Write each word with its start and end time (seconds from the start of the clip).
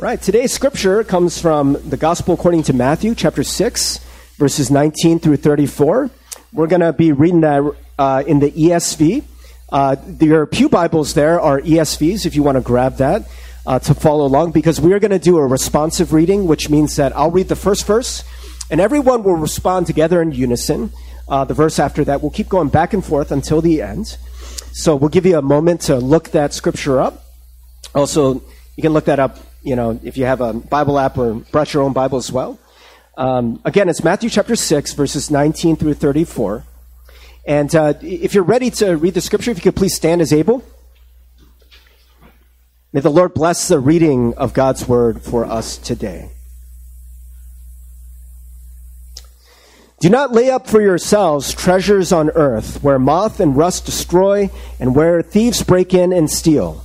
Right. 0.00 0.22
Today's 0.22 0.52
scripture 0.52 1.02
comes 1.02 1.42
from 1.42 1.72
the 1.72 1.96
Gospel 1.96 2.34
according 2.34 2.62
to 2.64 2.72
Matthew, 2.72 3.16
chapter 3.16 3.42
6, 3.42 3.98
verses 4.36 4.70
19 4.70 5.18
through 5.18 5.38
34. 5.38 6.08
We're 6.52 6.68
going 6.68 6.82
to 6.82 6.92
be 6.92 7.10
reading 7.10 7.40
that 7.40 7.74
uh, 7.98 8.22
in 8.24 8.38
the 8.38 8.52
ESV. 8.52 9.24
Uh, 9.70 9.96
your 10.20 10.46
Pew 10.46 10.68
Bibles 10.68 11.14
there 11.14 11.40
are 11.40 11.60
ESVs 11.60 12.26
if 12.26 12.36
you 12.36 12.44
want 12.44 12.54
to 12.54 12.60
grab 12.60 12.98
that 12.98 13.28
uh, 13.66 13.80
to 13.80 13.92
follow 13.92 14.24
along, 14.24 14.52
because 14.52 14.80
we 14.80 14.92
are 14.92 15.00
going 15.00 15.10
to 15.10 15.18
do 15.18 15.36
a 15.36 15.44
responsive 15.44 16.12
reading, 16.12 16.46
which 16.46 16.70
means 16.70 16.94
that 16.94 17.16
I'll 17.16 17.32
read 17.32 17.48
the 17.48 17.56
first 17.56 17.84
verse, 17.84 18.22
and 18.70 18.80
everyone 18.80 19.24
will 19.24 19.34
respond 19.34 19.88
together 19.88 20.22
in 20.22 20.30
unison. 20.30 20.92
Uh, 21.26 21.44
the 21.44 21.54
verse 21.54 21.80
after 21.80 22.04
that, 22.04 22.22
we'll 22.22 22.30
keep 22.30 22.48
going 22.48 22.68
back 22.68 22.94
and 22.94 23.04
forth 23.04 23.32
until 23.32 23.60
the 23.60 23.82
end. 23.82 24.16
So 24.70 24.94
we'll 24.94 25.08
give 25.10 25.26
you 25.26 25.38
a 25.38 25.42
moment 25.42 25.80
to 25.82 25.96
look 25.96 26.30
that 26.30 26.54
scripture 26.54 27.00
up. 27.00 27.24
Also, 27.96 28.34
you 28.76 28.82
can 28.82 28.92
look 28.92 29.06
that 29.06 29.18
up 29.18 29.38
you 29.68 29.76
know, 29.76 30.00
if 30.02 30.16
you 30.16 30.24
have 30.24 30.40
a 30.40 30.54
Bible 30.54 30.98
app 30.98 31.18
or 31.18 31.34
brought 31.34 31.74
your 31.74 31.82
own 31.82 31.92
Bible 31.92 32.16
as 32.16 32.32
well. 32.32 32.58
Um, 33.18 33.60
again, 33.66 33.90
it's 33.90 34.02
Matthew 34.02 34.30
chapter 34.30 34.56
6, 34.56 34.94
verses 34.94 35.30
19 35.30 35.76
through 35.76 35.94
34. 35.94 36.64
And 37.46 37.74
uh, 37.74 37.94
if 38.00 38.34
you're 38.34 38.44
ready 38.44 38.70
to 38.70 38.96
read 38.96 39.12
the 39.12 39.20
scripture, 39.20 39.50
if 39.50 39.58
you 39.58 39.62
could 39.62 39.76
please 39.76 39.94
stand 39.94 40.22
as 40.22 40.32
able. 40.32 40.64
May 42.94 43.00
the 43.00 43.10
Lord 43.10 43.34
bless 43.34 43.68
the 43.68 43.78
reading 43.78 44.32
of 44.34 44.54
God's 44.54 44.88
word 44.88 45.20
for 45.20 45.44
us 45.44 45.76
today. 45.76 46.30
Do 50.00 50.08
not 50.08 50.32
lay 50.32 50.48
up 50.48 50.66
for 50.66 50.80
yourselves 50.80 51.52
treasures 51.52 52.10
on 52.10 52.30
earth, 52.30 52.82
where 52.82 52.98
moth 52.98 53.40
and 53.40 53.54
rust 53.54 53.84
destroy, 53.84 54.48
and 54.80 54.94
where 54.94 55.20
thieves 55.20 55.62
break 55.62 55.92
in 55.92 56.12
and 56.12 56.30
steal. 56.30 56.84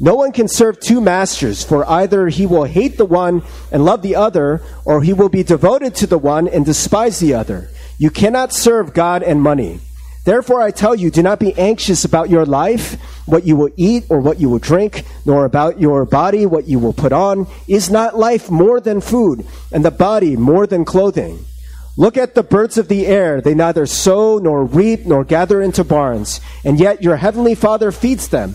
No 0.00 0.14
one 0.14 0.30
can 0.30 0.46
serve 0.46 0.78
two 0.78 1.00
masters, 1.00 1.64
for 1.64 1.88
either 1.88 2.28
he 2.28 2.46
will 2.46 2.64
hate 2.64 2.98
the 2.98 3.04
one 3.04 3.42
and 3.72 3.84
love 3.84 4.02
the 4.02 4.14
other, 4.14 4.62
or 4.84 5.02
he 5.02 5.12
will 5.12 5.28
be 5.28 5.42
devoted 5.42 5.94
to 5.96 6.06
the 6.06 6.18
one 6.18 6.46
and 6.46 6.64
despise 6.64 7.18
the 7.18 7.34
other. 7.34 7.68
You 7.98 8.10
cannot 8.10 8.52
serve 8.52 8.94
God 8.94 9.24
and 9.24 9.42
money. 9.42 9.80
Therefore, 10.24 10.60
I 10.60 10.70
tell 10.70 10.94
you, 10.94 11.10
do 11.10 11.22
not 11.22 11.40
be 11.40 11.58
anxious 11.58 12.04
about 12.04 12.30
your 12.30 12.46
life, 12.46 13.00
what 13.26 13.44
you 13.44 13.56
will 13.56 13.70
eat 13.76 14.04
or 14.08 14.20
what 14.20 14.38
you 14.38 14.48
will 14.48 14.58
drink, 14.60 15.04
nor 15.24 15.44
about 15.44 15.80
your 15.80 16.04
body, 16.04 16.46
what 16.46 16.68
you 16.68 16.78
will 16.78 16.92
put 16.92 17.12
on. 17.12 17.48
Is 17.66 17.90
not 17.90 18.16
life 18.16 18.50
more 18.50 18.78
than 18.78 19.00
food, 19.00 19.46
and 19.72 19.84
the 19.84 19.90
body 19.90 20.36
more 20.36 20.66
than 20.66 20.84
clothing? 20.84 21.44
Look 21.96 22.16
at 22.16 22.36
the 22.36 22.44
birds 22.44 22.78
of 22.78 22.86
the 22.86 23.08
air. 23.08 23.40
They 23.40 23.54
neither 23.54 23.84
sow 23.84 24.38
nor 24.38 24.64
reap 24.64 25.06
nor 25.06 25.24
gather 25.24 25.60
into 25.60 25.82
barns, 25.82 26.40
and 26.64 26.78
yet 26.78 27.02
your 27.02 27.16
heavenly 27.16 27.56
Father 27.56 27.90
feeds 27.90 28.28
them. 28.28 28.54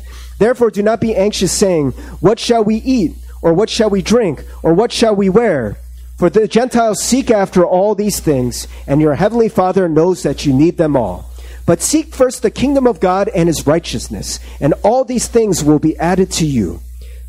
Therefore, 0.41 0.71
do 0.71 0.81
not 0.81 0.99
be 0.99 1.15
anxious, 1.15 1.51
saying, 1.51 1.91
What 2.19 2.39
shall 2.39 2.63
we 2.63 2.77
eat? 2.77 3.13
Or 3.43 3.53
what 3.53 3.69
shall 3.69 3.91
we 3.91 4.01
drink? 4.01 4.43
Or 4.63 4.73
what 4.73 4.91
shall 4.91 5.15
we 5.15 5.29
wear? 5.29 5.77
For 6.17 6.31
the 6.31 6.47
Gentiles 6.47 7.03
seek 7.03 7.29
after 7.29 7.63
all 7.63 7.93
these 7.93 8.19
things, 8.19 8.67
and 8.87 8.99
your 8.99 9.13
heavenly 9.13 9.49
Father 9.49 9.87
knows 9.87 10.23
that 10.23 10.43
you 10.43 10.51
need 10.51 10.77
them 10.77 10.97
all. 10.97 11.29
But 11.67 11.83
seek 11.83 12.07
first 12.15 12.41
the 12.41 12.49
kingdom 12.49 12.87
of 12.87 12.99
God 12.99 13.29
and 13.35 13.47
his 13.47 13.67
righteousness, 13.67 14.39
and 14.59 14.73
all 14.81 15.03
these 15.03 15.27
things 15.27 15.63
will 15.63 15.77
be 15.77 15.95
added 15.99 16.31
to 16.31 16.45
you. 16.47 16.79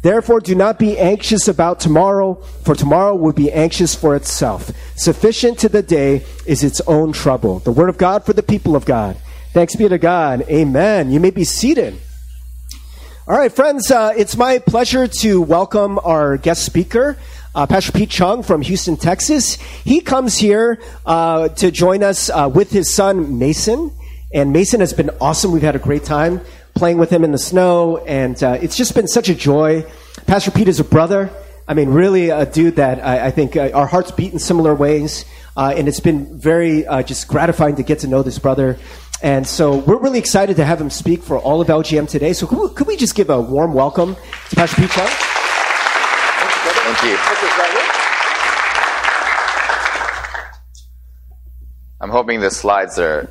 Therefore, 0.00 0.40
do 0.40 0.54
not 0.54 0.78
be 0.78 0.98
anxious 0.98 1.48
about 1.48 1.80
tomorrow, 1.80 2.36
for 2.64 2.74
tomorrow 2.74 3.14
will 3.14 3.34
be 3.34 3.52
anxious 3.52 3.94
for 3.94 4.16
itself. 4.16 4.70
Sufficient 4.96 5.58
to 5.58 5.68
the 5.68 5.82
day 5.82 6.24
is 6.46 6.64
its 6.64 6.80
own 6.86 7.12
trouble. 7.12 7.58
The 7.58 7.72
word 7.72 7.90
of 7.90 7.98
God 7.98 8.24
for 8.24 8.32
the 8.32 8.42
people 8.42 8.74
of 8.74 8.86
God. 8.86 9.18
Thanks 9.52 9.76
be 9.76 9.86
to 9.86 9.98
God. 9.98 10.46
Amen. 10.48 11.12
You 11.12 11.20
may 11.20 11.30
be 11.30 11.44
seated. 11.44 12.00
All 13.24 13.36
right, 13.36 13.52
friends, 13.52 13.88
uh, 13.92 14.12
it's 14.16 14.36
my 14.36 14.58
pleasure 14.58 15.06
to 15.06 15.40
welcome 15.40 16.00
our 16.02 16.36
guest 16.36 16.66
speaker, 16.66 17.16
uh, 17.54 17.68
Pastor 17.68 17.92
Pete 17.92 18.10
Chung 18.10 18.42
from 18.42 18.62
Houston, 18.62 18.96
Texas. 18.96 19.54
He 19.54 20.00
comes 20.00 20.38
here 20.38 20.80
uh, 21.06 21.50
to 21.50 21.70
join 21.70 22.02
us 22.02 22.30
uh, 22.30 22.50
with 22.52 22.72
his 22.72 22.92
son, 22.92 23.38
Mason. 23.38 23.92
And 24.34 24.52
Mason 24.52 24.80
has 24.80 24.92
been 24.92 25.10
awesome. 25.20 25.52
We've 25.52 25.62
had 25.62 25.76
a 25.76 25.78
great 25.78 26.02
time 26.02 26.40
playing 26.74 26.98
with 26.98 27.10
him 27.10 27.22
in 27.22 27.30
the 27.30 27.38
snow, 27.38 27.98
and 27.98 28.42
uh, 28.42 28.58
it's 28.60 28.76
just 28.76 28.92
been 28.92 29.06
such 29.06 29.28
a 29.28 29.36
joy. 29.36 29.86
Pastor 30.26 30.50
Pete 30.50 30.66
is 30.66 30.80
a 30.80 30.84
brother. 30.84 31.30
I 31.68 31.74
mean, 31.74 31.90
really 31.90 32.30
a 32.30 32.44
dude 32.44 32.74
that 32.74 32.98
I, 33.06 33.26
I 33.26 33.30
think 33.30 33.54
uh, 33.56 33.70
our 33.72 33.86
hearts 33.86 34.10
beat 34.10 34.32
in 34.32 34.40
similar 34.40 34.74
ways. 34.74 35.24
and 35.56 35.86
it's 35.86 36.00
been 36.00 36.40
very 36.40 36.82
just 37.04 37.28
gratifying 37.28 37.76
to 37.76 37.84
get 37.84 38.00
to 38.00 38.08
know 38.08 38.24
this 38.24 38.40
brother. 38.40 38.80
And 39.22 39.46
so 39.46 39.76
we're 39.76 39.98
really 39.98 40.18
excited 40.18 40.56
to 40.56 40.64
have 40.64 40.80
him 40.80 40.90
speak 40.90 41.22
for 41.22 41.38
all 41.38 41.60
of 41.60 41.68
LGM 41.68 42.08
today. 42.08 42.32
So 42.32 42.48
could 42.48 42.58
we, 42.58 42.68
could 42.74 42.88
we 42.88 42.96
just 42.96 43.14
give 43.14 43.30
a 43.30 43.40
warm 43.40 43.72
welcome 43.72 44.16
to 44.50 44.56
Pastor 44.56 44.82
Pete 44.82 44.90
Chung? 44.90 45.06
Thank 46.82 47.02
you. 47.04 47.16
I'm 52.00 52.10
hoping 52.10 52.40
the 52.40 52.50
slides 52.50 52.98
are 52.98 53.30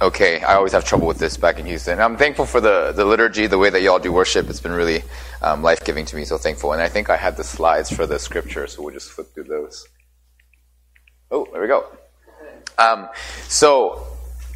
okay. 0.00 0.40
I 0.40 0.54
always 0.54 0.72
have 0.72 0.86
trouble 0.86 1.06
with 1.06 1.18
this 1.18 1.36
back 1.36 1.58
in 1.58 1.66
Houston. 1.66 2.00
I'm 2.00 2.16
thankful 2.16 2.46
for 2.46 2.62
the, 2.62 2.92
the 2.92 3.04
liturgy, 3.04 3.46
the 3.46 3.58
way 3.58 3.68
that 3.68 3.82
y'all 3.82 3.98
do 3.98 4.10
worship. 4.10 4.48
It's 4.48 4.60
been 4.60 4.72
really 4.72 5.02
um, 5.42 5.62
life 5.62 5.84
giving 5.84 6.06
to 6.06 6.16
me, 6.16 6.24
so 6.24 6.38
thankful. 6.38 6.72
And 6.72 6.80
I 6.80 6.88
think 6.88 7.10
I 7.10 7.18
had 7.18 7.36
the 7.36 7.44
slides 7.44 7.90
for 7.90 8.06
the 8.06 8.18
scripture, 8.18 8.66
so 8.66 8.82
we'll 8.82 8.94
just 8.94 9.10
flip 9.10 9.34
through 9.34 9.44
those. 9.44 9.86
Oh, 11.30 11.46
there 11.52 11.60
we 11.60 11.68
go. 11.68 11.84
Um, 12.78 13.10
so 13.48 14.06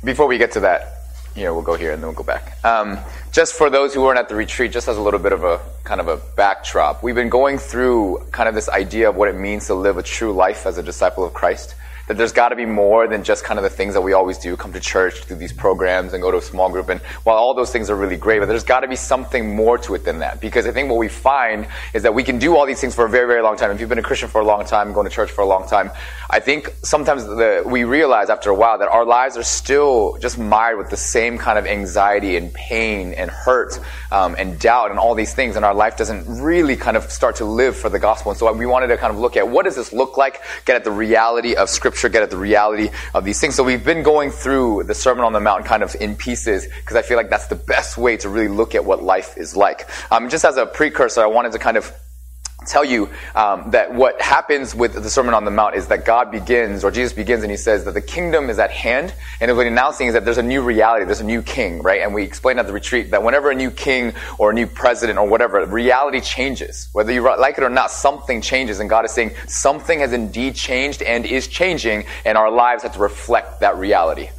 before 0.02 0.26
we 0.26 0.38
get 0.38 0.52
to 0.52 0.60
that, 0.60 1.00
you 1.36 1.44
know, 1.44 1.54
we'll 1.54 1.62
go 1.62 1.76
here 1.76 1.92
and 1.92 2.02
then 2.02 2.08
we'll 2.08 2.16
go 2.16 2.24
back. 2.24 2.62
Um, 2.64 2.98
just 3.32 3.54
for 3.54 3.70
those 3.70 3.94
who 3.94 4.02
weren't 4.02 4.18
at 4.18 4.28
the 4.28 4.34
retreat, 4.34 4.72
just 4.72 4.88
as 4.88 4.96
a 4.96 5.00
little 5.00 5.20
bit 5.20 5.32
of 5.32 5.44
a 5.44 5.60
kind 5.84 6.00
of 6.00 6.08
a 6.08 6.16
backdrop, 6.36 7.02
we've 7.02 7.14
been 7.14 7.28
going 7.28 7.58
through 7.58 8.26
kind 8.32 8.48
of 8.48 8.54
this 8.54 8.68
idea 8.68 9.08
of 9.08 9.16
what 9.16 9.28
it 9.28 9.36
means 9.36 9.66
to 9.66 9.74
live 9.74 9.96
a 9.96 10.02
true 10.02 10.32
life 10.32 10.66
as 10.66 10.78
a 10.78 10.82
disciple 10.82 11.24
of 11.24 11.32
Christ 11.32 11.74
that 12.10 12.16
there's 12.16 12.32
got 12.32 12.48
to 12.48 12.56
be 12.56 12.66
more 12.66 13.06
than 13.06 13.22
just 13.22 13.44
kind 13.44 13.56
of 13.56 13.62
the 13.62 13.70
things 13.70 13.94
that 13.94 14.00
we 14.00 14.14
always 14.14 14.36
do 14.36 14.56
come 14.56 14.72
to 14.72 14.80
church 14.80 15.28
do 15.28 15.36
these 15.36 15.52
programs 15.52 16.12
and 16.12 16.20
go 16.20 16.32
to 16.32 16.38
a 16.38 16.42
small 16.42 16.68
group 16.68 16.88
and 16.88 17.00
while 17.22 17.36
all 17.36 17.54
those 17.54 17.70
things 17.70 17.88
are 17.88 17.94
really 17.94 18.16
great 18.16 18.40
but 18.40 18.46
there's 18.46 18.64
got 18.64 18.80
to 18.80 18.88
be 18.88 18.96
something 18.96 19.54
more 19.54 19.78
to 19.78 19.94
it 19.94 20.04
than 20.04 20.18
that. 20.18 20.40
Because 20.40 20.66
i 20.66 20.72
think 20.72 20.88
what 20.88 20.98
we 20.98 21.06
find 21.06 21.68
is 21.94 22.02
that 22.02 22.12
we 22.12 22.24
can 22.24 22.40
do 22.40 22.56
all 22.56 22.66
these 22.66 22.80
things 22.80 22.96
for 22.96 23.04
a 23.04 23.08
very 23.08 23.28
very 23.28 23.42
long 23.42 23.56
time. 23.56 23.70
If 23.70 23.78
you've 23.78 23.88
been 23.88 24.00
a 24.00 24.02
christian 24.02 24.28
for 24.28 24.40
a 24.40 24.44
long 24.44 24.64
time 24.64 24.92
going 24.92 25.08
to 25.08 25.14
church 25.14 25.30
for 25.30 25.42
a 25.42 25.46
long 25.46 25.68
time 25.68 25.92
i 26.28 26.40
think 26.40 26.74
sometimes 26.82 27.24
the, 27.24 27.62
we 27.64 27.84
realize 27.84 28.28
after 28.28 28.50
a 28.50 28.56
while 28.56 28.78
that 28.78 28.88
our 28.88 29.04
lives 29.04 29.36
are 29.36 29.44
still 29.44 30.18
just 30.18 30.36
mired 30.36 30.78
with 30.78 30.90
the 30.90 30.96
same 30.96 31.38
kind 31.38 31.60
of 31.60 31.64
anxiety 31.64 32.36
and 32.36 32.52
pain 32.52 33.14
and 33.14 33.30
hurt 33.30 33.78
um, 34.10 34.34
and 34.36 34.58
doubt 34.58 34.90
and 34.90 34.98
all 34.98 35.14
these 35.14 35.32
things 35.32 35.54
and 35.54 35.64
our 35.64 35.74
life 35.74 35.96
doesn't 35.96 36.24
really 36.42 36.74
kind 36.74 36.96
of 36.96 37.04
start 37.12 37.36
to 37.36 37.44
live 37.44 37.76
for 37.76 37.88
the 37.88 38.00
gospel. 38.00 38.32
And 38.32 38.38
so 38.38 38.52
we 38.52 38.66
wanted 38.66 38.88
to 38.88 38.96
kind 38.96 39.12
of 39.12 39.20
look 39.20 39.36
at 39.36 39.46
what 39.46 39.64
does 39.64 39.76
this 39.76 39.92
look 39.92 40.16
like 40.16 40.40
get 40.64 40.74
at 40.74 40.82
the 40.82 40.90
reality 40.90 41.54
of 41.54 41.68
scripture 41.68 41.99
scripture, 42.00 42.12
get 42.12 42.22
at 42.22 42.30
the 42.30 42.36
reality 42.36 42.90
of 43.14 43.24
these 43.24 43.40
things. 43.40 43.54
So 43.54 43.62
we've 43.62 43.84
been 43.84 44.02
going 44.02 44.30
through 44.30 44.84
the 44.84 44.94
Sermon 44.94 45.24
on 45.24 45.32
the 45.32 45.40
Mount 45.40 45.66
kind 45.66 45.82
of 45.82 45.94
in 46.00 46.16
pieces 46.16 46.66
because 46.66 46.96
I 46.96 47.02
feel 47.02 47.16
like 47.16 47.30
that's 47.30 47.48
the 47.48 47.56
best 47.56 47.98
way 47.98 48.16
to 48.18 48.28
really 48.28 48.48
look 48.48 48.74
at 48.74 48.84
what 48.84 49.02
life 49.02 49.36
is 49.36 49.56
like. 49.56 49.88
Um, 50.10 50.28
just 50.28 50.44
as 50.44 50.56
a 50.56 50.66
precursor, 50.66 51.20
I 51.20 51.26
wanted 51.26 51.52
to 51.52 51.58
kind 51.58 51.76
of 51.76 51.92
tell 52.66 52.84
you 52.84 53.08
um, 53.34 53.70
that 53.70 53.92
what 53.92 54.20
happens 54.20 54.74
with 54.74 54.94
the 54.94 55.10
Sermon 55.10 55.34
on 55.34 55.44
the 55.44 55.50
Mount 55.50 55.74
is 55.74 55.88
that 55.88 56.04
God 56.04 56.30
begins, 56.30 56.84
or 56.84 56.90
Jesus 56.90 57.12
begins, 57.12 57.42
and 57.42 57.50
he 57.50 57.56
says 57.56 57.84
that 57.84 57.94
the 57.94 58.00
kingdom 58.00 58.50
is 58.50 58.58
at 58.58 58.70
hand. 58.70 59.14
And 59.40 59.54
what 59.56 59.64
he's 59.64 59.72
announcing 59.72 60.08
is 60.08 60.14
that 60.14 60.24
there's 60.24 60.38
a 60.38 60.42
new 60.42 60.62
reality, 60.62 61.04
there's 61.04 61.20
a 61.20 61.24
new 61.24 61.42
king, 61.42 61.82
right? 61.82 62.02
And 62.02 62.14
we 62.14 62.22
explained 62.22 62.58
at 62.60 62.66
the 62.66 62.72
retreat 62.72 63.10
that 63.10 63.22
whenever 63.22 63.50
a 63.50 63.54
new 63.54 63.70
king 63.70 64.12
or 64.38 64.50
a 64.50 64.54
new 64.54 64.66
president 64.66 65.18
or 65.18 65.28
whatever, 65.28 65.64
reality 65.66 66.20
changes. 66.20 66.88
Whether 66.92 67.12
you 67.12 67.22
like 67.22 67.58
it 67.58 67.64
or 67.64 67.70
not, 67.70 67.90
something 67.90 68.40
changes. 68.40 68.80
And 68.80 68.90
God 68.90 69.04
is 69.04 69.12
saying 69.12 69.32
something 69.46 70.00
has 70.00 70.12
indeed 70.12 70.54
changed 70.54 71.02
and 71.02 71.24
is 71.26 71.48
changing, 71.48 72.04
and 72.24 72.36
our 72.36 72.50
lives 72.50 72.82
have 72.82 72.94
to 72.94 73.00
reflect 73.00 73.60
that 73.60 73.76
reality. 73.76 74.30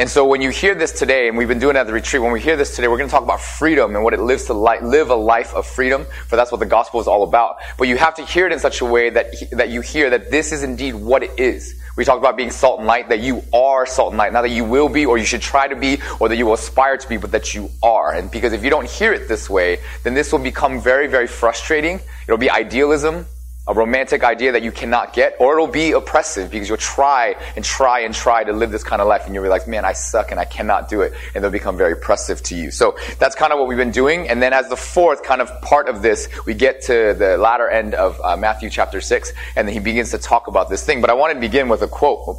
And 0.00 0.08
so 0.08 0.24
when 0.24 0.40
you 0.40 0.48
hear 0.48 0.74
this 0.74 0.92
today, 0.92 1.28
and 1.28 1.36
we've 1.36 1.46
been 1.46 1.58
doing 1.58 1.76
it 1.76 1.80
at 1.80 1.86
the 1.86 1.92
retreat, 1.92 2.22
when 2.22 2.32
we 2.32 2.40
hear 2.40 2.56
this 2.56 2.74
today, 2.74 2.88
we're 2.88 2.96
going 2.96 3.10
to 3.10 3.12
talk 3.12 3.22
about 3.22 3.38
freedom 3.38 3.94
and 3.94 4.02
what 4.02 4.14
it 4.14 4.20
lives 4.20 4.46
to 4.46 4.54
li- 4.54 4.80
live 4.80 5.10
a 5.10 5.14
life 5.14 5.52
of 5.52 5.66
freedom, 5.66 6.06
for 6.26 6.36
that's 6.36 6.50
what 6.50 6.56
the 6.56 6.64
gospel 6.64 7.00
is 7.00 7.06
all 7.06 7.22
about. 7.22 7.56
But 7.76 7.86
you 7.86 7.98
have 7.98 8.14
to 8.14 8.24
hear 8.24 8.46
it 8.46 8.52
in 8.54 8.58
such 8.58 8.80
a 8.80 8.86
way 8.86 9.10
that, 9.10 9.34
that 9.52 9.68
you 9.68 9.82
hear 9.82 10.08
that 10.08 10.30
this 10.30 10.52
is 10.52 10.62
indeed 10.62 10.94
what 10.94 11.22
it 11.22 11.38
is. 11.38 11.78
We 11.98 12.06
talked 12.06 12.18
about 12.18 12.38
being 12.38 12.50
salt 12.50 12.78
and 12.78 12.86
light, 12.86 13.10
that 13.10 13.20
you 13.20 13.44
are 13.52 13.84
salt 13.84 14.12
and 14.12 14.16
light. 14.16 14.32
Not 14.32 14.40
that 14.40 14.52
you 14.52 14.64
will 14.64 14.88
be, 14.88 15.04
or 15.04 15.18
you 15.18 15.26
should 15.26 15.42
try 15.42 15.68
to 15.68 15.76
be, 15.76 15.98
or 16.18 16.30
that 16.30 16.36
you 16.36 16.46
will 16.46 16.54
aspire 16.54 16.96
to 16.96 17.06
be, 17.06 17.18
but 17.18 17.32
that 17.32 17.54
you 17.54 17.68
are. 17.82 18.14
And 18.14 18.30
because 18.30 18.54
if 18.54 18.64
you 18.64 18.70
don't 18.70 18.88
hear 18.88 19.12
it 19.12 19.28
this 19.28 19.50
way, 19.50 19.80
then 20.02 20.14
this 20.14 20.32
will 20.32 20.38
become 20.38 20.80
very, 20.80 21.08
very 21.08 21.26
frustrating. 21.26 22.00
It'll 22.26 22.38
be 22.38 22.48
idealism 22.48 23.26
a 23.70 23.72
romantic 23.72 24.24
idea 24.24 24.50
that 24.50 24.64
you 24.64 24.72
cannot 24.72 25.12
get, 25.12 25.36
or 25.38 25.54
it'll 25.54 25.68
be 25.68 25.92
oppressive 25.92 26.50
because 26.50 26.68
you'll 26.68 26.76
try 26.76 27.36
and 27.54 27.64
try 27.64 28.00
and 28.00 28.12
try 28.12 28.42
to 28.42 28.52
live 28.52 28.72
this 28.72 28.82
kind 28.82 29.00
of 29.00 29.06
life 29.06 29.26
and 29.26 29.34
you'll 29.34 29.44
realize, 29.44 29.64
man, 29.68 29.84
I 29.84 29.92
suck 29.92 30.32
and 30.32 30.40
I 30.40 30.44
cannot 30.44 30.88
do 30.88 31.02
it, 31.02 31.12
and 31.34 31.44
they'll 31.44 31.52
become 31.52 31.76
very 31.76 31.92
oppressive 31.92 32.42
to 32.44 32.56
you. 32.56 32.72
So 32.72 32.96
that's 33.20 33.36
kind 33.36 33.52
of 33.52 33.60
what 33.60 33.68
we've 33.68 33.78
been 33.78 33.92
doing. 33.92 34.28
And 34.28 34.42
then 34.42 34.52
as 34.52 34.68
the 34.68 34.76
fourth 34.76 35.22
kind 35.22 35.40
of 35.40 35.48
part 35.62 35.88
of 35.88 36.02
this, 36.02 36.28
we 36.46 36.54
get 36.54 36.82
to 36.82 37.14
the 37.16 37.38
latter 37.38 37.68
end 37.68 37.94
of 37.94 38.20
uh, 38.20 38.36
Matthew 38.36 38.70
chapter 38.70 39.00
6, 39.00 39.32
and 39.54 39.68
then 39.68 39.72
he 39.72 39.80
begins 39.80 40.10
to 40.10 40.18
talk 40.18 40.48
about 40.48 40.68
this 40.68 40.84
thing. 40.84 41.00
But 41.00 41.10
I 41.10 41.14
want 41.14 41.32
to 41.32 41.38
begin 41.38 41.68
with 41.68 41.82
a 41.82 41.88
quote 41.88 42.38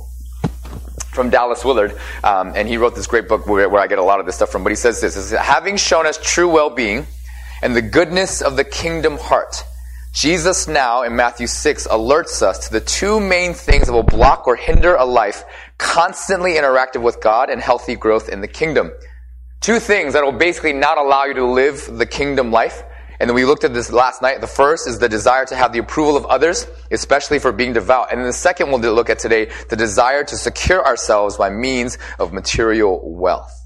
from 1.13 1.29
Dallas 1.29 1.63
Willard, 1.63 1.97
um, 2.25 2.51
and 2.55 2.67
he 2.67 2.75
wrote 2.75 2.93
this 2.93 3.07
great 3.07 3.29
book 3.29 3.47
where, 3.47 3.69
where 3.69 3.81
I 3.81 3.87
get 3.87 3.99
a 3.99 4.03
lot 4.03 4.19
of 4.19 4.25
this 4.25 4.35
stuff 4.35 4.49
from. 4.49 4.63
But 4.63 4.73
he 4.73 4.75
says 4.75 4.99
this: 4.99 5.15
is, 5.15 5.31
"Having 5.31 5.77
shown 5.77 6.05
us 6.05 6.19
true 6.21 6.49
well-being 6.49 7.07
and 7.61 7.73
the 7.73 7.81
goodness 7.81 8.41
of 8.41 8.57
the 8.57 8.65
kingdom 8.65 9.17
heart." 9.17 9.63
Jesus 10.11 10.67
now 10.67 11.03
in 11.03 11.15
Matthew 11.15 11.47
6 11.47 11.87
alerts 11.87 12.41
us 12.41 12.67
to 12.67 12.73
the 12.73 12.81
two 12.81 13.21
main 13.21 13.53
things 13.53 13.87
that 13.87 13.93
will 13.93 14.03
block 14.03 14.45
or 14.45 14.57
hinder 14.57 14.95
a 14.95 15.05
life 15.05 15.45
constantly 15.77 16.55
interactive 16.55 17.01
with 17.01 17.21
God 17.21 17.49
and 17.49 17.61
healthy 17.61 17.95
growth 17.95 18.27
in 18.27 18.41
the 18.41 18.47
kingdom. 18.47 18.91
Two 19.61 19.79
things 19.79 20.11
that 20.13 20.23
will 20.25 20.33
basically 20.33 20.73
not 20.73 20.97
allow 20.97 21.23
you 21.23 21.35
to 21.35 21.45
live 21.45 21.97
the 21.97 22.05
kingdom 22.05 22.51
life. 22.51 22.83
And 23.21 23.29
then 23.29 23.35
we 23.35 23.45
looked 23.45 23.63
at 23.63 23.73
this 23.73 23.89
last 23.89 24.21
night. 24.21 24.41
The 24.41 24.47
first 24.47 24.85
is 24.85 24.99
the 24.99 25.07
desire 25.07 25.45
to 25.45 25.55
have 25.55 25.71
the 25.71 25.79
approval 25.79 26.17
of 26.17 26.25
others, 26.25 26.67
especially 26.91 27.39
for 27.39 27.53
being 27.53 27.71
devout. 27.71 28.11
And 28.11 28.19
then 28.19 28.27
the 28.27 28.33
second 28.33 28.69
we'll 28.69 28.81
look 28.81 29.09
at 29.09 29.19
today, 29.19 29.49
the 29.69 29.77
desire 29.77 30.25
to 30.25 30.35
secure 30.35 30.85
ourselves 30.85 31.37
by 31.37 31.49
means 31.49 31.97
of 32.19 32.33
material 32.33 32.99
wealth. 33.01 33.60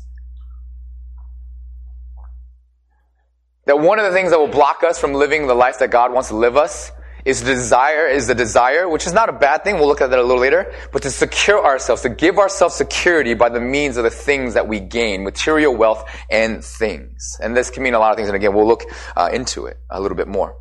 That 3.66 3.80
one 3.80 4.00
of 4.00 4.06
the 4.06 4.12
things 4.12 4.32
that 4.32 4.40
will 4.40 4.48
block 4.48 4.84
us 4.84 5.00
from 5.00 5.14
living 5.14 5.48
the 5.48 5.56
life 5.56 5.80
that 5.80 5.90
God 5.90 6.14
wants 6.14 6.30
to 6.30 6.36
live 6.36 6.56
us 6.56 6.92
is 7.26 7.42
desire, 7.42 8.06
is 8.06 8.28
the 8.28 8.36
desire, 8.36 8.88
which 8.88 9.08
is 9.08 9.14
not 9.14 9.30
a 9.30 9.34
bad 9.34 9.64
thing. 9.64 9.76
We'll 9.76 9.88
look 9.88 10.02
at 10.02 10.12
that 10.12 10.20
a 10.20 10.22
little 10.22 10.40
later, 10.40 10.72
but 10.92 11.02
to 11.02 11.10
secure 11.10 11.66
ourselves, 11.66 12.04
to 12.04 12.10
give 12.10 12.38
ourselves 12.38 12.76
security 12.76 13.34
by 13.34 13.50
the 13.50 13.60
means 13.60 13.98
of 13.98 14.04
the 14.04 14.12
things 14.12 14.54
that 14.54 14.68
we 14.68 14.80
gain, 14.80 15.24
material 15.24 15.76
wealth 15.76 16.08
and 16.30 16.64
things. 16.64 17.38
And 17.42 17.58
this 17.58 17.72
can 17.72 17.82
mean 17.82 17.96
a 17.96 18.00
lot 18.00 18.12
of 18.12 18.18
things. 18.18 18.30
And 18.30 18.36
again, 18.36 18.54
we'll 18.54 18.68
look 18.68 18.84
uh, 19.16 19.32
into 19.34 19.66
it 19.66 19.78
a 19.90 20.00
little 20.00 20.16
bit 20.16 20.28
more. 20.28 20.56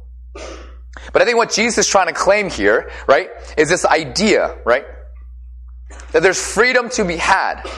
But 1.13 1.21
I 1.21 1.27
think 1.27 1.37
what 1.37 1.53
Jesus 1.53 1.87
is 1.87 1.89
trying 1.89 2.07
to 2.07 2.15
claim 2.15 2.49
here, 2.49 2.91
right, 3.07 3.29
is 3.59 3.69
this 3.69 3.85
idea, 3.85 4.57
right, 4.65 4.87
that 6.13 6.23
there's 6.23 6.43
freedom 6.43 6.89
to 6.91 7.05
be 7.05 7.17
had 7.17 7.69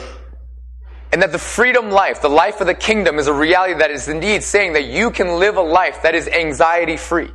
and 1.17 1.23
that 1.23 1.33
the 1.33 1.39
freedom 1.39 1.91
life, 1.91 2.21
the 2.21 2.29
life 2.29 2.61
of 2.61 2.67
the 2.67 2.75
kingdom, 2.75 3.19
is 3.19 3.27
a 3.27 3.33
reality 3.33 3.73
that 3.73 3.91
is 3.91 4.07
indeed 4.07 4.43
saying 4.43 4.75
that 4.75 4.85
you 4.85 5.11
can 5.11 5.39
live 5.39 5.57
a 5.57 5.63
life 5.63 6.03
that 6.03 6.15
is 6.15 6.29
anxiety 6.29 6.99
free. 6.99 7.31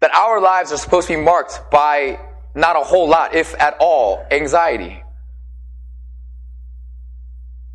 That 0.00 0.14
our 0.14 0.40
lives 0.40 0.72
are 0.72 0.78
supposed 0.78 1.08
to 1.08 1.14
be 1.18 1.22
marked 1.22 1.70
by 1.70 2.20
not 2.54 2.74
a 2.74 2.80
whole 2.80 3.06
lot, 3.06 3.34
if 3.34 3.54
at 3.60 3.76
all, 3.80 4.24
anxiety. 4.30 5.02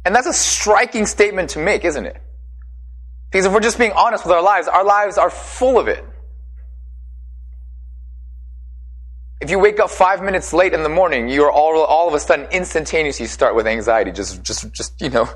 And 0.05 0.15
that's 0.15 0.25
a 0.25 0.33
striking 0.33 1.05
statement 1.05 1.51
to 1.51 1.59
make, 1.59 1.85
isn't 1.85 2.05
it? 2.07 2.19
Because 3.29 3.45
if 3.45 3.53
we're 3.53 3.59
just 3.59 3.77
being 3.77 3.91
honest 3.91 4.25
with 4.25 4.33
our 4.33 4.41
lives, 4.41 4.67
our 4.67 4.83
lives 4.83 5.19
are 5.19 5.29
full 5.29 5.77
of 5.77 5.87
it. 5.87 6.03
If 9.41 9.49
you 9.49 9.59
wake 9.59 9.79
up 9.79 9.89
five 9.89 10.23
minutes 10.23 10.53
late 10.53 10.73
in 10.73 10.83
the 10.83 10.89
morning, 10.89 11.27
you 11.27 11.43
are 11.43 11.51
all, 11.51 11.77
all 11.81 12.07
of 12.07 12.13
a 12.13 12.19
sudden 12.19 12.47
instantaneously 12.51 13.27
start 13.27 13.55
with 13.55 13.67
anxiety. 13.67 14.11
Just, 14.11 14.43
just, 14.43 14.71
just, 14.71 15.01
you 15.01 15.09
know. 15.09 15.29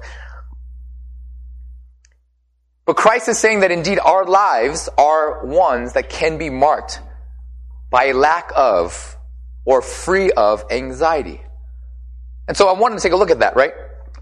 But 2.85 2.95
Christ 2.95 3.27
is 3.27 3.37
saying 3.37 3.59
that 3.59 3.71
indeed 3.71 3.99
our 3.99 4.25
lives 4.25 4.89
are 4.97 5.45
ones 5.45 5.93
that 5.93 6.09
can 6.09 6.37
be 6.37 6.49
marked 6.49 7.01
by 7.91 8.13
lack 8.13 8.51
of 8.55 9.17
or 9.65 9.81
free 9.81 10.31
of 10.31 10.63
anxiety. 10.71 11.41
And 12.47 12.57
so 12.57 12.67
I 12.67 12.79
wanted 12.79 12.95
to 12.95 13.01
take 13.01 13.11
a 13.11 13.15
look 13.15 13.29
at 13.29 13.39
that, 13.39 13.55
right? 13.55 13.73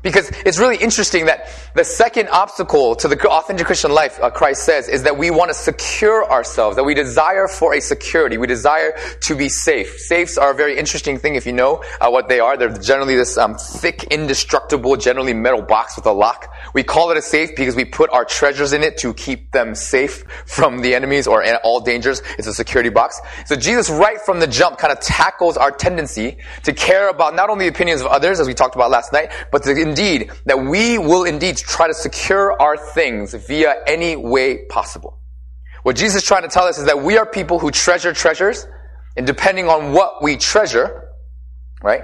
Because 0.08 0.30
it's 0.46 0.58
really 0.58 0.78
interesting 0.78 1.26
that 1.26 1.50
the 1.74 1.84
second 1.84 2.30
obstacle 2.30 2.96
to 2.96 3.10
the 3.10 3.20
authentic 3.28 3.68
Christian 3.68 3.92
life, 3.92 4.18
uh, 4.22 4.30
Christ 4.30 4.64
says, 4.64 4.88
is 4.88 5.04
that 5.04 5.18
we 5.18 5.32
want 5.32 5.50
to 5.50 5.54
secure 5.54 6.24
ourselves, 6.32 6.78
that 6.78 6.86
we 6.86 6.94
desire 6.94 7.50
for 7.50 7.74
a 7.74 7.82
security. 7.82 8.38
We 8.38 8.48
desire 8.48 8.98
to 9.24 9.36
be 9.36 9.50
safe. 9.50 10.00
Safes 10.00 10.38
are 10.38 10.52
a 10.52 10.56
very 10.56 10.78
interesting 10.78 11.18
thing 11.18 11.36
if 11.36 11.46
you 11.46 11.52
know 11.52 11.84
uh, 12.00 12.10
what 12.10 12.30
they 12.30 12.40
are. 12.40 12.56
They're 12.56 12.70
generally 12.70 13.18
this 13.18 13.38
um, 13.38 13.56
thick, 13.56 14.06
indestructible, 14.06 14.96
generally 14.96 15.34
metal 15.34 15.62
box 15.62 15.98
with 15.98 16.06
a 16.06 16.12
lock. 16.14 16.56
We 16.74 16.84
call 16.84 17.12
it 17.12 17.18
a 17.18 17.22
safe 17.22 17.50
because 17.58 17.76
we 17.76 17.84
put 17.84 18.10
our 18.12 18.24
treasures 18.24 18.72
in 18.72 18.84
it 18.84 18.98
to 19.00 19.14
keep 19.14 19.52
them 19.52 19.76
safe 19.76 20.24
from 20.46 20.80
the 20.80 20.96
enemies 20.96 21.28
or 21.28 21.44
all 21.66 21.82
dangers. 21.82 22.22
It's 22.38 22.48
a 22.48 22.54
security 22.54 22.90
box. 22.90 23.20
So 23.46 23.58
Jesus, 23.58 23.90
right 23.90 24.22
from 24.22 24.40
the 24.40 24.48
jump, 24.48 24.78
kind 24.78 24.94
of 24.94 25.02
tackles 25.02 25.58
our 25.58 25.72
tendency 25.72 26.38
to 26.64 26.72
care 26.72 27.10
about 27.10 27.36
not 27.36 27.50
only 27.50 27.66
the 27.66 27.76
opinions 27.76 28.00
of 28.00 28.08
others, 28.08 28.40
as 28.40 28.48
we 28.48 28.54
talked 28.54 28.76
about 28.76 28.90
last 28.90 29.12
night, 29.12 29.34
but 29.52 29.64
to 29.64 29.76
indeed, 29.98 30.32
that 30.46 30.60
we 30.60 30.98
will 30.98 31.24
indeed 31.24 31.58
try 31.58 31.88
to 31.88 31.94
secure 31.94 32.60
our 32.62 32.78
things 32.78 33.34
via 33.34 33.76
any 33.88 34.16
way 34.16 34.66
possible. 34.66 35.20
What 35.84 35.96
Jesus 35.96 36.22
is 36.22 36.28
trying 36.28 36.44
to 36.44 36.50
tell 36.50 36.66
us 36.66 36.78
is 36.78 36.86
that 36.86 37.02
we 37.02 37.18
are 37.18 37.26
people 37.26 37.60
who 37.60 37.72
treasure 37.72 38.14
treasures, 38.14 38.68
and 39.16 39.26
depending 39.26 39.68
on 39.68 39.94
what 39.94 40.22
we 40.22 40.38
treasure, 40.38 41.14
right? 41.82 42.04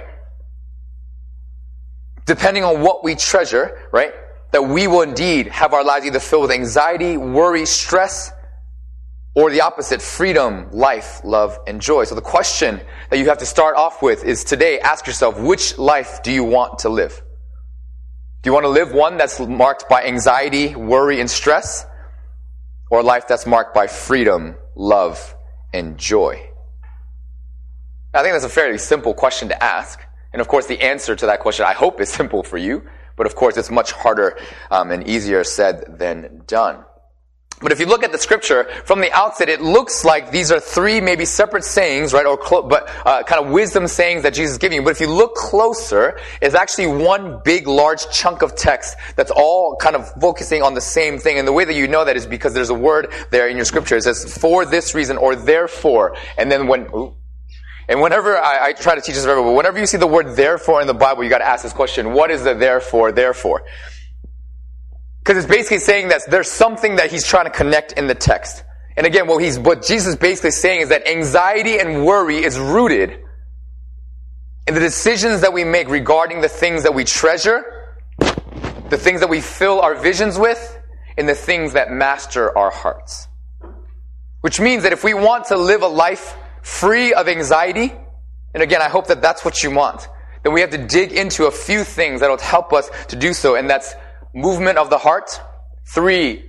Depending 2.26 2.64
on 2.64 2.82
what 2.82 3.04
we 3.04 3.16
treasure, 3.16 3.78
right? 3.92 4.14
That 4.52 4.64
we 4.64 4.88
will 4.88 5.02
indeed 5.02 5.48
have 5.48 5.74
our 5.74 5.84
lives 5.84 6.06
either 6.06 6.20
filled 6.20 6.44
with 6.44 6.52
anxiety, 6.52 7.18
worry, 7.18 7.66
stress, 7.66 8.32
or 9.36 9.52
the 9.52 9.62
opposite, 9.62 10.02
freedom, 10.02 10.70
life, 10.72 11.22
love, 11.24 11.58
and 11.68 11.82
joy. 11.82 12.04
So 12.06 12.16
the 12.16 12.22
question 12.22 12.80
that 13.10 13.18
you 13.18 13.26
have 13.26 13.40
to 13.40 13.46
start 13.46 13.76
off 13.76 14.02
with 14.02 14.24
is 14.24 14.44
today, 14.44 14.80
ask 14.80 15.08
yourself, 15.08 15.40
which 15.40 15.78
life 15.78 16.22
do 16.24 16.32
you 16.32 16.44
want 16.44 16.80
to 16.80 16.90
live? 16.90 17.22
Do 18.44 18.50
you 18.50 18.54
want 18.54 18.66
to 18.66 18.70
live 18.70 18.92
one 18.92 19.16
that's 19.16 19.40
marked 19.40 19.88
by 19.88 20.04
anxiety, 20.04 20.76
worry, 20.76 21.22
and 21.22 21.32
stress? 21.32 21.86
Or 22.92 23.00
a 23.00 23.02
life 23.04 23.26
that's 23.26 23.46
marked 23.46 23.74
by 23.74 23.88
freedom, 23.88 24.58
love, 24.76 25.34
and 25.74 25.98
joy? 25.98 26.50
I 28.14 28.22
think 28.22 28.34
that's 28.34 28.44
a 28.44 28.50
fairly 28.50 28.78
simple 28.78 29.14
question 29.14 29.48
to 29.48 29.64
ask. 29.64 30.02
And 30.34 30.42
of 30.42 30.50
course, 30.50 30.68
the 30.68 30.82
answer 30.82 31.16
to 31.16 31.26
that 31.28 31.40
question, 31.40 31.66
I 31.66 31.72
hope, 31.72 32.02
is 32.02 32.10
simple 32.20 32.44
for 32.44 32.58
you. 32.58 32.84
But 33.16 33.28
of 33.28 33.36
course, 33.36 33.56
it's 33.56 33.72
much 33.72 33.94
harder 33.94 34.38
um, 34.70 34.92
and 34.92 35.08
easier 35.08 35.46
said 35.46 35.98
than 35.98 36.44
done. 36.46 36.84
But 37.62 37.72
if 37.72 37.80
you 37.80 37.86
look 37.86 38.04
at 38.04 38.12
the 38.12 38.18
scripture 38.18 38.66
from 38.86 39.00
the 39.00 39.12
outset, 39.14 39.48
it 39.48 39.62
looks 39.62 40.04
like 40.04 40.32
these 40.32 40.52
are 40.52 40.60
three 40.60 41.00
maybe 41.00 41.26
separate 41.26 41.64
sayings, 41.64 42.14
right? 42.14 42.26
Or 42.26 42.38
clo- 42.38 42.64
but 42.64 42.90
uh, 43.06 43.24
kind 43.24 43.46
of 43.46 43.52
wisdom 43.52 43.88
sayings 43.88 44.24
that 44.24 44.34
Jesus 44.34 44.54
is 44.54 44.58
giving. 44.58 44.84
But 44.84 44.92
if 44.92 45.00
you 45.00 45.08
look 45.08 45.36
closer, 45.36 46.20
it's 46.42 46.56
actually 46.56 46.88
one 46.88 47.42
big, 47.44 47.68
large 47.68 48.10
chunk 48.12 48.42
of 48.42 48.56
text 48.56 48.98
that's 49.16 49.32
all 49.32 49.78
kind 49.78 49.96
of 49.96 50.12
focusing 50.20 50.62
on 50.62 50.74
the 50.74 50.82
same 50.82 51.20
thing. 51.20 51.40
And 51.40 51.48
the 51.48 51.54
way 51.54 51.64
that 51.64 51.74
you 51.74 51.88
know 51.88 52.04
that 52.04 52.18
is 52.18 52.26
because 52.26 52.54
there's 52.54 52.70
a 52.70 52.76
word 52.76 53.14
there 53.32 53.48
in 53.48 53.56
your 53.56 53.66
scripture. 53.66 53.96
It 53.96 54.04
says 54.04 54.38
"for 54.38 54.66
this 54.66 54.94
reason" 54.94 55.18
or 55.18 55.36
"therefore," 55.36 56.16
and 56.38 56.52
then 56.52 56.68
when. 56.68 56.88
Ooh, 56.94 57.16
and 57.88 58.02
whenever 58.02 58.38
I, 58.38 58.68
I, 58.68 58.74
try 58.74 58.96
to 58.96 59.02
teach 59.02 59.16
this 59.16 59.26
but 59.26 59.44
whenever 59.44 59.78
you 59.78 59.86
see 59.86 59.98
the 59.98 60.08
word 60.08 60.38
therefore 60.38 60.80
in 60.80 60.88
the 60.88 60.94
Bible, 60.94 61.24
you 61.24 61.30
got 61.30 61.40
to 61.40 61.48
ask 61.48 61.64
this 61.64 61.74
question: 61.74 62.14
What 62.14 62.32
is 62.32 62.44
the 62.44 62.54
therefore? 62.54 63.12
Therefore, 63.12 63.66
because 65.24 65.38
it's 65.38 65.52
basically 65.52 65.80
saying 65.80 66.10
that 66.10 66.22
there's 66.30 66.52
something 66.52 66.98
that 66.98 67.10
he's 67.10 67.26
trying 67.26 67.46
to 67.46 67.50
connect 67.50 67.94
in 67.94 68.08
the 68.08 68.16
text. 68.16 68.62
And 68.98 69.08
again, 69.08 69.26
what 69.26 69.42
he's, 69.42 69.58
what 69.58 69.82
Jesus 69.82 70.18
basically 70.18 70.52
saying 70.52 70.82
is 70.82 70.90
that 70.90 71.08
anxiety 71.08 71.80
and 71.80 72.06
worry 72.06 72.44
is 72.44 72.60
rooted 72.60 73.20
in 74.68 74.74
the 74.74 74.82
decisions 74.82 75.40
that 75.40 75.54
we 75.54 75.64
make 75.64 75.88
regarding 75.88 76.42
the 76.42 76.50
things 76.50 76.84
that 76.84 76.94
we 76.94 77.06
treasure, 77.06 77.64
the 78.90 78.98
things 78.98 79.22
that 79.22 79.30
we 79.30 79.40
fill 79.40 79.80
our 79.80 79.96
visions 79.96 80.38
with, 80.38 80.78
and 81.18 81.30
the 81.30 81.36
things 81.36 81.72
that 81.72 81.90
master 81.90 82.56
our 82.58 82.70
hearts. 82.70 83.30
Which 84.42 84.60
means 84.60 84.84
that 84.84 84.92
if 84.92 85.06
we 85.06 85.14
want 85.14 85.46
to 85.46 85.58
live 85.58 85.84
a 85.84 85.88
life 85.88 86.36
free 86.64 87.14
of 87.14 87.30
anxiety, 87.30 87.94
and 88.54 88.62
again, 88.62 88.82
I 88.82 88.90
hope 88.90 89.08
that 89.08 89.22
that's 89.22 89.46
what 89.46 89.64
you 89.64 89.72
want, 89.72 90.10
then 90.44 90.52
we 90.52 90.60
have 90.60 90.72
to 90.72 90.86
dig 90.86 91.14
into 91.14 91.46
a 91.46 91.52
few 91.52 91.86
things 91.86 92.20
that'll 92.20 92.38
help 92.38 92.74
us 92.74 92.90
to 93.08 93.16
do 93.16 93.34
so, 93.34 93.56
and 93.56 93.70
that's 93.70 93.96
movement 94.34 94.78
of 94.78 94.90
the 94.90 94.98
heart, 94.98 95.40
three 95.94 96.44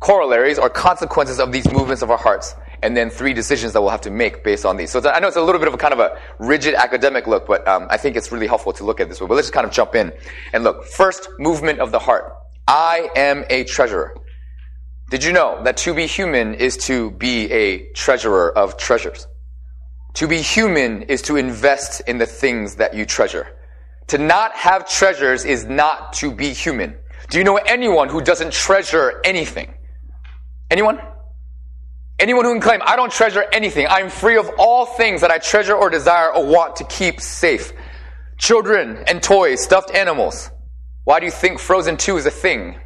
corollaries 0.00 0.58
or 0.58 0.68
consequences 0.68 1.38
of 1.38 1.52
these 1.52 1.70
movements 1.72 2.02
of 2.02 2.10
our 2.10 2.18
hearts, 2.18 2.54
and 2.82 2.96
then 2.96 3.08
three 3.08 3.32
decisions 3.32 3.72
that 3.72 3.80
we'll 3.80 3.90
have 3.90 4.00
to 4.00 4.10
make 4.10 4.42
based 4.42 4.66
on 4.66 4.76
these. 4.76 4.90
So 4.90 5.00
I 5.08 5.20
know 5.20 5.28
it's 5.28 5.36
a 5.36 5.42
little 5.42 5.60
bit 5.60 5.68
of 5.68 5.74
a 5.74 5.78
kind 5.78 5.94
of 5.94 6.00
a 6.00 6.18
rigid 6.38 6.74
academic 6.74 7.26
look, 7.26 7.46
but 7.46 7.66
um, 7.66 7.86
I 7.88 7.96
think 7.96 8.16
it's 8.16 8.32
really 8.32 8.48
helpful 8.48 8.72
to 8.74 8.84
look 8.84 9.00
at 9.00 9.08
this 9.08 9.20
way. 9.20 9.28
But 9.28 9.34
let's 9.34 9.46
just 9.46 9.54
kind 9.54 9.66
of 9.66 9.72
jump 9.72 9.94
in 9.94 10.12
and 10.52 10.64
look. 10.64 10.84
First, 10.84 11.28
movement 11.38 11.78
of 11.78 11.92
the 11.92 12.00
heart. 12.00 12.32
I 12.66 13.08
am 13.16 13.44
a 13.48 13.64
treasurer. 13.64 14.16
Did 15.10 15.24
you 15.24 15.32
know 15.32 15.62
that 15.64 15.76
to 15.78 15.94
be 15.94 16.06
human 16.06 16.54
is 16.54 16.76
to 16.88 17.10
be 17.12 17.50
a 17.52 17.92
treasurer 17.92 18.56
of 18.56 18.76
treasures? 18.76 19.26
To 20.14 20.26
be 20.26 20.40
human 20.42 21.02
is 21.02 21.22
to 21.22 21.36
invest 21.36 22.02
in 22.06 22.18
the 22.18 22.26
things 22.26 22.76
that 22.76 22.94
you 22.94 23.06
treasure. 23.06 23.46
To 24.08 24.18
not 24.18 24.54
have 24.56 24.88
treasures 24.88 25.44
is 25.44 25.64
not 25.64 26.14
to 26.14 26.32
be 26.32 26.52
human. 26.52 26.96
Do 27.32 27.38
you 27.38 27.44
know 27.44 27.56
anyone 27.56 28.10
who 28.10 28.20
doesn't 28.20 28.52
treasure 28.52 29.18
anything? 29.24 29.72
Anyone? 30.70 31.00
Anyone 32.18 32.44
who 32.44 32.52
can 32.52 32.60
claim, 32.60 32.80
I 32.84 32.94
don't 32.94 33.10
treasure 33.10 33.46
anything. 33.54 33.86
I'm 33.88 34.10
free 34.10 34.36
of 34.36 34.50
all 34.58 34.84
things 34.84 35.22
that 35.22 35.30
I 35.30 35.38
treasure 35.38 35.74
or 35.74 35.88
desire 35.88 36.30
or 36.30 36.44
want 36.44 36.76
to 36.76 36.84
keep 36.84 37.22
safe. 37.22 37.72
Children 38.36 39.04
and 39.08 39.22
toys, 39.22 39.62
stuffed 39.62 39.94
animals. 39.94 40.50
Why 41.04 41.20
do 41.20 41.24
you 41.24 41.32
think 41.32 41.58
Frozen 41.58 41.96
2 41.96 42.18
is 42.18 42.26
a 42.26 42.30
thing? 42.30 42.76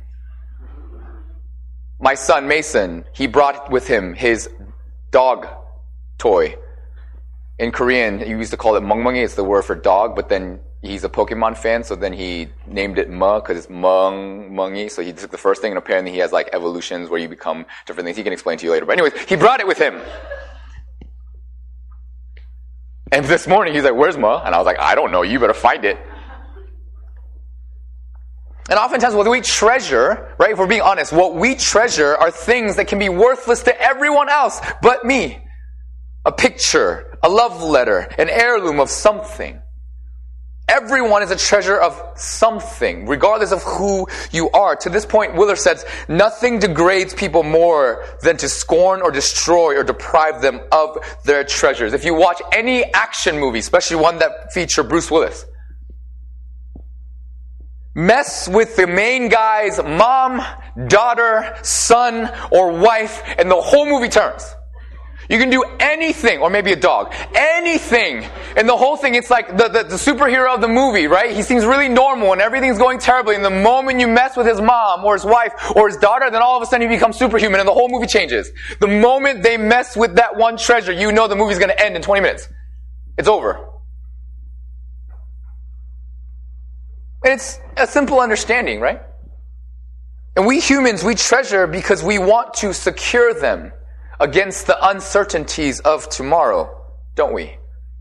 my 1.99 2.15
son 2.15 2.47
Mason, 2.47 3.05
he 3.13 3.27
brought 3.27 3.69
with 3.69 3.89
him 3.89 4.15
his 4.15 4.49
dog 5.11 5.49
toy. 6.19 6.55
In 7.59 7.73
Korean, 7.73 8.21
you 8.21 8.39
used 8.39 8.53
to 8.53 8.57
call 8.57 8.77
it 8.77 8.85
mungmungi. 8.85 9.25
It's 9.25 9.35
the 9.35 9.43
word 9.43 9.63
for 9.63 9.75
dog, 9.75 10.15
but 10.15 10.29
then 10.29 10.61
he's 10.87 11.05
a 11.05 11.09
Pokemon 11.09 11.57
fan, 11.57 11.85
so 11.85 11.95
then 11.97 12.13
he 12.13 12.49
named 12.67 12.99
it 12.99 13.11
Ma 13.11 13.41
because 13.41 13.59
it's 13.59 13.71
mung 13.71 14.51
Mungy. 14.51 14.91
So 14.91 15.03
he 15.03 15.13
took 15.13 15.31
the 15.31 15.39
first 15.39 15.61
thing, 15.61 15.73
and 15.73 15.79
apparently 15.79 16.13
he 16.13 16.19
has 16.19 16.33
like 16.33 16.51
evolutions 16.53 17.09
where 17.09 17.21
you 17.21 17.29
become 17.29 17.67
different 17.87 18.07
things. 18.07 18.17
He 18.17 18.23
can 18.23 18.33
explain 18.33 18.59
to 18.59 18.65
you 18.65 18.73
later. 18.73 18.87
But 18.87 18.93
anyways, 18.93 19.15
he 19.29 19.37
brought 19.37 19.61
it 19.61 19.67
with 19.67 19.79
him. 19.79 20.01
And 23.13 23.25
this 23.27 23.47
morning 23.47 23.75
he's 23.75 23.85
like, 23.85 23.95
"Where's 23.95 24.17
Ma?" 24.17 24.43
And 24.45 24.55
I 24.55 24.59
was 24.59 24.67
like, 24.67 24.81
"I 24.81 24.95
don't 24.95 25.13
know. 25.13 25.23
You 25.23 25.39
better 25.39 25.55
find 25.55 25.85
it." 25.85 25.99
And 28.69 28.79
oftentimes 28.79 29.15
what 29.15 29.29
we 29.31 29.41
treasure, 29.41 30.35
right, 30.39 30.51
if 30.51 30.59
we're 30.59 30.67
being 30.67 30.83
honest, 30.83 31.13
what 31.13 31.37
we 31.37 31.55
treasure 31.55 32.17
are 32.17 32.33
things 32.33 32.77
that 32.77 32.89
can 32.89 32.99
be 32.99 33.09
worthless 33.09 33.63
to 33.63 33.81
everyone 33.81 34.29
else 34.29 34.61
but 34.83 35.05
me. 35.05 35.39
A 36.25 36.33
picture, 36.33 37.17
a 37.23 37.29
love 37.29 37.63
letter, 37.63 37.99
an 38.19 38.29
heirloom 38.29 38.81
of 38.81 38.91
something. 38.91 39.63
Everyone 40.69 41.23
is 41.23 41.31
a 41.31 41.37
treasure 41.37 41.79
of 41.79 42.03
something, 42.17 43.07
regardless 43.07 43.53
of 43.53 43.63
who 43.63 44.09
you 44.33 44.51
are. 44.51 44.75
To 44.75 44.91
this 44.91 45.07
point, 45.07 45.37
Willard 45.37 45.59
says, 45.59 45.85
nothing 46.09 46.59
degrades 46.59 47.15
people 47.15 47.45
more 47.45 48.05
than 48.23 48.37
to 48.39 48.49
scorn 48.49 49.01
or 49.01 49.13
destroy 49.13 49.79
or 49.79 49.85
deprive 49.85 50.43
them 50.43 50.61
of 50.73 50.99
their 51.25 51.45
treasures. 51.45 51.93
If 51.93 52.05
you 52.05 52.15
watch 52.15 52.43
any 52.53 52.83
action 52.93 53.39
movie, 53.39 53.61
especially 53.61 53.99
one 53.99 54.19
that 54.19 54.53
feature 54.53 54.83
Bruce 54.83 55.09
Willis, 55.09 55.47
mess 57.95 58.49
with 58.49 58.75
the 58.75 58.89
main 58.89 59.29
guy's 59.29 59.79
mom, 59.79 60.43
daughter, 60.89 61.57
son, 61.63 62.29
or 62.51 62.73
wife, 62.73 63.23
and 63.39 63.49
the 63.49 63.61
whole 63.61 63.87
movie 63.87 64.09
turns. 64.09 64.53
You 65.29 65.39
can 65.39 65.51
do 65.51 65.65
anything, 65.81 66.39
or 66.41 66.51
maybe 66.51 66.73
a 66.73 66.77
dog, 66.77 67.13
anything. 67.35 68.25
And 68.57 68.69
the 68.69 68.77
whole 68.77 68.97
thing, 68.97 69.17
it's 69.17 69.31
like 69.31 69.57
the, 69.57 69.69
the, 69.69 69.83
the, 69.83 69.97
superhero 69.97 70.55
of 70.55 70.61
the 70.61 70.69
movie, 70.69 71.09
right? 71.09 71.35
He 71.35 71.43
seems 71.43 71.65
really 71.65 71.89
normal 71.89 72.33
and 72.33 72.41
everything's 72.41 72.79
going 72.79 73.01
terribly. 73.01 73.35
And 73.35 73.45
the 73.45 73.51
moment 73.51 73.99
you 73.99 74.07
mess 74.07 74.37
with 74.37 74.47
his 74.47 74.61
mom, 74.61 75.05
or 75.05 75.15
his 75.15 75.25
wife, 75.25 75.53
or 75.75 75.89
his 75.89 75.97
daughter, 75.97 76.31
then 76.31 76.43
all 76.43 76.57
of 76.57 76.63
a 76.63 76.67
sudden 76.67 76.89
he 76.89 76.95
becomes 76.95 77.19
superhuman 77.19 77.59
and 77.59 77.69
the 77.69 77.73
whole 77.73 77.89
movie 77.89 78.07
changes. 78.07 78.53
The 78.81 78.87
moment 78.87 79.43
they 79.43 79.57
mess 79.57 79.97
with 79.97 80.15
that 80.17 80.37
one 80.37 80.57
treasure, 80.57 80.93
you 80.93 81.11
know 81.11 81.27
the 81.27 81.37
movie's 81.37 81.59
gonna 81.59 81.75
end 81.77 81.97
in 81.97 82.03
20 82.03 82.21
minutes. 82.21 82.49
It's 83.19 83.29
over. 83.29 83.69
It's 87.25 87.59
a 87.77 87.87
simple 87.87 88.21
understanding, 88.21 88.79
right? 88.79 89.01
And 90.37 90.47
we 90.47 90.61
humans, 90.61 91.03
we 91.03 91.15
treasure 91.15 91.67
because 91.67 92.03
we 92.03 92.19
want 92.19 92.55
to 92.55 92.73
secure 92.73 93.35
them 93.35 93.73
against 94.21 94.67
the 94.67 94.89
uncertainties 94.89 95.81
of 95.81 96.09
tomorrow, 96.09 96.85
don't 97.15 97.35
we? 97.35 97.57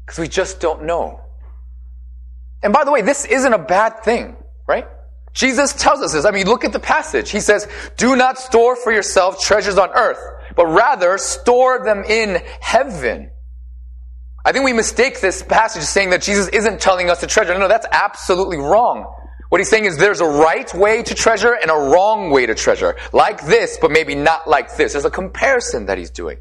Because 0.05 0.19
we 0.19 0.27
just 0.27 0.59
don't 0.59 0.83
know. 0.83 1.21
And 2.63 2.73
by 2.73 2.83
the 2.83 2.91
way, 2.91 3.01
this 3.01 3.25
isn't 3.25 3.53
a 3.53 3.59
bad 3.59 4.03
thing, 4.03 4.35
right? 4.67 4.87
Jesus 5.33 5.73
tells 5.73 6.01
us 6.01 6.13
this. 6.13 6.25
I 6.25 6.31
mean, 6.31 6.47
look 6.47 6.63
at 6.63 6.71
the 6.71 6.79
passage. 6.79 7.29
He 7.29 7.41
says, 7.41 7.67
do 7.97 8.15
not 8.15 8.39
store 8.39 8.75
for 8.75 8.91
yourself 8.91 9.39
treasures 9.39 9.77
on 9.77 9.89
earth, 9.89 10.19
but 10.55 10.67
rather 10.67 11.17
store 11.17 11.83
them 11.83 12.03
in 12.03 12.41
heaven. 12.61 13.31
I 14.45 14.51
think 14.51 14.63
we 14.63 14.73
mistake 14.73 15.19
this 15.19 15.43
passage 15.43 15.83
saying 15.83 16.11
that 16.11 16.21
Jesus 16.21 16.47
isn't 16.49 16.79
telling 16.79 17.09
us 17.09 17.19
to 17.19 17.27
treasure. 17.27 17.57
No, 17.57 17.67
that's 17.67 17.87
absolutely 17.91 18.57
wrong. 18.57 19.11
What 19.55 19.61
he's 19.61 19.69
saying 19.69 19.85
is 19.85 19.95
there's 19.95 20.19
a 20.19 20.25
right 20.25 20.73
way 20.73 21.01
to 21.01 21.15
treasure 21.15 21.53
and 21.53 21.71
a 21.71 21.75
wrong 21.75 22.29
way 22.29 22.45
to 22.45 22.53
treasure. 22.53 22.97
Like 23.13 23.45
this, 23.45 23.77
but 23.79 23.89
maybe 23.89 24.13
not 24.13 24.49
like 24.49 24.75
this. 24.75 24.91
There's 24.91 25.05
a 25.05 25.09
comparison 25.09 25.85
that 25.85 25.97
he's 25.97 26.09
doing. 26.09 26.39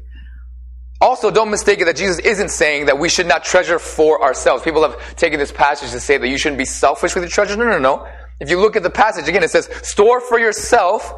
Also, 0.99 1.31
don't 1.31 1.49
mistake 1.49 1.79
it 1.79 1.85
that 1.85 1.95
Jesus 1.95 2.19
isn't 2.19 2.49
saying 2.49 2.87
that 2.87 2.99
we 2.99 3.07
should 3.07 3.25
not 3.25 3.45
treasure 3.45 3.79
for 3.79 4.21
ourselves. 4.21 4.63
People 4.63 4.81
have 4.81 5.15
taken 5.15 5.39
this 5.39 5.53
passage 5.53 5.91
to 5.91 5.99
say 6.01 6.17
that 6.17 6.27
you 6.27 6.37
shouldn't 6.37 6.57
be 6.57 6.65
selfish 6.65 7.15
with 7.15 7.23
your 7.23 7.29
treasure. 7.29 7.55
No, 7.55 7.63
no, 7.63 7.79
no. 7.79 8.05
If 8.41 8.49
you 8.49 8.59
look 8.59 8.75
at 8.75 8.83
the 8.83 8.89
passage 8.89 9.29
again, 9.29 9.43
it 9.43 9.49
says, 9.49 9.69
store 9.81 10.19
for 10.19 10.37
yourself 10.37 11.13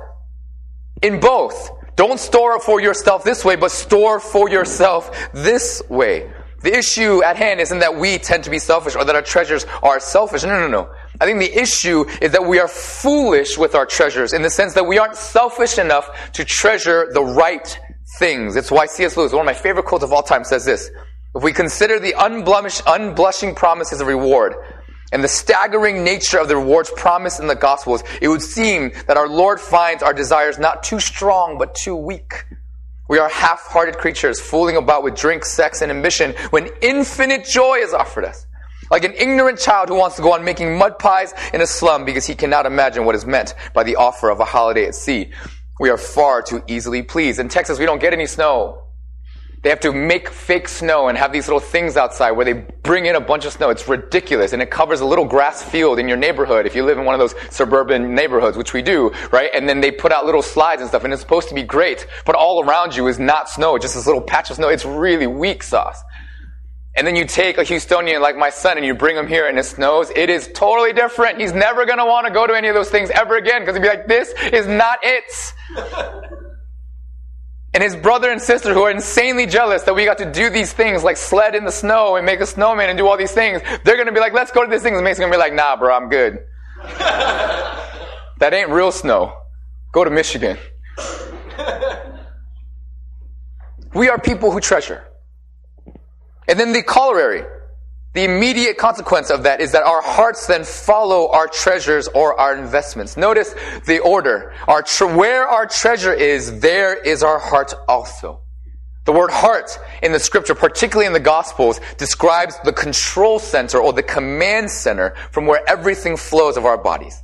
in 1.01 1.19
both. 1.19 1.71
Don't 1.95 2.19
store 2.19 2.59
for 2.59 2.79
yourself 2.79 3.23
this 3.23 3.43
way, 3.43 3.55
but 3.55 3.71
store 3.71 4.19
for 4.19 4.51
yourself 4.51 5.31
this 5.33 5.81
way. 5.89 6.31
The 6.61 6.75
issue 6.75 7.23
at 7.23 7.37
hand 7.37 7.59
isn't 7.59 7.79
that 7.79 7.97
we 7.97 8.17
tend 8.17 8.43
to 8.45 8.49
be 8.49 8.59
selfish 8.59 8.95
or 8.95 9.05
that 9.05 9.15
our 9.15 9.21
treasures 9.21 9.65
are 9.83 9.99
selfish. 9.99 10.43
No, 10.43 10.59
no, 10.59 10.67
no. 10.67 10.89
I 11.19 11.25
think 11.25 11.39
the 11.39 11.59
issue 11.59 12.05
is 12.21 12.31
that 12.33 12.45
we 12.45 12.59
are 12.59 12.67
foolish 12.67 13.57
with 13.57 13.73
our 13.75 13.85
treasures 13.85 14.33
in 14.33 14.41
the 14.41 14.49
sense 14.49 14.73
that 14.75 14.85
we 14.85 14.99
aren't 14.99 15.15
selfish 15.15 15.77
enough 15.79 16.31
to 16.33 16.45
treasure 16.45 17.09
the 17.11 17.23
right 17.23 17.79
things. 18.19 18.55
It's 18.55 18.71
why 18.71 18.85
C.S. 18.85 19.17
Lewis, 19.17 19.31
one 19.33 19.41
of 19.41 19.45
my 19.45 19.53
favorite 19.53 19.85
quotes 19.85 20.03
of 20.03 20.13
all 20.13 20.23
time, 20.23 20.43
says 20.43 20.65
this. 20.65 20.89
If 21.35 21.43
we 21.43 21.53
consider 21.53 21.99
the 21.99 22.15
unblemished, 22.17 22.83
unblushing 22.85 23.55
promises 23.55 24.01
of 24.01 24.07
reward 24.07 24.55
and 25.11 25.23
the 25.23 25.27
staggering 25.27 26.03
nature 26.03 26.39
of 26.39 26.47
the 26.47 26.55
rewards 26.55 26.91
promised 26.95 27.39
in 27.39 27.47
the 27.47 27.55
Gospels, 27.55 28.03
it 28.21 28.27
would 28.27 28.41
seem 28.41 28.91
that 29.07 29.17
our 29.17 29.27
Lord 29.27 29.59
finds 29.59 30.03
our 30.03 30.13
desires 30.13 30.59
not 30.59 30.83
too 30.83 30.99
strong, 30.99 31.57
but 31.57 31.75
too 31.75 31.95
weak. 31.95 32.45
We 33.09 33.19
are 33.19 33.29
half-hearted 33.29 33.97
creatures 33.97 34.39
fooling 34.39 34.75
about 34.75 35.03
with 35.03 35.15
drink, 35.15 35.45
sex, 35.45 35.81
and 35.81 35.91
ambition 35.91 36.35
when 36.49 36.69
infinite 36.81 37.45
joy 37.45 37.75
is 37.75 37.93
offered 37.93 38.25
us. 38.25 38.45
Like 38.89 39.03
an 39.03 39.13
ignorant 39.13 39.59
child 39.59 39.89
who 39.89 39.95
wants 39.95 40.15
to 40.15 40.21
go 40.21 40.33
on 40.33 40.43
making 40.43 40.77
mud 40.77 40.97
pies 40.99 41.33
in 41.53 41.61
a 41.61 41.67
slum 41.67 42.05
because 42.05 42.25
he 42.25 42.35
cannot 42.35 42.65
imagine 42.65 43.05
what 43.05 43.15
is 43.15 43.25
meant 43.25 43.53
by 43.73 43.83
the 43.83 43.97
offer 43.97 44.29
of 44.29 44.39
a 44.39 44.45
holiday 44.45 44.85
at 44.85 44.95
sea. 44.95 45.31
We 45.79 45.89
are 45.89 45.97
far 45.97 46.41
too 46.41 46.63
easily 46.67 47.03
pleased. 47.03 47.39
In 47.39 47.49
Texas, 47.49 47.79
we 47.79 47.85
don't 47.85 47.99
get 47.99 48.13
any 48.13 48.25
snow. 48.25 48.83
They 49.63 49.69
have 49.69 49.79
to 49.81 49.91
make 49.91 50.29
fake 50.29 50.67
snow 50.67 51.09
and 51.09 51.17
have 51.17 51.33
these 51.33 51.47
little 51.47 51.59
things 51.59 51.97
outside 51.97 52.31
where 52.31 52.45
they 52.45 52.53
bring 52.53 53.07
in 53.07 53.15
a 53.15 53.19
bunch 53.19 53.43
of 53.45 53.53
snow. 53.53 53.69
It's 53.69 53.87
ridiculous. 53.87 54.53
And 54.53 54.61
it 54.61 54.69
covers 54.69 55.01
a 55.01 55.05
little 55.05 55.25
grass 55.25 55.63
field 55.63 55.99
in 55.99 56.07
your 56.07 56.17
neighborhood 56.17 56.65
if 56.65 56.75
you 56.75 56.83
live 56.83 56.97
in 56.97 57.05
one 57.05 57.15
of 57.15 57.19
those 57.19 57.35
suburban 57.53 58.13
neighborhoods, 58.13 58.55
which 58.55 58.73
we 58.73 58.81
do, 58.81 59.11
right? 59.31 59.49
And 59.53 59.67
then 59.67 59.81
they 59.81 59.91
put 59.91 60.11
out 60.11 60.25
little 60.25 60.43
slides 60.43 60.81
and 60.81 60.89
stuff 60.89 61.03
and 61.03 61.11
it's 61.11 61.21
supposed 61.21 61.49
to 61.49 61.55
be 61.55 61.63
great. 61.63 62.07
But 62.25 62.35
all 62.35 62.63
around 62.63 62.95
you 62.95 63.07
is 63.07 63.19
not 63.19 63.49
snow, 63.49 63.77
just 63.77 63.95
this 63.95 64.05
little 64.05 64.21
patch 64.21 64.51
of 64.51 64.57
snow. 64.57 64.69
It's 64.69 64.85
really 64.85 65.27
weak 65.27 65.63
sauce. 65.63 66.01
And 66.97 67.05
then 67.05 67.15
you 67.15 67.25
take 67.25 67.59
a 67.59 67.61
Houstonian 67.61 68.21
like 68.21 68.35
my 68.35 68.49
son 68.49 68.75
and 68.75 68.85
you 68.85 68.95
bring 68.95 69.15
him 69.15 69.27
here 69.27 69.47
and 69.47 69.59
it 69.59 69.65
snows. 69.65 70.09
It 70.15 70.31
is 70.31 70.49
totally 70.55 70.93
different. 70.93 71.39
He's 71.39 71.53
never 71.53 71.85
going 71.85 71.99
to 71.99 72.05
want 72.05 72.25
to 72.25 72.33
go 72.33 72.47
to 72.47 72.57
any 72.57 72.69
of 72.69 72.73
those 72.73 72.89
things 72.89 73.11
ever 73.11 73.37
again 73.37 73.61
because 73.61 73.75
he'd 73.75 73.83
be 73.83 73.87
like, 73.87 74.07
this 74.07 74.33
is 74.51 74.65
not 74.65 74.97
it. 75.03 75.53
and 77.75 77.83
his 77.83 77.95
brother 77.95 78.31
and 78.31 78.41
sister 78.41 78.73
who 78.73 78.81
are 78.81 78.89
insanely 78.89 79.45
jealous 79.45 79.83
that 79.83 79.93
we 79.93 80.05
got 80.05 80.17
to 80.17 80.31
do 80.31 80.49
these 80.49 80.73
things 80.73 81.03
like 81.03 81.17
sled 81.17 81.53
in 81.53 81.65
the 81.65 81.71
snow 81.71 82.15
and 82.15 82.25
make 82.25 82.39
a 82.39 82.47
snowman 82.47 82.89
and 82.89 82.97
do 82.97 83.05
all 83.05 83.15
these 83.15 83.31
things, 83.31 83.61
they're 83.83 83.95
going 83.95 84.07
to 84.07 84.11
be 84.11 84.19
like, 84.19 84.33
let's 84.33 84.49
go 84.49 84.65
to 84.65 84.71
these 84.71 84.81
things. 84.81 84.97
And 84.97 85.03
Mason's 85.03 85.19
going 85.19 85.31
to 85.31 85.37
be 85.37 85.39
like, 85.39 85.53
nah, 85.53 85.75
bro, 85.75 85.95
I'm 85.95 86.09
good. 86.09 86.39
that 86.81 88.53
ain't 88.53 88.69
real 88.69 88.91
snow. 88.91 89.37
Go 89.91 90.03
to 90.03 90.09
Michigan. 90.09 90.57
we 93.93 94.09
are 94.09 94.19
people 94.19 94.51
who 94.51 94.59
treasure. 94.59 95.06
And 96.47 96.59
then 96.59 96.73
the 96.73 96.83
corollary. 96.83 97.43
the 98.17 98.23
immediate 98.23 98.79
consequence 98.79 99.29
of 99.29 99.43
that 99.43 99.61
is 99.61 99.73
that 99.73 99.83
our 99.83 100.01
hearts 100.01 100.47
then 100.47 100.63
follow 100.63 101.29
our 101.29 101.47
treasures 101.47 102.07
or 102.07 102.39
our 102.39 102.57
investments. 102.57 103.15
Notice 103.15 103.53
the 103.85 103.99
order. 103.99 104.53
Our 104.67 104.81
tre- 104.81 105.13
where 105.13 105.47
our 105.47 105.67
treasure 105.67 106.13
is, 106.13 106.59
there 106.59 106.95
is 106.95 107.21
our 107.21 107.37
heart 107.37 107.75
also. 107.87 108.41
The 109.05 109.11
word 109.11 109.29
heart 109.29 109.77
in 110.01 110.13
the 110.13 110.19
scripture, 110.19 110.55
particularly 110.55 111.05
in 111.05 111.13
the 111.13 111.19
gospels, 111.19 111.79
describes 111.99 112.59
the 112.65 112.73
control 112.73 113.37
center 113.37 113.77
or 113.79 113.93
the 113.93 114.01
command 114.01 114.71
center 114.71 115.13
from 115.31 115.45
where 115.45 115.61
everything 115.69 116.17
flows 116.17 116.57
of 116.57 116.65
our 116.65 116.77
bodies. 116.77 117.21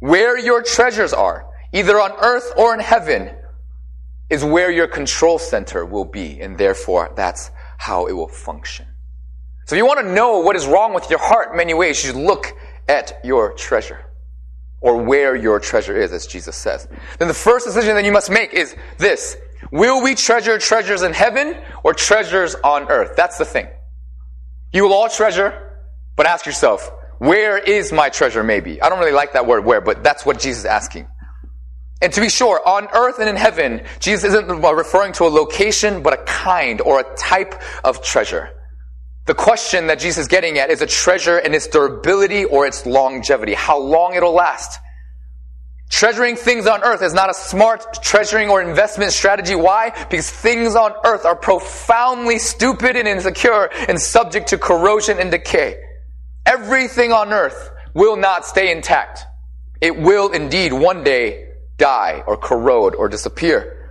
Where 0.00 0.38
your 0.38 0.62
treasures 0.62 1.14
are, 1.14 1.46
either 1.72 1.98
on 1.98 2.12
earth 2.20 2.52
or 2.58 2.74
in 2.74 2.80
heaven, 2.80 3.34
is 4.28 4.44
where 4.44 4.70
your 4.70 4.86
control 4.86 5.38
center 5.38 5.84
will 5.86 6.04
be, 6.04 6.40
and 6.40 6.58
therefore 6.58 7.10
that's 7.16 7.50
how 7.80 8.06
it 8.06 8.12
will 8.12 8.28
function. 8.28 8.86
So 9.66 9.74
if 9.74 9.78
you 9.78 9.86
want 9.86 10.00
to 10.00 10.12
know 10.12 10.40
what 10.40 10.54
is 10.54 10.66
wrong 10.66 10.92
with 10.92 11.08
your 11.08 11.18
heart 11.18 11.52
in 11.52 11.56
many 11.56 11.72
ways, 11.72 12.04
you 12.04 12.10
should 12.10 12.20
look 12.20 12.52
at 12.86 13.18
your 13.24 13.54
treasure. 13.54 14.04
Or 14.82 15.02
where 15.02 15.34
your 15.34 15.58
treasure 15.58 15.96
is, 15.96 16.12
as 16.12 16.26
Jesus 16.26 16.56
says. 16.56 16.86
Then 17.18 17.28
the 17.28 17.34
first 17.34 17.64
decision 17.64 17.94
that 17.94 18.04
you 18.04 18.12
must 18.12 18.30
make 18.30 18.52
is 18.52 18.76
this. 18.98 19.38
Will 19.72 20.02
we 20.02 20.14
treasure 20.14 20.58
treasures 20.58 21.00
in 21.00 21.14
heaven 21.14 21.56
or 21.82 21.94
treasures 21.94 22.54
on 22.56 22.90
earth? 22.90 23.12
That's 23.16 23.38
the 23.38 23.46
thing. 23.46 23.68
You 24.74 24.84
will 24.84 24.92
all 24.92 25.08
treasure, 25.08 25.80
but 26.16 26.26
ask 26.26 26.44
yourself, 26.44 26.90
where 27.18 27.56
is 27.56 27.92
my 27.92 28.10
treasure 28.10 28.44
maybe? 28.44 28.82
I 28.82 28.90
don't 28.90 28.98
really 28.98 29.12
like 29.12 29.32
that 29.32 29.46
word 29.46 29.64
where, 29.64 29.80
but 29.80 30.04
that's 30.04 30.26
what 30.26 30.38
Jesus 30.38 30.60
is 30.60 30.66
asking. 30.66 31.08
And 32.02 32.12
to 32.14 32.20
be 32.20 32.30
sure, 32.30 32.66
on 32.66 32.88
earth 32.94 33.18
and 33.18 33.28
in 33.28 33.36
heaven, 33.36 33.82
Jesus 33.98 34.32
isn't 34.32 34.48
referring 34.48 35.12
to 35.14 35.24
a 35.24 35.28
location, 35.28 36.02
but 36.02 36.14
a 36.14 36.22
kind 36.24 36.80
or 36.80 37.00
a 37.00 37.16
type 37.16 37.60
of 37.84 38.02
treasure. 38.02 38.50
The 39.26 39.34
question 39.34 39.88
that 39.88 39.98
Jesus 39.98 40.22
is 40.22 40.28
getting 40.28 40.58
at 40.58 40.70
is 40.70 40.80
a 40.80 40.86
treasure 40.86 41.36
and 41.36 41.54
its 41.54 41.68
durability 41.68 42.46
or 42.46 42.66
its 42.66 42.86
longevity, 42.86 43.52
how 43.52 43.78
long 43.78 44.14
it'll 44.14 44.32
last. 44.32 44.80
Treasuring 45.90 46.36
things 46.36 46.66
on 46.66 46.82
earth 46.82 47.02
is 47.02 47.12
not 47.12 47.28
a 47.28 47.34
smart 47.34 48.02
treasuring 48.02 48.48
or 48.48 48.62
investment 48.62 49.12
strategy. 49.12 49.54
Why? 49.54 49.92
Because 50.08 50.30
things 50.30 50.74
on 50.76 50.94
earth 51.04 51.26
are 51.26 51.36
profoundly 51.36 52.38
stupid 52.38 52.96
and 52.96 53.06
insecure 53.06 53.68
and 53.88 54.00
subject 54.00 54.48
to 54.48 54.58
corrosion 54.58 55.18
and 55.18 55.30
decay. 55.30 55.80
Everything 56.46 57.12
on 57.12 57.32
earth 57.32 57.70
will 57.92 58.16
not 58.16 58.46
stay 58.46 58.72
intact. 58.72 59.26
It 59.80 59.98
will 59.98 60.30
indeed 60.30 60.72
one 60.72 61.04
day 61.04 61.49
die 61.80 62.22
or 62.26 62.36
corrode 62.36 62.94
or 62.94 63.08
disappear. 63.08 63.90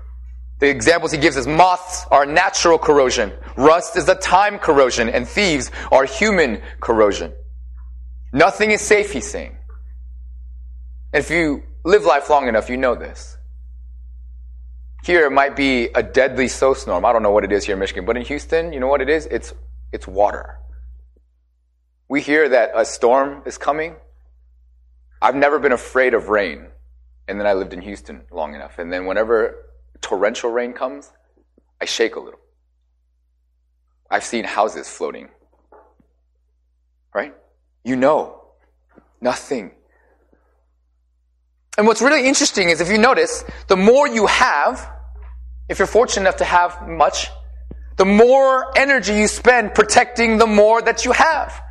The 0.59 0.69
examples 0.69 1.11
he 1.11 1.17
gives 1.17 1.35
is 1.35 1.47
moths 1.47 2.05
are 2.11 2.25
natural 2.25 2.77
corrosion, 2.77 3.33
rust 3.57 3.97
is 3.97 4.05
the 4.05 4.15
time 4.15 4.59
corrosion, 4.59 5.09
and 5.09 5.27
thieves 5.27 5.71
are 5.91 6.05
human 6.05 6.61
corrosion. 6.79 7.33
Nothing 8.31 8.71
is 8.71 8.81
safe, 8.81 9.11
he's 9.11 9.29
saying. 9.29 9.57
And 11.13 11.23
if 11.23 11.31
you 11.31 11.63
live 11.83 12.03
life 12.05 12.29
long 12.29 12.47
enough, 12.47 12.69
you 12.69 12.77
know 12.77 12.95
this. 12.95 13.37
Here 15.03 15.25
it 15.25 15.31
might 15.31 15.55
be 15.55 15.85
a 15.95 16.03
deadly 16.03 16.47
snowstorm. 16.49 17.05
I 17.05 17.13
don't 17.13 17.23
know 17.23 17.31
what 17.31 17.45
it 17.45 17.51
is 17.51 17.63
here 17.63 17.73
in 17.73 17.79
Michigan, 17.79 18.05
but 18.05 18.17
in 18.17 18.23
Houston, 18.23 18.73
you 18.73 18.79
know 18.79 18.87
what 18.87 19.01
it 19.01 19.09
is? 19.09 19.25
It's, 19.25 19.53
it's 19.91 20.05
water. 20.05 20.59
We 22.09 22.21
hear 22.21 22.49
that 22.49 22.71
a 22.75 22.85
storm 22.85 23.43
is 23.45 23.57
coming. 23.57 23.95
I've 25.21 25.35
never 25.35 25.57
been 25.57 25.71
afraid 25.71 26.13
of 26.13 26.29
rain. 26.29 26.67
And 27.29 27.39
then 27.39 27.45
I 27.45 27.53
lived 27.53 27.73
in 27.73 27.81
Houston 27.81 28.23
long 28.31 28.55
enough. 28.55 28.79
And 28.79 28.91
then 28.91 29.05
whenever 29.05 29.55
torrential 30.01 30.49
rain 30.49 30.73
comes, 30.73 31.11
I 31.79 31.85
shake 31.85 32.15
a 32.15 32.19
little. 32.19 32.39
I've 34.09 34.23
seen 34.23 34.45
houses 34.45 34.89
floating. 34.89 35.29
Right? 37.13 37.35
You 37.83 37.97
know, 37.97 38.41
nothing. 39.21 39.73
And 41.77 41.85
what's 41.85 42.01
really 42.01 42.27
interesting 42.27 42.71
is 42.71 42.81
if 42.81 42.89
you 42.89 42.97
notice, 42.97 43.45
the 43.67 43.77
more 43.77 44.07
you 44.07 44.25
have, 44.25 44.91
if 45.69 45.77
you're 45.77 45.87
fortunate 45.87 46.23
enough 46.23 46.37
to 46.37 46.45
have 46.45 46.87
much, 46.87 47.29
the 47.97 48.05
more 48.05 48.75
energy 48.75 49.13
you 49.13 49.27
spend 49.27 49.75
protecting 49.75 50.39
the 50.39 50.47
more 50.47 50.81
that 50.81 51.05
you 51.05 51.11
have. 51.11 51.61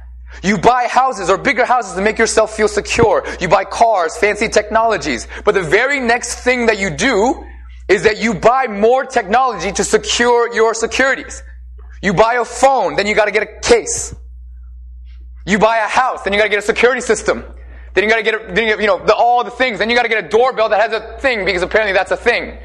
You 0.42 0.58
buy 0.58 0.86
houses 0.88 1.30
or 1.30 1.38
bigger 1.38 1.64
houses 1.64 1.94
to 1.94 2.02
make 2.02 2.18
yourself 2.18 2.54
feel 2.54 2.68
secure. 2.68 3.24
You 3.40 3.48
buy 3.48 3.64
cars, 3.64 4.16
fancy 4.16 4.48
technologies. 4.48 5.26
But 5.44 5.54
the 5.54 5.62
very 5.62 6.00
next 6.00 6.44
thing 6.44 6.66
that 6.66 6.78
you 6.78 6.90
do 6.90 7.44
is 7.88 8.02
that 8.02 8.18
you 8.18 8.34
buy 8.34 8.66
more 8.66 9.04
technology 9.04 9.72
to 9.72 9.84
secure 9.84 10.52
your 10.54 10.74
securities. 10.74 11.42
You 12.02 12.14
buy 12.14 12.34
a 12.34 12.44
phone, 12.44 12.96
then 12.96 13.06
you 13.06 13.14
gotta 13.14 13.32
get 13.32 13.42
a 13.42 13.60
case. 13.60 14.14
You 15.46 15.58
buy 15.58 15.78
a 15.78 15.88
house, 15.88 16.22
then 16.22 16.32
you 16.32 16.38
gotta 16.38 16.50
get 16.50 16.58
a 16.58 16.62
security 16.62 17.00
system. 17.00 17.44
Then 17.94 18.04
you 18.04 18.10
gotta 18.10 18.22
get, 18.22 18.34
a, 18.34 18.54
then 18.54 18.64
you, 18.64 18.70
get, 18.74 18.80
you 18.80 18.86
know, 18.86 19.04
the, 19.04 19.14
all 19.14 19.42
the 19.42 19.50
things. 19.50 19.78
Then 19.78 19.90
you 19.90 19.96
gotta 19.96 20.08
get 20.08 20.24
a 20.24 20.28
doorbell 20.28 20.68
that 20.68 20.80
has 20.80 20.92
a 20.92 21.18
thing 21.18 21.44
because 21.44 21.62
apparently 21.62 21.94
that's 21.94 22.10
a 22.10 22.16
thing. 22.16 22.58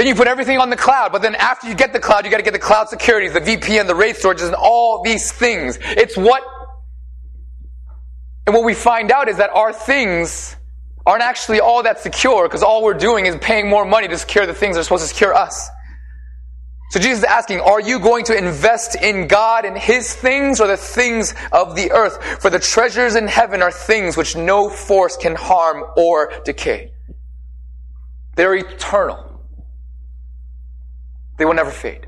Then 0.00 0.06
you 0.06 0.14
put 0.14 0.28
everything 0.28 0.56
on 0.56 0.70
the 0.70 0.76
cloud, 0.76 1.12
but 1.12 1.20
then 1.20 1.34
after 1.34 1.68
you 1.68 1.74
get 1.74 1.92
the 1.92 2.00
cloud, 2.00 2.24
you 2.24 2.30
gotta 2.30 2.42
get 2.42 2.54
the 2.54 2.58
cloud 2.58 2.88
securities, 2.88 3.34
the 3.34 3.40
VPN, 3.40 3.86
the 3.86 3.94
RAID 3.94 4.16
storages, 4.16 4.46
and 4.46 4.54
all 4.54 5.02
these 5.02 5.30
things. 5.30 5.78
It's 5.82 6.16
what, 6.16 6.42
and 8.46 8.54
what 8.54 8.64
we 8.64 8.72
find 8.72 9.12
out 9.12 9.28
is 9.28 9.36
that 9.36 9.50
our 9.50 9.74
things 9.74 10.56
aren't 11.04 11.22
actually 11.22 11.60
all 11.60 11.82
that 11.82 12.00
secure 12.00 12.48
because 12.48 12.62
all 12.62 12.82
we're 12.82 12.94
doing 12.94 13.26
is 13.26 13.36
paying 13.42 13.68
more 13.68 13.84
money 13.84 14.08
to 14.08 14.16
secure 14.16 14.46
the 14.46 14.54
things 14.54 14.74
that 14.74 14.80
are 14.80 14.84
supposed 14.84 15.02
to 15.02 15.08
secure 15.08 15.34
us. 15.34 15.68
So 16.92 16.98
Jesus 16.98 17.18
is 17.18 17.24
asking, 17.24 17.60
are 17.60 17.78
you 17.78 18.00
going 18.00 18.24
to 18.24 18.38
invest 18.38 18.94
in 18.94 19.28
God 19.28 19.66
and 19.66 19.76
His 19.76 20.14
things 20.14 20.62
or 20.62 20.66
the 20.66 20.78
things 20.78 21.34
of 21.52 21.76
the 21.76 21.92
earth? 21.92 22.40
For 22.40 22.48
the 22.48 22.58
treasures 22.58 23.16
in 23.16 23.26
heaven 23.26 23.60
are 23.60 23.70
things 23.70 24.16
which 24.16 24.34
no 24.34 24.70
force 24.70 25.18
can 25.18 25.34
harm 25.34 25.84
or 25.98 26.32
decay. 26.46 26.92
They're 28.36 28.54
eternal. 28.54 29.29
They 31.40 31.46
will 31.46 31.54
never 31.54 31.70
fade. 31.70 32.06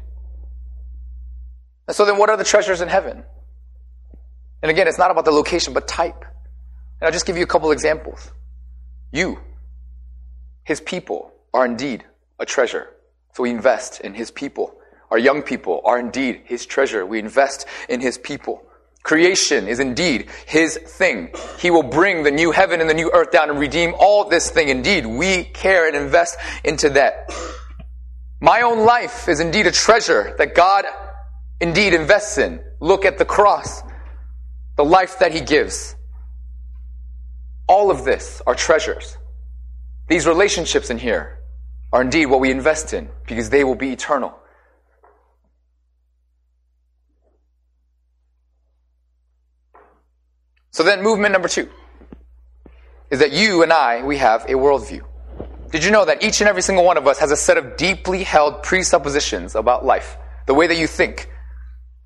And 1.88 1.96
so 1.96 2.04
then 2.04 2.18
what 2.18 2.28
are 2.28 2.36
the 2.36 2.44
treasures 2.44 2.82
in 2.82 2.88
heaven? 2.88 3.24
And 4.60 4.70
again, 4.70 4.86
it's 4.86 4.98
not 4.98 5.10
about 5.10 5.24
the 5.24 5.30
location, 5.30 5.72
but 5.72 5.88
type. 5.88 6.22
And 7.00 7.06
I'll 7.06 7.12
just 7.12 7.24
give 7.24 7.38
you 7.38 7.42
a 7.42 7.46
couple 7.46 7.70
examples. 7.70 8.30
You, 9.10 9.38
his 10.64 10.82
people, 10.82 11.32
are 11.54 11.64
indeed 11.64 12.04
a 12.38 12.44
treasure. 12.44 12.88
So 13.32 13.44
we 13.44 13.50
invest 13.50 14.02
in 14.02 14.12
his 14.12 14.30
people. 14.30 14.74
Our 15.10 15.18
young 15.18 15.40
people 15.40 15.80
are 15.86 15.98
indeed 15.98 16.42
his 16.44 16.66
treasure. 16.66 17.06
We 17.06 17.18
invest 17.18 17.64
in 17.88 18.02
his 18.02 18.18
people. 18.18 18.62
Creation 19.02 19.66
is 19.66 19.80
indeed 19.80 20.28
his 20.44 20.76
thing. 20.76 21.30
He 21.58 21.70
will 21.70 21.84
bring 21.84 22.22
the 22.22 22.30
new 22.30 22.50
heaven 22.50 22.82
and 22.82 22.90
the 22.90 22.94
new 22.94 23.10
earth 23.14 23.30
down 23.30 23.48
and 23.48 23.58
redeem 23.58 23.94
all 23.98 24.28
this 24.28 24.50
thing. 24.50 24.68
Indeed, 24.68 25.06
we 25.06 25.44
care 25.44 25.86
and 25.86 25.96
invest 25.96 26.36
into 26.64 26.90
that. 26.90 27.32
My 28.42 28.62
own 28.62 28.84
life 28.84 29.28
is 29.28 29.38
indeed 29.38 29.68
a 29.68 29.70
treasure 29.70 30.34
that 30.36 30.56
God 30.56 30.84
indeed 31.60 31.94
invests 31.94 32.38
in. 32.38 32.60
Look 32.80 33.04
at 33.04 33.16
the 33.16 33.24
cross, 33.24 33.84
the 34.76 34.84
life 34.84 35.20
that 35.20 35.30
he 35.32 35.40
gives. 35.40 35.94
All 37.68 37.92
of 37.92 38.04
this 38.04 38.42
are 38.44 38.56
treasures. 38.56 39.16
These 40.08 40.26
relationships 40.26 40.90
in 40.90 40.98
here 40.98 41.38
are 41.92 42.02
indeed 42.02 42.26
what 42.26 42.40
we 42.40 42.50
invest 42.50 42.92
in 42.92 43.08
because 43.28 43.48
they 43.48 43.62
will 43.62 43.76
be 43.76 43.92
eternal. 43.92 44.36
So 50.72 50.82
then, 50.82 51.00
movement 51.00 51.32
number 51.32 51.48
two 51.48 51.70
is 53.08 53.20
that 53.20 53.30
you 53.30 53.62
and 53.62 53.72
I, 53.72 54.02
we 54.02 54.16
have 54.16 54.46
a 54.46 54.54
worldview. 54.54 55.11
Did 55.72 55.84
you 55.84 55.90
know 55.90 56.04
that 56.04 56.22
each 56.22 56.42
and 56.42 56.48
every 56.48 56.60
single 56.60 56.84
one 56.84 56.98
of 56.98 57.06
us 57.06 57.18
has 57.18 57.30
a 57.30 57.36
set 57.36 57.56
of 57.56 57.78
deeply 57.78 58.24
held 58.24 58.62
presuppositions 58.62 59.54
about 59.54 59.86
life, 59.86 60.18
the 60.46 60.52
way 60.52 60.66
that 60.66 60.76
you 60.76 60.86
think? 60.86 61.30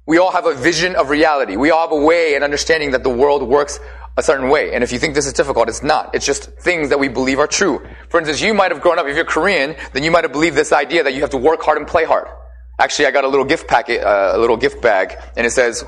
We 0.07 0.19
all 0.19 0.31
have 0.31 0.47
a 0.47 0.55
vision 0.55 0.95
of 0.95 1.11
reality. 1.11 1.57
We 1.57 1.73
all 1.73 1.89
have 1.89 1.91
a 1.91 2.01
way 2.01 2.37
and 2.37 2.45
understanding 2.45 2.93
that 2.93 3.03
the 3.03 3.11
world 3.11 3.43
works 3.43 3.81
a 4.17 4.23
certain 4.23 4.51
way. 4.51 4.73
And 4.73 4.85
if 4.85 4.93
you 4.93 5.01
think 5.01 5.17
this 5.17 5.27
is 5.27 5.33
difficult, 5.33 5.69
it's 5.69 5.83
not. 5.83 6.15
It's 6.15 6.25
just 6.25 6.45
things 6.61 6.91
that 6.91 7.01
we 7.01 7.09
believe 7.09 7.41
are 7.41 7.49
true. 7.49 7.85
For 8.09 8.21
instance, 8.21 8.41
you 8.41 8.55
might 8.55 8.71
have 8.71 8.81
grown 8.81 9.01
up, 9.01 9.07
if 9.07 9.17
you're 9.17 9.25
Korean, 9.25 9.75
then 9.93 10.05
you 10.05 10.13
might 10.13 10.23
have 10.23 10.33
believed 10.33 10.57
this 10.57 10.73
idea 10.73 11.03
that 11.03 11.15
you 11.15 11.23
have 11.23 11.31
to 11.31 11.37
work 11.37 11.61
hard 11.61 11.77
and 11.77 11.89
play 11.89 12.05
hard. 12.05 12.29
Actually, 12.79 13.07
I 13.07 13.11
got 13.11 13.25
a 13.25 13.29
little 13.29 13.45
gift 13.45 13.67
packet, 13.67 14.01
uh, 14.01 14.31
a 14.33 14.39
little 14.39 14.57
gift 14.57 14.81
bag, 14.81 15.19
and 15.37 15.45
it 15.45 15.51
says, 15.51 15.85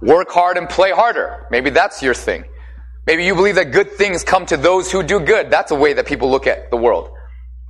work 0.00 0.30
hard 0.30 0.56
and 0.56 0.68
play 0.68 0.92
harder. 0.92 1.48
Maybe 1.50 1.70
that's 1.70 2.00
your 2.00 2.14
thing. 2.14 2.44
Maybe 3.06 3.24
you 3.24 3.34
believe 3.34 3.54
that 3.54 3.70
good 3.70 3.92
things 3.92 4.24
come 4.24 4.46
to 4.46 4.56
those 4.56 4.90
who 4.90 5.02
do 5.02 5.20
good. 5.20 5.50
That's 5.50 5.70
a 5.70 5.76
way 5.76 5.92
that 5.92 6.06
people 6.06 6.30
look 6.30 6.46
at 6.46 6.70
the 6.70 6.76
world. 6.76 7.10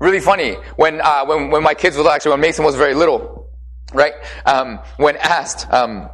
Really 0.01 0.20
funny. 0.20 0.55
When, 0.77 1.01
uh, 1.01 1.27
when, 1.27 1.51
when 1.51 1.62
my 1.62 1.75
kids 1.75 1.96
were 1.96 2.09
actually, 2.11 2.33
when 2.33 2.40
Mason 2.40 2.64
was 2.64 2.75
very 2.75 2.94
little, 2.94 3.51
right? 3.92 4.14
Um, 4.46 4.81
when 4.96 5.16
asked, 5.16 5.70
um, 5.72 6.09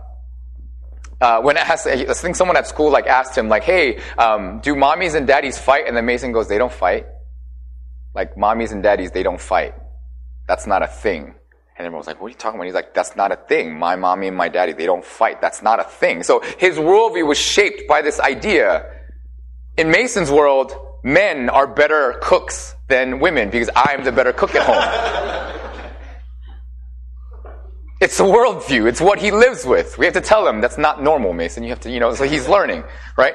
uh, 1.20 1.40
when 1.40 1.56
asked, 1.56 1.86
I 1.86 2.04
think 2.14 2.34
someone 2.34 2.56
at 2.56 2.66
school 2.66 2.90
like 2.90 3.06
asked 3.06 3.38
him 3.38 3.48
like, 3.48 3.62
"Hey, 3.62 4.00
um, 4.18 4.58
do 4.60 4.74
mommies 4.74 5.14
and 5.14 5.24
daddies 5.24 5.56
fight?" 5.56 5.86
And 5.86 5.96
then 5.96 6.04
Mason 6.04 6.32
goes, 6.32 6.48
"They 6.48 6.58
don't 6.58 6.72
fight. 6.72 7.06
Like 8.12 8.34
mommies 8.34 8.72
and 8.72 8.82
daddies, 8.82 9.12
they 9.12 9.22
don't 9.22 9.40
fight. 9.40 9.74
That's 10.48 10.66
not 10.66 10.82
a 10.82 10.88
thing." 10.88 11.34
And 11.76 11.82
And 11.82 11.88
everyone 11.88 11.98
was 11.98 12.06
like, 12.06 12.20
what 12.20 12.28
are 12.28 12.30
you 12.30 12.36
talking 12.36 12.60
about? 12.60 12.66
He's 12.66 12.74
like, 12.74 12.94
that's 12.94 13.16
not 13.16 13.32
a 13.32 13.36
thing. 13.36 13.76
My 13.76 13.96
mommy 13.96 14.28
and 14.28 14.36
my 14.36 14.48
daddy, 14.48 14.72
they 14.72 14.86
don't 14.86 15.04
fight. 15.04 15.40
That's 15.40 15.62
not 15.62 15.80
a 15.80 15.82
thing. 15.82 16.22
So 16.22 16.38
his 16.58 16.76
worldview 16.76 17.26
was 17.26 17.38
shaped 17.38 17.88
by 17.88 18.02
this 18.02 18.20
idea. 18.20 18.86
In 19.76 19.90
Mason's 19.90 20.30
world, 20.30 20.72
men 21.02 21.48
are 21.48 21.66
better 21.66 22.18
cooks 22.20 22.74
than 22.88 23.20
women 23.20 23.50
because 23.50 23.70
I'm 23.74 24.04
the 24.04 24.12
better 24.12 24.32
cook 24.32 24.54
at 24.54 24.62
home. 24.62 25.28
It's 28.02 28.18
a 28.18 28.24
worldview. 28.24 28.88
It's 28.88 29.00
what 29.00 29.20
he 29.20 29.30
lives 29.30 29.64
with. 29.64 29.96
We 29.96 30.06
have 30.06 30.14
to 30.14 30.20
tell 30.20 30.48
him 30.48 30.60
that's 30.60 30.76
not 30.76 31.00
normal, 31.00 31.32
Mason. 31.32 31.62
You 31.62 31.68
have 31.68 31.78
to, 31.82 31.90
you 31.90 32.00
know, 32.00 32.12
so 32.14 32.24
he's 32.24 32.48
learning, 32.48 32.82
right? 33.16 33.34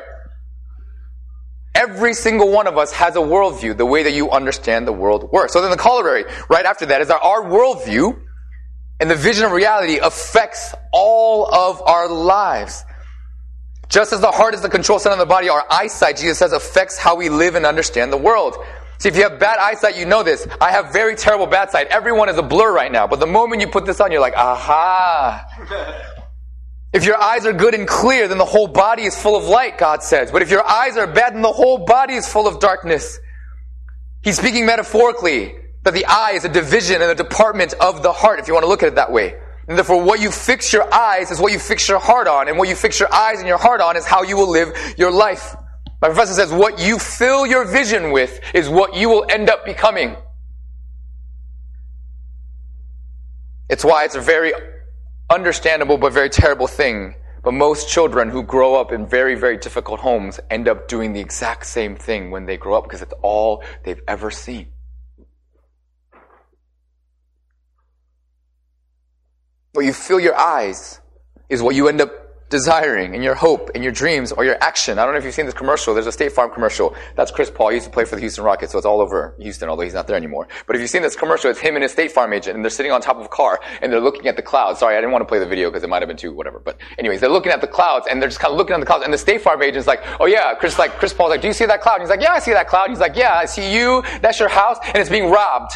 Every 1.73 2.13
single 2.13 2.51
one 2.51 2.67
of 2.67 2.77
us 2.77 2.91
has 2.91 3.15
a 3.15 3.19
worldview, 3.19 3.77
the 3.77 3.85
way 3.85 4.03
that 4.03 4.11
you 4.11 4.29
understand 4.29 4.85
the 4.85 4.91
world 4.91 5.31
works. 5.31 5.53
So 5.53 5.61
then 5.61 5.71
the 5.71 5.77
corollary 5.77 6.25
right 6.49 6.65
after 6.65 6.85
that 6.87 6.99
is 6.99 7.07
that 7.07 7.21
our 7.23 7.43
worldview 7.43 8.19
and 8.99 9.09
the 9.09 9.15
vision 9.15 9.45
of 9.45 9.53
reality 9.53 9.99
affects 9.99 10.75
all 10.91 11.45
of 11.45 11.81
our 11.83 12.09
lives. 12.09 12.83
Just 13.89 14.11
as 14.11 14.19
the 14.19 14.31
heart 14.31 14.53
is 14.53 14.61
the 14.61 14.69
control 14.69 14.99
center 14.99 15.13
of 15.13 15.19
the 15.19 15.25
body, 15.25 15.49
our 15.49 15.63
eyesight, 15.69 16.17
Jesus 16.17 16.37
says, 16.37 16.51
affects 16.51 16.97
how 16.97 17.15
we 17.15 17.29
live 17.29 17.55
and 17.55 17.65
understand 17.65 18.11
the 18.11 18.17
world. 18.17 18.57
See, 18.99 19.09
if 19.09 19.15
you 19.15 19.23
have 19.23 19.39
bad 19.39 19.59
eyesight, 19.59 19.95
you 19.95 20.05
know 20.05 20.23
this. 20.23 20.47
I 20.59 20.71
have 20.71 20.91
very 20.91 21.15
terrible 21.15 21.45
bad 21.45 21.69
sight. 21.69 21.87
Everyone 21.87 22.29
is 22.29 22.37
a 22.37 22.43
blur 22.43 22.73
right 22.73 22.91
now. 22.91 23.07
But 23.07 23.19
the 23.19 23.27
moment 23.27 23.61
you 23.61 23.67
put 23.67 23.85
this 23.85 24.01
on, 24.01 24.11
you're 24.11 24.21
like, 24.21 24.35
aha. 24.35 25.45
if 26.93 27.05
your 27.05 27.21
eyes 27.21 27.45
are 27.45 27.53
good 27.53 27.75
and 27.75 27.87
clear, 27.87 28.27
then 28.27 28.39
the 28.39 28.45
whole 28.45 28.67
body 28.67 29.03
is 29.03 29.15
full 29.15 29.35
of 29.35 29.45
light, 29.45 29.77
God 29.77 30.01
says. 30.01 30.31
But 30.31 30.41
if 30.41 30.49
your 30.49 30.67
eyes 30.67 30.97
are 30.97 31.07
bad, 31.07 31.35
then 31.35 31.43
the 31.43 31.51
whole 31.51 31.85
body 31.85 32.15
is 32.15 32.27
full 32.27 32.47
of 32.47 32.59
darkness. 32.59 33.19
He's 34.23 34.37
speaking 34.37 34.65
metaphorically 34.65 35.55
that 35.83 35.93
the 35.93 36.05
eye 36.05 36.31
is 36.33 36.43
a 36.43 36.49
division 36.49 37.01
and 37.01 37.11
a 37.11 37.15
department 37.15 37.73
of 37.79 38.01
the 38.03 38.11
heart, 38.11 38.39
if 38.39 38.47
you 38.47 38.53
want 38.53 38.63
to 38.63 38.67
look 38.67 38.81
at 38.81 38.89
it 38.89 38.95
that 38.95 39.11
way. 39.11 39.35
And 39.67 39.77
therefore, 39.77 40.01
what 40.01 40.21
you 40.21 40.31
fix 40.31 40.71
your 40.71 40.91
eyes 40.93 41.29
is 41.29 41.41
what 41.41 41.51
you 41.51 41.59
fix 41.59 41.89
your 41.89 41.99
heart 41.99 42.27
on. 42.27 42.47
And 42.47 42.57
what 42.57 42.69
you 42.69 42.75
fix 42.75 42.99
your 42.99 43.13
eyes 43.13 43.39
and 43.39 43.47
your 43.47 43.57
heart 43.57 43.81
on 43.81 43.97
is 43.97 44.05
how 44.05 44.23
you 44.23 44.37
will 44.37 44.49
live 44.49 44.73
your 44.97 45.11
life. 45.11 45.55
My 46.01 46.07
professor 46.07 46.33
says 46.33 46.51
what 46.53 46.79
you 46.79 46.99
fill 46.99 47.45
your 47.45 47.65
vision 47.65 48.11
with 48.11 48.39
is 48.53 48.69
what 48.69 48.95
you 48.95 49.09
will 49.09 49.25
end 49.29 49.49
up 49.49 49.65
becoming. 49.65 50.15
It's 53.69 53.83
why 53.83 54.05
it's 54.05 54.15
a 54.15 54.21
very 54.21 54.53
understandable 55.29 55.97
but 55.97 56.13
very 56.13 56.29
terrible 56.29 56.67
thing. 56.67 57.15
But 57.43 57.53
most 57.53 57.89
children 57.89 58.29
who 58.29 58.43
grow 58.43 58.75
up 58.75 58.91
in 58.91 59.05
very, 59.05 59.35
very 59.35 59.57
difficult 59.57 59.99
homes 59.99 60.39
end 60.49 60.67
up 60.67 60.87
doing 60.87 61.13
the 61.13 61.19
exact 61.19 61.65
same 61.65 61.95
thing 61.95 62.31
when 62.31 62.45
they 62.45 62.57
grow 62.57 62.77
up 62.77 62.83
because 62.83 63.01
it's 63.01 63.13
all 63.21 63.63
they've 63.83 64.01
ever 64.07 64.31
seen. 64.31 64.67
What 69.77 69.85
you 69.85 69.93
fill 69.93 70.19
your 70.19 70.35
eyes 70.35 70.99
is 71.49 71.61
what 71.61 71.75
you 71.75 71.87
end 71.87 72.01
up 72.01 72.09
desiring 72.49 73.13
and 73.13 73.23
your 73.23 73.35
hope 73.35 73.69
and 73.75 73.83
your 73.83 73.93
dreams 73.93 74.31
or 74.31 74.43
your 74.43 74.57
action. 74.59 74.97
I 74.97 75.03
don't 75.03 75.13
know 75.13 75.19
if 75.19 75.23
you've 75.23 75.35
seen 75.35 75.45
this 75.45 75.53
commercial. 75.53 75.93
There's 75.93 76.07
a 76.07 76.11
State 76.11 76.31
Farm 76.31 76.51
commercial. 76.51 76.95
That's 77.15 77.29
Chris 77.29 77.51
Paul. 77.51 77.69
He 77.69 77.75
used 77.75 77.85
to 77.85 77.91
play 77.91 78.03
for 78.03 78.15
the 78.15 78.21
Houston 78.21 78.43
Rockets, 78.43 78.71
so 78.71 78.79
it's 78.79 78.87
all 78.87 79.01
over 79.01 79.35
Houston, 79.37 79.69
although 79.69 79.83
he's 79.83 79.93
not 79.93 80.07
there 80.07 80.15
anymore. 80.15 80.47
But 80.65 80.75
if 80.75 80.81
you've 80.81 80.89
seen 80.89 81.03
this 81.03 81.15
commercial, 81.15 81.51
it's 81.51 81.59
him 81.59 81.75
and 81.75 81.83
his 81.83 81.91
State 81.91 82.11
Farm 82.11 82.33
agent, 82.33 82.55
and 82.55 82.65
they're 82.65 82.71
sitting 82.71 82.91
on 82.91 83.01
top 83.01 83.17
of 83.17 83.25
a 83.25 83.29
car, 83.29 83.59
and 83.79 83.93
they're 83.93 84.01
looking 84.01 84.25
at 84.25 84.35
the 84.35 84.41
clouds. 84.41 84.79
Sorry, 84.79 84.95
I 84.95 84.97
didn't 84.97 85.11
want 85.11 85.21
to 85.21 85.27
play 85.27 85.37
the 85.37 85.45
video 85.45 85.69
because 85.69 85.83
it 85.83 85.89
might 85.89 86.01
have 86.01 86.09
been 86.09 86.17
too 86.17 86.33
whatever. 86.33 86.57
But 86.57 86.79
anyways, 86.97 87.21
they're 87.21 87.29
looking 87.29 87.51
at 87.51 87.61
the 87.61 87.67
clouds, 87.67 88.07
and 88.09 88.19
they're 88.19 88.29
just 88.29 88.39
kind 88.39 88.53
of 88.53 88.57
looking 88.57 88.73
at 88.73 88.79
the 88.79 88.87
clouds, 88.87 89.03
and 89.03 89.13
the 89.13 89.17
State 89.19 89.41
Farm 89.41 89.61
agent's 89.61 89.85
like, 89.85 90.01
oh 90.19 90.25
yeah, 90.25 90.55
Chris, 90.55 90.79
like, 90.79 90.93
Chris 90.93 91.13
Paul's 91.13 91.29
like, 91.29 91.41
do 91.41 91.47
you 91.47 91.53
see 91.53 91.67
that 91.67 91.81
cloud? 91.81 92.01
And 92.01 92.01
he's 92.01 92.09
like, 92.09 92.21
yeah, 92.21 92.33
I 92.33 92.39
see 92.39 92.53
that 92.53 92.67
cloud. 92.67 92.89
He's 92.89 92.99
like, 92.99 93.15
yeah, 93.15 93.35
I 93.35 93.45
see 93.45 93.71
you. 93.75 94.01
That's 94.23 94.39
your 94.39 94.49
house, 94.49 94.79
and 94.87 94.97
it's 94.97 95.11
being 95.11 95.29
robbed. 95.29 95.73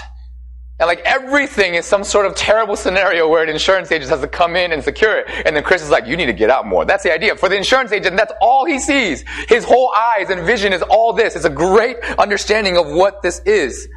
And 0.81 0.87
like 0.87 1.01
everything 1.01 1.75
is 1.75 1.85
some 1.85 2.03
sort 2.03 2.25
of 2.25 2.33
terrible 2.33 2.75
scenario 2.75 3.29
where 3.29 3.43
an 3.43 3.49
insurance 3.49 3.91
agent 3.91 4.09
has 4.09 4.21
to 4.21 4.27
come 4.27 4.55
in 4.55 4.71
and 4.71 4.83
secure 4.83 5.19
it. 5.19 5.27
And 5.45 5.55
then 5.55 5.63
Chris 5.63 5.83
is 5.83 5.91
like, 5.91 6.07
you 6.07 6.17
need 6.17 6.25
to 6.25 6.33
get 6.33 6.49
out 6.49 6.65
more. 6.65 6.85
That's 6.85 7.03
the 7.03 7.13
idea. 7.13 7.35
For 7.35 7.49
the 7.49 7.55
insurance 7.55 7.91
agent, 7.91 8.17
that's 8.17 8.33
all 8.41 8.65
he 8.65 8.79
sees. 8.79 9.23
His 9.47 9.63
whole 9.63 9.93
eyes 9.95 10.31
and 10.31 10.43
vision 10.43 10.73
is 10.73 10.81
all 10.81 11.13
this. 11.13 11.35
It's 11.35 11.45
a 11.45 11.51
great 11.51 11.97
understanding 12.17 12.77
of 12.77 12.87
what 12.87 13.21
this 13.21 13.41
is. 13.45 13.87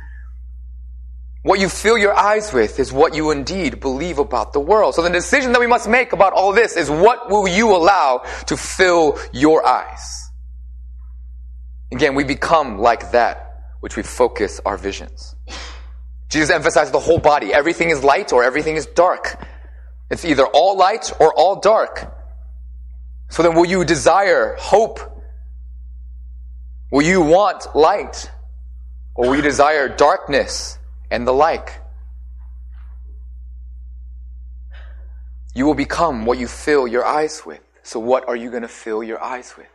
What 1.42 1.59
you 1.59 1.70
fill 1.70 1.97
your 1.97 2.14
eyes 2.14 2.53
with 2.53 2.79
is 2.79 2.92
what 2.92 3.14
you 3.14 3.31
indeed 3.31 3.81
believe 3.81 4.18
about 4.18 4.53
the 4.53 4.61
world. 4.61 4.94
So 4.94 5.01
the 5.01 5.09
decision 5.09 5.53
that 5.53 5.61
we 5.61 5.66
must 5.66 5.88
make 5.88 6.12
about 6.12 6.35
all 6.35 6.53
this 6.53 6.77
is 6.77 6.90
what 6.90 7.31
will 7.31 7.49
you 7.49 7.75
allow 7.75 8.25
to 8.44 8.59
fill 8.59 9.18
your 9.33 9.66
eyes? 9.66 10.31
Again, 11.94 12.14
we 12.14 12.25
become 12.25 12.79
like 12.79 13.12
that 13.12 13.70
which 13.81 13.97
we 13.97 14.03
focus 14.03 14.61
our 14.66 14.77
visions. 14.77 15.35
Jesus 16.35 16.51
emphasizes 16.51 16.90
the 16.90 16.99
whole 16.99 17.20
body. 17.20 17.55
Everything 17.55 17.90
is 17.90 18.03
light 18.03 18.33
or 18.33 18.42
everything 18.42 18.75
is 18.75 18.87
dark. 18.87 19.40
It's 20.11 20.25
either 20.25 20.44
all 20.44 20.77
light 20.77 21.12
or 21.20 21.33
all 21.33 21.61
dark. 21.61 22.12
So 23.29 23.44
then 23.44 23.55
will 23.55 23.66
you 23.66 23.85
desire 23.85 24.57
hope? 24.59 24.99
Will 26.90 27.03
you 27.03 27.23
want 27.23 27.77
light? 27.77 28.33
Or 29.14 29.29
will 29.29 29.37
you 29.37 29.42
desire 29.42 29.88
darkness 29.88 30.77
and 31.09 31.25
the 31.25 31.33
like? 31.33 31.81
You 35.55 35.66
will 35.66 35.75
become 35.75 36.27
what 36.27 36.38
you 36.38 36.49
fill 36.49 36.88
your 36.88 37.05
eyes 37.05 37.47
with. 37.47 37.61
So 37.85 38.01
what 38.01 38.27
are 38.27 38.35
you 38.35 38.51
going 38.51 38.62
to 38.62 38.68
fill 38.68 39.05
your 39.05 39.23
eyes 39.23 39.55
with? 39.57 39.68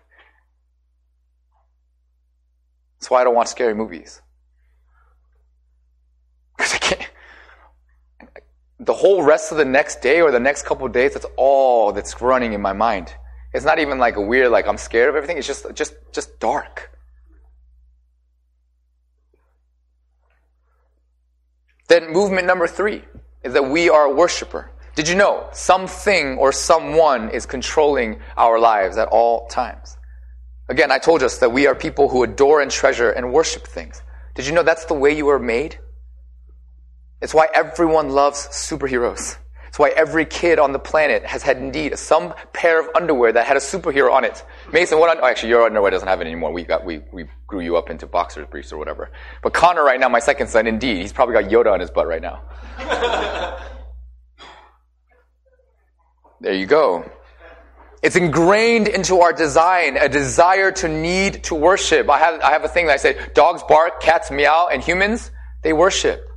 That's 2.99 3.09
why 3.09 3.21
I 3.21 3.23
don't 3.23 3.35
watch 3.35 3.47
scary 3.47 3.75
movies. 3.75 4.21
Because 6.59 6.73
I 6.73 6.77
can't. 6.77 7.09
The 8.81 8.93
whole 8.93 9.23
rest 9.23 9.53
of 9.53 9.57
the 9.57 9.65
next 9.65 10.01
day 10.01 10.19
or 10.19 10.29
the 10.29 10.41
next 10.41 10.65
couple 10.65 10.85
of 10.85 10.91
days, 10.91 11.13
that's 11.13 11.25
all 11.37 11.93
that's 11.93 12.21
running 12.21 12.51
in 12.51 12.61
my 12.61 12.73
mind. 12.73 13.13
It's 13.53 13.65
not 13.65 13.79
even 13.79 13.97
like 13.97 14.17
a 14.17 14.21
weird, 14.21 14.51
like 14.51 14.67
I'm 14.67 14.77
scared 14.77 15.07
of 15.07 15.15
everything. 15.15 15.37
It's 15.37 15.47
just, 15.47 15.73
just, 15.73 15.93
just 16.11 16.37
dark. 16.39 16.91
Then 21.87 22.11
movement 22.11 22.45
number 22.45 22.67
three 22.67 23.03
is 23.41 23.53
that 23.53 23.69
we 23.69 23.89
are 23.89 24.05
a 24.05 24.13
worshiper. 24.13 24.69
Did 24.95 25.07
you 25.07 25.15
know 25.15 25.47
something 25.53 26.37
or 26.37 26.51
someone 26.51 27.29
is 27.29 27.45
controlling 27.45 28.19
our 28.35 28.59
lives 28.59 28.97
at 28.97 29.07
all 29.07 29.47
times? 29.47 29.97
Again, 30.67 30.91
I 30.91 30.99
told 30.99 31.23
us 31.23 31.37
that 31.39 31.53
we 31.53 31.67
are 31.67 31.73
people 31.73 32.09
who 32.09 32.23
adore 32.23 32.61
and 32.61 32.69
treasure 32.69 33.11
and 33.11 33.31
worship 33.31 33.65
things. 33.65 34.03
Did 34.35 34.45
you 34.45 34.51
know 34.51 34.61
that's 34.61 34.85
the 34.85 34.93
way 34.93 35.15
you 35.15 35.25
were 35.25 35.39
made? 35.39 35.79
It's 37.21 37.33
why 37.33 37.47
everyone 37.53 38.09
loves 38.09 38.47
superheroes. 38.47 39.37
It's 39.67 39.77
why 39.77 39.89
every 39.89 40.25
kid 40.25 40.57
on 40.57 40.71
the 40.71 40.79
planet 40.79 41.23
has 41.25 41.43
had 41.43 41.57
indeed 41.57 41.97
some 41.99 42.33
pair 42.53 42.79
of 42.79 42.87
underwear 42.95 43.31
that 43.33 43.45
had 43.45 43.55
a 43.55 43.59
superhero 43.59 44.11
on 44.11 44.23
it. 44.23 44.43
Mason, 44.73 44.97
what? 44.97 45.11
Un- 45.11 45.19
oh, 45.21 45.27
actually, 45.27 45.49
your 45.49 45.63
underwear 45.65 45.91
doesn't 45.91 46.07
have 46.07 46.21
it 46.21 46.25
anymore. 46.25 46.51
We 46.51 46.63
got 46.63 46.83
we 46.83 47.01
we 47.13 47.25
grew 47.45 47.59
you 47.59 47.77
up 47.77 47.91
into 47.91 48.07
boxers 48.07 48.47
briefs 48.49 48.73
or 48.73 48.77
whatever. 48.77 49.11
But 49.43 49.53
Connor, 49.53 49.83
right 49.83 49.99
now, 49.99 50.09
my 50.09 50.19
second 50.19 50.47
son, 50.47 50.65
indeed, 50.65 51.01
he's 51.01 51.13
probably 51.13 51.33
got 51.33 51.51
Yoda 51.51 51.71
on 51.71 51.79
his 51.79 51.91
butt 51.91 52.07
right 52.07 52.21
now. 52.21 52.41
there 56.41 56.55
you 56.55 56.65
go. 56.65 57.07
It's 58.01 58.15
ingrained 58.15 58.87
into 58.87 59.19
our 59.19 59.33
design, 59.33 59.97
a 59.97 60.07
desire 60.07 60.71
to 60.71 60.87
need 60.87 61.43
to 61.43 61.53
worship. 61.53 62.09
I 62.09 62.17
have 62.17 62.41
I 62.41 62.51
have 62.51 62.63
a 62.63 62.69
thing 62.69 62.87
that 62.87 62.93
I 62.93 62.97
say: 62.97 63.19
dogs 63.35 63.61
bark, 63.67 64.01
cats 64.01 64.31
meow, 64.31 64.69
and 64.71 64.81
humans 64.81 65.29
they 65.61 65.73
worship. 65.73 66.28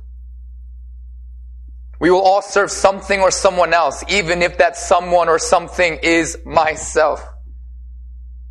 We 2.03 2.11
will 2.11 2.19
all 2.19 2.41
serve 2.41 2.69
something 2.69 3.21
or 3.21 3.31
someone 3.31 3.73
else, 3.73 4.03
even 4.09 4.41
if 4.41 4.57
that 4.57 4.75
someone 4.75 5.29
or 5.29 5.39
something 5.39 5.99
is 6.03 6.37
myself. 6.43 7.25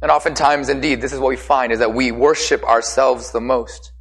And 0.01 0.11
oftentimes, 0.11 0.71
indeed, 0.71 1.03
this 1.03 1.13
is 1.13 1.21
what 1.21 1.29
we 1.29 1.37
find 1.37 1.71
is 1.71 1.81
that 1.81 1.93
we 1.93 2.13
worship 2.13 2.65
ourselves 2.65 3.31
the 3.31 3.43
most. 3.43 3.93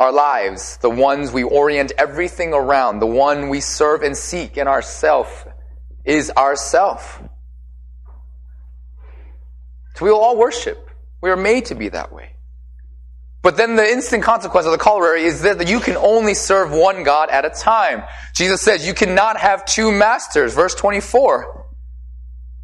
Our 0.00 0.10
lives, 0.10 0.78
the 0.78 0.90
ones 0.90 1.30
we 1.30 1.44
orient 1.44 1.92
everything 1.96 2.52
around, 2.52 2.98
the 2.98 3.06
one 3.06 3.50
we 3.50 3.60
serve 3.60 4.02
and 4.02 4.16
seek 4.16 4.56
in 4.56 4.66
ourself, 4.66 5.46
is 6.04 6.32
ourself. 6.36 7.22
So 9.94 10.06
we 10.06 10.10
will 10.10 10.18
all 10.18 10.36
worship. 10.36 10.90
We 11.20 11.30
are 11.30 11.36
made 11.36 11.66
to 11.66 11.76
be 11.76 11.88
that 11.90 12.12
way. 12.12 12.34
But 13.42 13.56
then 13.56 13.76
the 13.76 13.88
instant 13.88 14.22
consequence 14.22 14.66
of 14.66 14.72
the 14.72 14.78
corollary 14.78 15.24
is 15.24 15.42
that 15.42 15.66
you 15.66 15.80
can 15.80 15.96
only 15.96 16.34
serve 16.34 16.72
one 16.72 17.04
God 17.04 17.30
at 17.30 17.44
a 17.44 17.50
time. 17.50 18.02
Jesus 18.34 18.60
says 18.60 18.86
you 18.86 18.92
cannot 18.92 19.38
have 19.38 19.64
two 19.64 19.90
masters, 19.90 20.54
verse 20.54 20.74
24. 20.74 21.66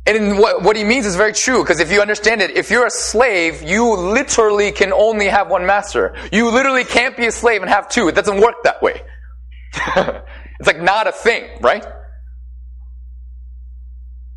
And 0.07 0.39
what, 0.39 0.62
what 0.62 0.77
he 0.77 0.85
means 0.85 1.07
is 1.07 1.17
very 1.17 1.33
true, 1.33 1.62
because 1.62 1.81
if 1.81 1.91
you 1.91 2.01
understand 2.01 2.41
it, 2.41 2.57
if 2.57 2.71
you're 2.71 2.87
a 2.87 2.91
slave, 2.91 3.62
you 3.62 3.97
literally 3.97 4.71
can 4.71 4.93
only 4.93 5.27
have 5.27 5.51
one 5.51 5.67
master. 5.67 6.15
You 6.31 6.51
literally 6.51 6.85
can't 6.85 7.17
be 7.17 7.27
a 7.27 7.33
slave 7.33 7.62
and 7.62 7.71
have 7.71 7.89
two. 7.89 8.07
It 8.09 8.15
doesn't 8.15 8.41
work 8.41 8.62
that 8.65 8.83
way. 8.83 9.01
it's 9.75 10.67
like 10.67 10.81
not 10.81 11.09
a 11.09 11.12
thing, 11.12 11.45
right? 11.61 11.85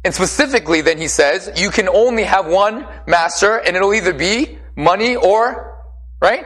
And 0.04 0.15
specifically, 0.15 0.82
then 0.82 0.97
he 0.97 1.08
says, 1.08 1.52
you 1.62 1.69
can 1.69 1.89
only 1.89 2.23
have 2.23 2.47
one 2.47 2.88
master, 3.06 3.58
and 3.58 3.75
it'll 3.75 3.93
either 3.93 4.13
be 4.13 4.58
money 4.75 5.17
or 5.17 5.68
Right? 6.21 6.45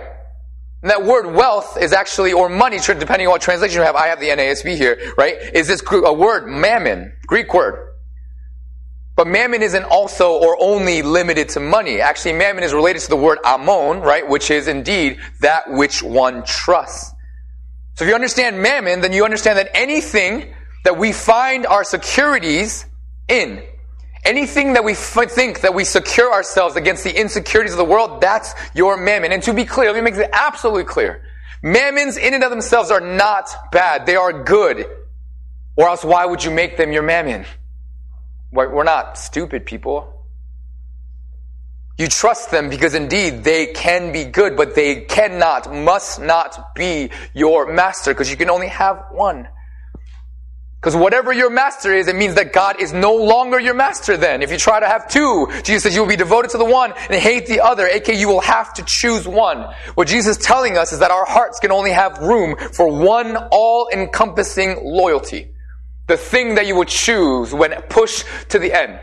And 0.82 0.92
that 0.92 1.06
word 1.06 1.34
wealth 1.34 1.78
is 1.82 1.94
actually, 1.94 2.34
or 2.34 2.50
money, 2.50 2.78
depending 2.78 3.28
on 3.28 3.32
what 3.32 3.42
translation 3.42 3.78
you 3.80 3.86
have. 3.86 3.96
I 3.96 4.08
have 4.08 4.20
the 4.20 4.28
NASB 4.28 4.76
here, 4.76 5.14
right? 5.18 5.36
Is 5.54 5.68
this 5.68 5.82
a 5.92 6.14
word, 6.14 6.48
mammon, 6.48 7.14
Greek 7.26 7.54
word. 7.54 7.90
But 9.16 9.28
mammon 9.28 9.62
isn't 9.62 9.84
also 9.84 10.34
or 10.34 10.58
only 10.60 11.02
limited 11.02 11.50
to 11.50 11.60
money. 11.60 12.02
Actually, 12.02 12.34
mammon 12.34 12.64
is 12.64 12.74
related 12.74 13.02
to 13.04 13.10
the 13.10 13.16
word 13.16 13.38
ammon, 13.46 14.02
right? 14.02 14.28
Which 14.28 14.52
is 14.52 14.68
indeed 14.68 15.20
that 15.40 15.72
which 15.72 16.02
one 16.02 16.44
trusts. 16.44 17.14
So 17.96 18.06
if 18.06 18.10
you 18.10 18.16
understand 18.16 18.60
mammon, 18.60 19.02
then 19.02 19.14
you 19.14 19.24
understand 19.24 19.60
that 19.60 19.70
anything 19.76 20.54
that 20.84 20.98
we 20.98 21.12
find 21.12 21.66
our 21.66 21.84
securities 21.84 22.86
in, 23.28 23.64
anything 24.26 24.74
that 24.74 24.84
we 24.84 24.94
think 24.94 25.62
that 25.62 25.74
we 25.74 25.84
secure 25.84 26.32
ourselves 26.32 26.76
against 26.76 27.04
the 27.04 27.20
insecurities 27.20 27.74
of 27.74 27.78
the 27.78 27.86
world, 27.86 28.22
that's 28.22 28.54
your 28.74 28.98
mammon. 28.98 29.32
And 29.32 29.44
to 29.44 29.54
be 29.54 29.66
clear, 29.66 29.92
let 29.92 30.04
me 30.04 30.10
make 30.10 30.20
it 30.20 30.30
absolutely 30.32 30.86
clear. 30.86 31.24
Mammons 31.64 32.18
in 32.18 32.34
and 32.34 32.44
of 32.44 32.50
themselves 32.50 32.92
are 32.92 33.00
not 33.00 33.50
bad. 33.72 34.06
They 34.06 34.16
are 34.16 34.44
good. 34.44 34.86
Or 35.76 35.88
else 35.88 36.04
why 36.04 36.26
would 36.26 36.44
you 36.44 36.52
make 36.52 36.78
them 36.78 36.92
your 36.92 37.04
mammon? 37.04 37.46
We're 38.52 38.84
not 38.84 39.18
stupid 39.18 39.66
people. 39.66 40.10
You 41.98 42.08
trust 42.08 42.52
them 42.52 42.70
because 42.70 42.96
indeed 42.96 43.44
they 43.44 43.68
can 43.68 44.12
be 44.12 44.26
good, 44.26 44.58
but 44.58 44.76
they 44.76 45.02
cannot, 45.02 45.72
must 45.74 46.20
not 46.20 46.76
be 46.76 47.12
your 47.34 47.72
master 47.72 48.12
because 48.12 48.30
you 48.32 48.38
can 48.38 48.50
only 48.50 48.68
have 48.68 49.06
one. 49.12 49.48
Because 50.84 50.98
whatever 50.98 51.32
your 51.32 51.50
master 51.50 51.94
is, 51.94 52.10
it 52.10 52.16
means 52.18 52.36
that 52.36 52.52
God 52.52 52.82
is 52.82 52.92
no 52.92 53.16
longer 53.16 53.58
your 53.58 53.74
master 53.74 54.18
then. 54.18 54.42
If 54.42 54.52
you 54.52 54.58
try 54.58 54.82
to 54.82 54.86
have 54.86 55.08
two, 55.08 55.48
Jesus 55.64 55.84
says 55.84 55.96
you 55.96 56.02
will 56.02 56.10
be 56.10 56.18
devoted 56.18 56.52
to 56.52 56.58
the 56.58 56.66
one 56.66 56.92
and 57.10 57.14
hate 57.22 57.48
the 57.48 57.62
other, 57.62 57.88
aka 57.88 58.14
you 58.14 58.28
will 58.28 58.42
have 58.42 58.74
to 58.74 58.84
choose 58.86 59.26
one. 59.26 59.66
What 59.96 60.10
Jesus 60.10 60.36
is 60.38 60.44
telling 60.44 60.78
us 60.78 60.92
is 60.92 61.00
that 61.00 61.10
our 61.10 61.24
hearts 61.24 61.62
can 61.62 61.72
only 61.72 61.92
have 61.92 62.18
room 62.18 62.58
for 62.74 62.90
one 62.90 63.38
all-encompassing 63.50 64.82
loyalty. 64.84 65.54
The 66.10 66.18
thing 66.18 66.56
that 66.56 66.68
you 66.68 66.76
would 66.76 66.90
choose 66.90 67.54
when 67.54 67.72
pushed 67.84 68.26
to 68.50 68.60
the 68.60 68.78
end. 68.78 69.00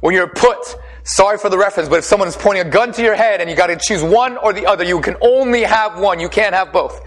When 0.00 0.14
you're 0.14 0.28
put, 0.28 0.76
sorry 1.04 1.36
for 1.36 1.50
the 1.50 1.58
reference, 1.58 1.90
but 1.90 1.98
if 1.98 2.04
someone 2.04 2.28
is 2.28 2.36
pointing 2.36 2.66
a 2.66 2.70
gun 2.70 2.90
to 2.92 3.02
your 3.02 3.16
head 3.16 3.42
and 3.42 3.50
you 3.50 3.56
gotta 3.56 3.78
choose 3.78 4.02
one 4.02 4.38
or 4.38 4.54
the 4.54 4.64
other, 4.64 4.82
you 4.82 5.02
can 5.02 5.16
only 5.20 5.64
have 5.64 6.00
one. 6.00 6.20
You 6.20 6.30
can't 6.30 6.54
have 6.54 6.72
both. 6.72 6.98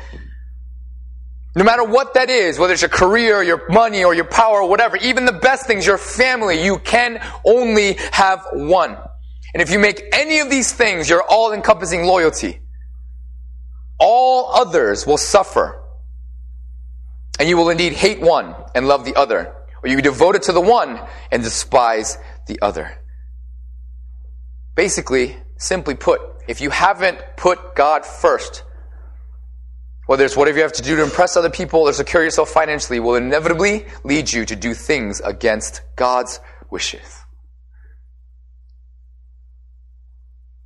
No 1.56 1.64
matter 1.66 1.84
what 1.84 2.14
that 2.14 2.30
is, 2.30 2.58
whether 2.58 2.74
it's 2.74 2.82
your 2.82 2.90
career, 2.90 3.44
your 3.44 3.68
money, 3.70 4.04
or 4.06 4.14
your 4.14 4.26
power, 4.26 4.62
or 4.62 4.70
whatever, 4.70 4.96
even 4.98 5.26
the 5.26 5.34
best 5.34 5.68
things, 5.68 5.86
your 5.86 5.98
family, 5.98 6.64
you 6.64 6.80
can 6.80 7.22
only 7.46 7.98
have 8.12 8.46
one. 8.54 8.98
And 9.54 9.62
if 9.62 9.70
you 9.70 9.80
make 9.80 10.02
any 10.14 10.40
of 10.40 10.50
these 10.50 10.72
things 10.72 11.10
your 11.10 11.24
all 11.24 11.52
encompassing 11.52 12.06
loyalty, 12.06 12.62
all 14.00 14.54
others 14.54 15.06
will 15.06 15.18
suffer. 15.18 15.78
And 17.38 17.50
you 17.50 17.58
will 17.58 17.70
indeed 17.70 17.94
hate 17.94 18.22
one 18.22 18.56
and 18.74 18.88
love 18.88 19.04
the 19.04 19.16
other. 19.16 19.54
Or 19.84 19.90
you 19.90 19.98
be 19.98 20.02
devoted 20.02 20.44
to 20.44 20.54
the 20.54 20.62
one 20.62 21.02
and 21.32 21.44
despise 21.44 22.18
the 22.48 22.62
other. 22.62 22.98
Basically, 24.76 25.36
simply 25.58 25.96
put, 25.96 26.22
if 26.48 26.62
you 26.62 26.70
haven't 26.70 27.20
put 27.36 27.76
God 27.76 28.06
first, 28.06 28.64
whether 30.12 30.26
it's 30.26 30.36
whatever 30.36 30.58
you 30.58 30.64
have 30.64 30.74
to 30.74 30.82
do 30.82 30.98
to 30.98 31.04
impress 31.04 31.38
other 31.38 31.50
people 31.50 31.80
or 31.80 31.94
secure 31.94 32.22
yourself 32.22 32.50
financially, 32.50 33.00
will 33.00 33.16
inevitably 33.16 33.86
lead 34.04 34.30
you 34.30 34.44
to 34.44 34.58
do 34.58 34.74
things 34.74 35.22
against 35.22 35.82
God's 35.96 36.42
wishes. 36.70 37.22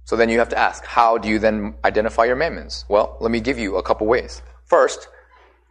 So 0.05 0.15
then 0.15 0.29
you 0.29 0.39
have 0.39 0.49
to 0.49 0.57
ask, 0.57 0.83
how 0.83 1.19
do 1.19 1.29
you 1.29 1.37
then 1.37 1.75
identify 1.85 2.25
your 2.25 2.35
mammons? 2.35 2.85
Well, 2.89 3.17
let 3.19 3.29
me 3.29 3.39
give 3.39 3.59
you 3.59 3.75
a 3.75 3.83
couple 3.83 4.07
ways. 4.07 4.41
First, 4.63 5.09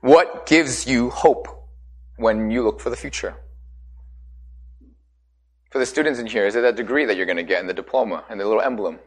what 0.02 0.46
gives 0.46 0.86
you 0.86 1.10
hope 1.10 1.48
when 2.16 2.52
you 2.52 2.62
look 2.62 2.78
for 2.78 2.90
the 2.90 2.96
future? 2.96 3.34
For 5.72 5.80
the 5.80 5.86
students 5.86 6.20
in 6.20 6.28
here, 6.28 6.46
is 6.46 6.54
it 6.54 6.60
that 6.60 6.76
degree 6.76 7.06
that 7.06 7.16
you're 7.16 7.26
going 7.26 7.38
to 7.38 7.42
get 7.42 7.60
in 7.60 7.66
the 7.66 7.74
diploma 7.74 8.22
and 8.30 8.38
the 8.38 8.46
little 8.46 8.62
emblem? 8.62 9.00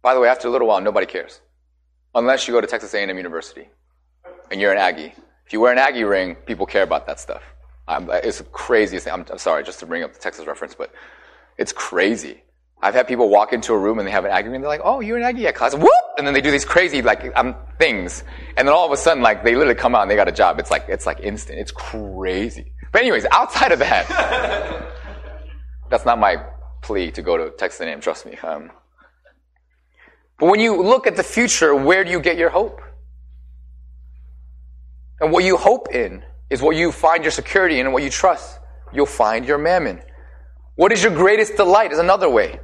By 0.00 0.14
the 0.14 0.20
way, 0.20 0.28
after 0.28 0.46
a 0.46 0.50
little 0.52 0.68
while, 0.68 0.80
nobody 0.80 1.06
cares 1.06 1.40
unless 2.14 2.48
you 2.48 2.54
go 2.54 2.60
to 2.60 2.66
Texas 2.66 2.94
A&M 2.94 3.16
University 3.16 3.68
and 4.50 4.60
you're 4.60 4.72
an 4.72 4.78
Aggie. 4.78 5.12
If 5.46 5.52
you 5.52 5.60
wear 5.60 5.72
an 5.72 5.78
Aggie 5.78 6.04
ring, 6.04 6.34
people 6.46 6.66
care 6.66 6.82
about 6.82 7.06
that 7.06 7.20
stuff. 7.20 7.42
it's 7.88 8.38
the 8.38 8.44
craziest 8.44 9.04
thing. 9.04 9.12
I'm, 9.12 9.24
I'm, 9.30 9.38
sorry, 9.38 9.64
just 9.64 9.80
to 9.80 9.86
bring 9.86 10.02
up 10.02 10.12
the 10.12 10.18
Texas 10.18 10.46
reference, 10.46 10.74
but 10.74 10.92
it's 11.58 11.72
crazy. 11.72 12.42
I've 12.82 12.94
had 12.94 13.06
people 13.06 13.28
walk 13.28 13.52
into 13.52 13.74
a 13.74 13.78
room 13.78 13.98
and 13.98 14.06
they 14.08 14.12
have 14.12 14.24
an 14.24 14.30
Aggie 14.30 14.48
ring 14.48 14.56
and 14.56 14.64
they're 14.64 14.70
like, 14.70 14.80
oh, 14.84 15.00
you're 15.00 15.18
an 15.18 15.22
Aggie 15.22 15.46
at 15.46 15.54
class. 15.54 15.74
Whoop! 15.74 15.90
And 16.16 16.26
then 16.26 16.34
they 16.34 16.40
do 16.40 16.50
these 16.50 16.64
crazy, 16.64 17.02
like, 17.02 17.30
um, 17.36 17.54
things. 17.78 18.24
And 18.56 18.66
then 18.66 18.74
all 18.74 18.86
of 18.86 18.92
a 18.92 18.96
sudden, 18.96 19.22
like, 19.22 19.44
they 19.44 19.54
literally 19.54 19.74
come 19.74 19.94
out 19.94 20.02
and 20.02 20.10
they 20.10 20.16
got 20.16 20.28
a 20.28 20.32
job. 20.32 20.58
It's 20.58 20.70
like, 20.70 20.86
it's 20.88 21.06
like 21.06 21.20
instant. 21.20 21.58
It's 21.58 21.72
crazy. 21.72 22.72
But 22.92 23.02
anyways, 23.02 23.26
outside 23.30 23.72
of 23.72 23.78
that, 23.80 24.08
that's 25.90 26.04
not 26.04 26.18
my 26.18 26.42
plea 26.82 27.10
to 27.12 27.22
go 27.22 27.36
to 27.36 27.50
Texas 27.50 27.80
A&M, 27.80 28.00
trust 28.00 28.26
me. 28.26 28.36
Um, 28.38 28.70
but 30.40 30.46
when 30.46 30.58
you 30.58 30.82
look 30.82 31.06
at 31.06 31.16
the 31.16 31.22
future, 31.22 31.74
where 31.74 32.02
do 32.02 32.10
you 32.10 32.18
get 32.18 32.38
your 32.38 32.48
hope? 32.48 32.80
And 35.20 35.30
what 35.32 35.44
you 35.44 35.58
hope 35.58 35.94
in 35.94 36.24
is 36.48 36.62
what 36.62 36.76
you 36.76 36.90
find 36.92 37.22
your 37.22 37.30
security 37.30 37.78
in 37.78 37.86
and 37.86 37.92
what 37.92 38.02
you 38.02 38.08
trust. 38.08 38.58
You'll 38.92 39.04
find 39.04 39.44
your 39.44 39.58
mammon. 39.58 40.00
What 40.76 40.92
is 40.92 41.02
your 41.02 41.14
greatest 41.14 41.56
delight 41.56 41.92
is 41.92 41.98
another 41.98 42.28
way. 42.30 42.58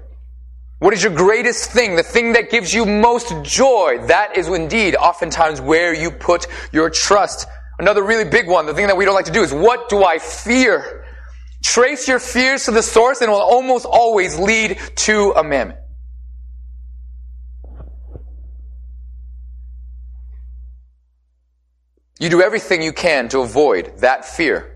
What 0.78 0.94
is 0.94 1.02
your 1.02 1.14
greatest 1.14 1.70
thing? 1.70 1.96
The 1.96 2.02
thing 2.02 2.32
that 2.32 2.50
gives 2.50 2.72
you 2.72 2.86
most 2.86 3.34
joy. 3.42 3.98
That 4.06 4.38
is 4.38 4.48
indeed 4.48 4.96
oftentimes 4.96 5.60
where 5.60 5.94
you 5.94 6.10
put 6.10 6.46
your 6.72 6.88
trust. 6.88 7.46
Another 7.78 8.02
really 8.02 8.24
big 8.24 8.48
one, 8.48 8.64
the 8.64 8.72
thing 8.72 8.86
that 8.86 8.96
we 8.96 9.04
don't 9.04 9.14
like 9.14 9.26
to 9.26 9.32
do 9.32 9.42
is 9.42 9.52
what 9.52 9.90
do 9.90 10.02
I 10.02 10.18
fear? 10.18 11.04
Trace 11.62 12.08
your 12.08 12.18
fears 12.18 12.64
to 12.64 12.70
the 12.70 12.82
source 12.82 13.20
and 13.20 13.28
it 13.28 13.32
will 13.32 13.40
almost 13.40 13.84
always 13.84 14.38
lead 14.38 14.78
to 14.96 15.32
a 15.36 15.44
mammon. 15.44 15.76
You 22.18 22.30
do 22.30 22.40
everything 22.40 22.82
you 22.82 22.92
can 22.92 23.28
to 23.30 23.40
avoid 23.40 23.98
that 23.98 24.24
fear. 24.24 24.72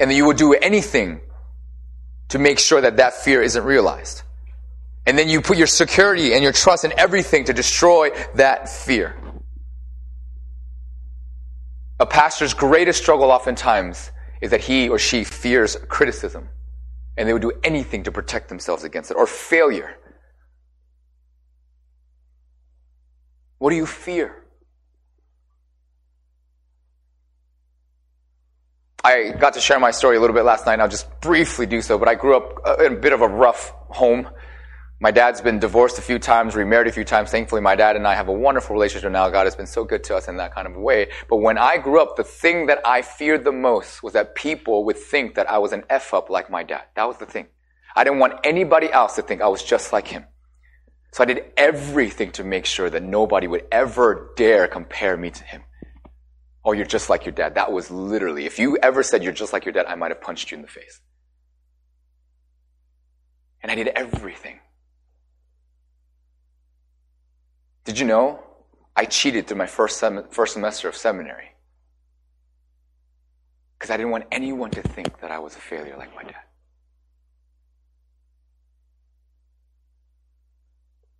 And 0.00 0.10
then 0.10 0.16
you 0.16 0.24
will 0.24 0.34
do 0.34 0.54
anything 0.54 1.20
to 2.28 2.38
make 2.38 2.58
sure 2.58 2.80
that 2.80 2.98
that 2.98 3.14
fear 3.14 3.42
isn't 3.42 3.64
realized. 3.64 4.22
And 5.06 5.18
then 5.18 5.28
you 5.28 5.40
put 5.40 5.58
your 5.58 5.66
security 5.66 6.34
and 6.34 6.42
your 6.42 6.52
trust 6.52 6.84
in 6.84 6.92
everything 6.98 7.44
to 7.44 7.52
destroy 7.52 8.10
that 8.34 8.68
fear. 8.68 9.16
A 12.00 12.06
pastor's 12.06 12.54
greatest 12.54 13.00
struggle 13.02 13.30
oftentimes 13.30 14.10
is 14.40 14.50
that 14.50 14.60
he 14.60 14.88
or 14.88 14.98
she 14.98 15.24
fears 15.24 15.76
criticism. 15.88 16.48
And 17.16 17.28
they 17.28 17.32
would 17.32 17.42
do 17.42 17.52
anything 17.64 18.04
to 18.04 18.12
protect 18.12 18.48
themselves 18.48 18.84
against 18.84 19.10
it 19.10 19.16
or 19.16 19.26
failure. 19.26 19.96
What 23.58 23.70
do 23.70 23.76
you 23.76 23.86
fear? 23.86 24.44
I 29.04 29.30
got 29.30 29.54
to 29.54 29.60
share 29.60 29.78
my 29.78 29.92
story 29.92 30.16
a 30.16 30.20
little 30.20 30.34
bit 30.34 30.44
last 30.44 30.66
night. 30.66 30.74
and 30.74 30.82
I'll 30.82 30.88
just 30.88 31.20
briefly 31.20 31.66
do 31.66 31.80
so, 31.82 31.98
but 31.98 32.08
I 32.08 32.16
grew 32.16 32.36
up 32.36 32.60
uh, 32.66 32.84
in 32.84 32.94
a 32.94 32.96
bit 32.96 33.12
of 33.12 33.20
a 33.20 33.28
rough 33.28 33.72
home. 33.88 34.28
My 35.00 35.12
dad's 35.12 35.40
been 35.40 35.60
divorced 35.60 35.98
a 35.98 36.02
few 36.02 36.18
times, 36.18 36.56
remarried 36.56 36.88
a 36.88 36.92
few 36.92 37.04
times. 37.04 37.30
Thankfully, 37.30 37.60
my 37.60 37.76
dad 37.76 37.94
and 37.94 38.08
I 38.08 38.16
have 38.16 38.26
a 38.26 38.32
wonderful 38.32 38.74
relationship 38.74 39.12
now. 39.12 39.28
God 39.28 39.44
has 39.44 39.54
been 39.54 39.68
so 39.68 39.84
good 39.84 40.02
to 40.04 40.16
us 40.16 40.26
in 40.26 40.38
that 40.38 40.52
kind 40.52 40.66
of 40.66 40.74
way. 40.74 41.10
But 41.30 41.36
when 41.36 41.56
I 41.58 41.78
grew 41.78 42.02
up, 42.02 42.16
the 42.16 42.24
thing 42.24 42.66
that 42.66 42.80
I 42.84 43.02
feared 43.02 43.44
the 43.44 43.52
most 43.52 44.02
was 44.02 44.14
that 44.14 44.34
people 44.34 44.84
would 44.86 44.98
think 44.98 45.36
that 45.36 45.48
I 45.48 45.58
was 45.58 45.72
an 45.72 45.84
F 45.88 46.12
up 46.12 46.28
like 46.28 46.50
my 46.50 46.64
dad. 46.64 46.82
That 46.96 47.06
was 47.06 47.18
the 47.18 47.26
thing. 47.26 47.46
I 47.94 48.02
didn't 48.02 48.18
want 48.18 48.40
anybody 48.42 48.90
else 48.90 49.14
to 49.14 49.22
think 49.22 49.40
I 49.40 49.48
was 49.48 49.62
just 49.62 49.92
like 49.92 50.08
him. 50.08 50.24
So 51.12 51.22
I 51.22 51.26
did 51.26 51.44
everything 51.56 52.32
to 52.32 52.42
make 52.42 52.66
sure 52.66 52.90
that 52.90 53.04
nobody 53.04 53.46
would 53.46 53.66
ever 53.70 54.32
dare 54.36 54.66
compare 54.66 55.16
me 55.16 55.30
to 55.30 55.44
him 55.44 55.62
oh, 56.68 56.72
you're 56.72 56.84
just 56.84 57.08
like 57.08 57.24
your 57.24 57.32
dad. 57.32 57.54
That 57.54 57.72
was 57.72 57.90
literally, 57.90 58.44
if 58.44 58.58
you 58.58 58.76
ever 58.82 59.02
said 59.02 59.24
you're 59.24 59.32
just 59.32 59.54
like 59.54 59.64
your 59.64 59.72
dad, 59.72 59.86
I 59.86 59.94
might 59.94 60.10
have 60.10 60.20
punched 60.20 60.50
you 60.50 60.56
in 60.56 60.62
the 60.62 60.68
face. 60.68 61.00
And 63.62 63.72
I 63.72 63.74
did 63.74 63.88
everything. 63.88 64.60
Did 67.86 67.98
you 67.98 68.04
know? 68.04 68.40
I 68.94 69.06
cheated 69.06 69.46
through 69.46 69.56
my 69.56 69.66
first, 69.66 69.96
sem- 69.96 70.28
first 70.30 70.52
semester 70.52 70.90
of 70.90 70.94
seminary. 70.94 71.52
Because 73.78 73.90
I 73.90 73.96
didn't 73.96 74.12
want 74.12 74.26
anyone 74.30 74.70
to 74.72 74.82
think 74.82 75.20
that 75.20 75.30
I 75.30 75.38
was 75.38 75.56
a 75.56 75.60
failure 75.60 75.96
like 75.96 76.14
my 76.14 76.22
dad. 76.22 76.34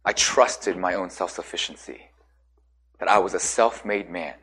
I 0.05 0.13
trusted 0.13 0.77
my 0.77 0.93
own 0.93 1.09
self 1.09 1.31
sufficiency, 1.31 2.11
that 2.99 3.09
I 3.09 3.19
was 3.19 3.33
a 3.33 3.41
self 3.41 3.87
made 3.87 4.11
man 4.11 4.35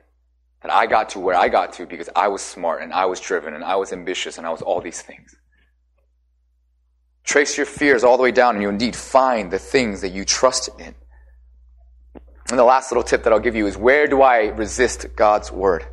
that 0.65 0.73
I 0.73 0.88
got 0.88 1.10
to 1.10 1.19
where 1.19 1.36
I 1.36 1.47
got 1.47 1.73
to 1.73 1.86
because 1.86 2.10
I 2.15 2.28
was 2.30 2.41
smart 2.41 2.82
and 2.82 2.91
I 2.91 3.06
was 3.06 3.19
driven 3.19 3.54
and 3.54 3.63
I 3.63 3.75
was 3.75 3.93
ambitious 3.93 4.39
and 4.39 4.47
I 4.47 4.49
was 4.49 4.63
all 4.63 4.82
these 4.82 4.99
things. 4.99 5.36
Trace 7.23 7.56
your 7.56 7.67
fears 7.67 8.04
all 8.04 8.17
the 8.17 8.23
way 8.23 8.32
down 8.32 8.56
and 8.56 8.63
you 8.63 8.69
indeed 8.69 8.95
find 8.95 9.51
the 9.51 9.60
things 9.60 10.01
that 10.01 10.10
you 10.10 10.25
trust 10.25 10.69
in. 10.80 10.95
And 12.49 12.58
the 12.58 12.63
last 12.63 12.91
little 12.91 13.04
tip 13.04 13.25
that 13.25 13.34
I'll 13.34 13.39
give 13.39 13.56
you 13.56 13.67
is 13.67 13.78
where 13.78 14.08
do 14.08 14.23
I 14.23 14.47
resist 14.47 15.06
God's 15.15 15.51
word? 15.51 15.86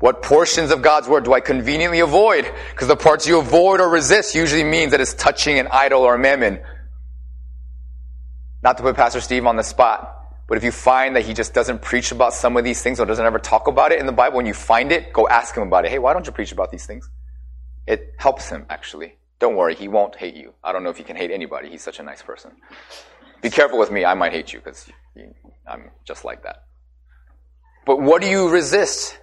What 0.00 0.20
portions 0.20 0.70
of 0.70 0.82
God's 0.82 1.08
word 1.08 1.24
do 1.24 1.32
I 1.32 1.40
conveniently 1.40 2.00
avoid? 2.00 2.44
Because 2.72 2.88
the 2.88 2.96
parts 2.96 3.26
you 3.26 3.38
avoid 3.38 3.80
or 3.80 3.88
resist 3.88 4.34
usually 4.34 4.64
means 4.64 4.90
that 4.90 5.00
it's 5.00 5.14
touching 5.14 5.58
an 5.58 5.68
idol 5.72 6.02
or 6.02 6.16
a 6.16 6.18
mammon. 6.18 6.60
Not 8.62 8.76
to 8.76 8.82
put 8.82 8.96
Pastor 8.96 9.22
Steve 9.22 9.46
on 9.46 9.56
the 9.56 9.62
spot, 9.62 10.19
but 10.50 10.58
if 10.58 10.64
you 10.64 10.72
find 10.72 11.14
that 11.14 11.24
he 11.24 11.32
just 11.32 11.54
doesn't 11.54 11.80
preach 11.80 12.10
about 12.10 12.34
some 12.34 12.56
of 12.56 12.64
these 12.64 12.82
things 12.82 12.98
or 12.98 13.06
doesn't 13.06 13.24
ever 13.24 13.38
talk 13.38 13.68
about 13.68 13.92
it 13.92 14.00
in 14.00 14.06
the 14.06 14.12
Bible, 14.12 14.36
when 14.36 14.46
you 14.46 14.52
find 14.52 14.90
it, 14.90 15.12
go 15.12 15.28
ask 15.28 15.56
him 15.56 15.62
about 15.62 15.84
it. 15.84 15.92
Hey, 15.92 16.00
why 16.00 16.12
don't 16.12 16.26
you 16.26 16.32
preach 16.32 16.50
about 16.50 16.72
these 16.72 16.84
things? 16.84 17.08
It 17.86 18.14
helps 18.18 18.48
him, 18.48 18.66
actually. 18.68 19.16
Don't 19.38 19.54
worry, 19.54 19.76
he 19.76 19.86
won't 19.86 20.16
hate 20.16 20.34
you. 20.34 20.52
I 20.64 20.72
don't 20.72 20.82
know 20.82 20.90
if 20.90 20.96
he 20.96 21.04
can 21.04 21.14
hate 21.14 21.30
anybody. 21.30 21.70
He's 21.70 21.84
such 21.84 22.00
a 22.00 22.02
nice 22.02 22.20
person. 22.20 22.50
Be 23.40 23.48
careful 23.48 23.78
with 23.78 23.92
me. 23.92 24.04
I 24.04 24.14
might 24.14 24.32
hate 24.32 24.52
you 24.52 24.58
because 24.58 24.90
I'm 25.68 25.90
just 26.04 26.24
like 26.24 26.42
that. 26.42 26.64
But 27.86 28.02
what 28.02 28.20
do 28.20 28.26
you 28.28 28.48
resist? 28.48 29.20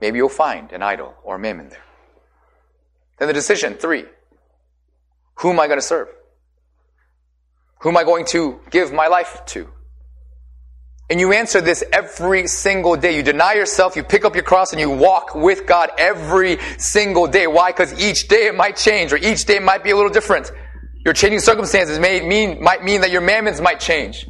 Maybe 0.00 0.16
you'll 0.18 0.30
find 0.30 0.72
an 0.72 0.82
idol 0.82 1.14
or 1.22 1.36
a 1.36 1.38
mammon 1.38 1.68
there. 1.68 1.84
Then 3.18 3.28
the 3.28 3.34
decision, 3.34 3.74
three. 3.74 4.06
Who 5.36 5.50
am 5.50 5.60
I 5.60 5.68
going 5.68 5.78
to 5.78 5.86
serve? 5.86 6.08
Who 7.80 7.90
am 7.90 7.96
I 7.96 8.04
going 8.04 8.26
to 8.26 8.60
give 8.70 8.92
my 8.92 9.06
life 9.06 9.42
to? 9.46 9.68
And 11.10 11.18
you 11.20 11.32
answer 11.32 11.60
this 11.60 11.82
every 11.92 12.46
single 12.46 12.96
day. 12.96 13.16
You 13.16 13.22
deny 13.22 13.54
yourself, 13.54 13.96
you 13.96 14.02
pick 14.02 14.24
up 14.24 14.34
your 14.34 14.44
cross, 14.44 14.72
and 14.72 14.80
you 14.80 14.90
walk 14.90 15.34
with 15.34 15.66
God 15.66 15.90
every 15.96 16.58
single 16.76 17.26
day. 17.26 17.46
Why? 17.46 17.70
Because 17.70 17.98
each 17.98 18.28
day 18.28 18.46
it 18.46 18.54
might 18.54 18.76
change, 18.76 19.12
or 19.12 19.16
each 19.16 19.46
day 19.46 19.58
might 19.58 19.82
be 19.82 19.90
a 19.90 19.96
little 19.96 20.10
different. 20.10 20.52
Your 21.04 21.14
changing 21.14 21.40
circumstances 21.40 21.98
may 21.98 22.20
mean, 22.20 22.62
might 22.62 22.84
mean 22.84 23.00
that 23.00 23.10
your 23.10 23.22
mammons 23.22 23.60
might 23.60 23.80
change. 23.80 24.28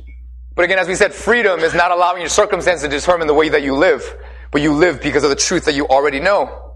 But 0.55 0.65
again, 0.65 0.79
as 0.79 0.87
we 0.87 0.95
said, 0.95 1.13
freedom 1.13 1.61
is 1.61 1.75
not 1.75 1.91
allowing 1.91 2.21
your 2.21 2.29
circumstances 2.29 2.83
to 2.83 2.89
determine 2.89 3.27
the 3.27 3.35
way 3.35 3.49
that 3.49 3.63
you 3.63 3.75
live 3.75 4.17
but 4.51 4.63
you 4.63 4.73
live 4.73 5.01
because 5.01 5.25
of 5.25 5.31
the 5.31 5.37
truth 5.37 5.65
that 5.67 5.75
you 5.75 5.87
already 5.87 6.21
know. 6.21 6.75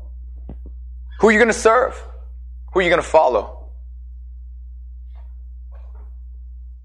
Who 1.21 1.29
are 1.29 1.33
you 1.33 1.39
going 1.39 1.49
to 1.49 1.55
serve? 1.55 2.01
Who 2.73 2.81
are 2.81 2.83
you 2.83 2.91
going 2.91 3.03
to 3.03 3.09
follow? 3.09 3.62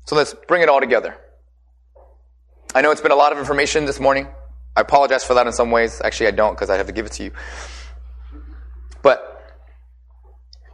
So 0.07 0.15
let's 0.15 0.33
bring 0.47 0.61
it 0.61 0.69
all 0.69 0.79
together. 0.79 1.17
I 2.73 2.81
know 2.81 2.91
it's 2.91 3.01
been 3.01 3.11
a 3.11 3.15
lot 3.15 3.33
of 3.33 3.39
information 3.39 3.83
this 3.83 3.99
morning. 3.99 4.27
I 4.73 4.81
apologize 4.81 5.25
for 5.25 5.33
that 5.33 5.45
in 5.47 5.53
some 5.53 5.69
ways. 5.69 6.01
Actually, 6.01 6.27
I 6.27 6.31
don't 6.31 6.53
because 6.53 6.69
I 6.69 6.77
have 6.77 6.87
to 6.87 6.93
give 6.93 7.05
it 7.05 7.11
to 7.13 7.25
you. 7.25 7.31
But 9.01 9.21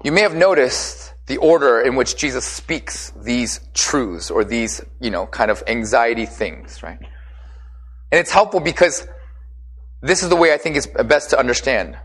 you 0.03 0.11
may 0.11 0.21
have 0.21 0.35
noticed 0.35 1.15
the 1.25 1.37
order 1.37 1.81
in 1.81 1.95
which 1.95 2.15
Jesus 2.15 2.45
speaks 2.45 3.11
these 3.11 3.59
truths 3.73 4.29
or 4.29 4.43
these, 4.43 4.83
you 5.01 5.09
know, 5.09 5.25
kind 5.25 5.49
of 5.49 5.63
anxiety 5.65 6.27
things, 6.27 6.83
right? 6.83 6.99
And 6.99 8.19
it's 8.19 8.31
helpful 8.31 8.59
because 8.59 9.07
this 10.01 10.21
is 10.21 10.29
the 10.29 10.35
way 10.35 10.53
I 10.53 10.57
think 10.57 10.75
it's 10.75 10.85
best 10.85 11.31
to 11.31 11.39
understand. 11.39 11.97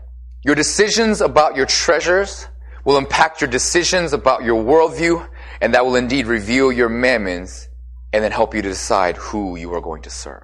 Your 0.43 0.55
decisions 0.55 1.21
about 1.21 1.55
your 1.55 1.67
treasures 1.67 2.47
will 2.85 2.97
impact 2.97 3.41
your 3.41 3.49
decisions 3.49 4.13
about 4.13 4.43
your 4.43 4.63
worldview, 4.63 5.27
and 5.61 5.73
that 5.73 5.85
will 5.85 5.95
indeed 5.95 6.27
reveal 6.27 6.71
your 6.71 6.89
mammons 6.89 7.67
and 8.13 8.23
then 8.23 8.31
help 8.31 8.55
you 8.55 8.61
to 8.61 8.69
decide 8.69 9.17
who 9.17 9.55
you 9.55 9.73
are 9.73 9.81
going 9.81 10.01
to 10.03 10.09
serve. 10.09 10.43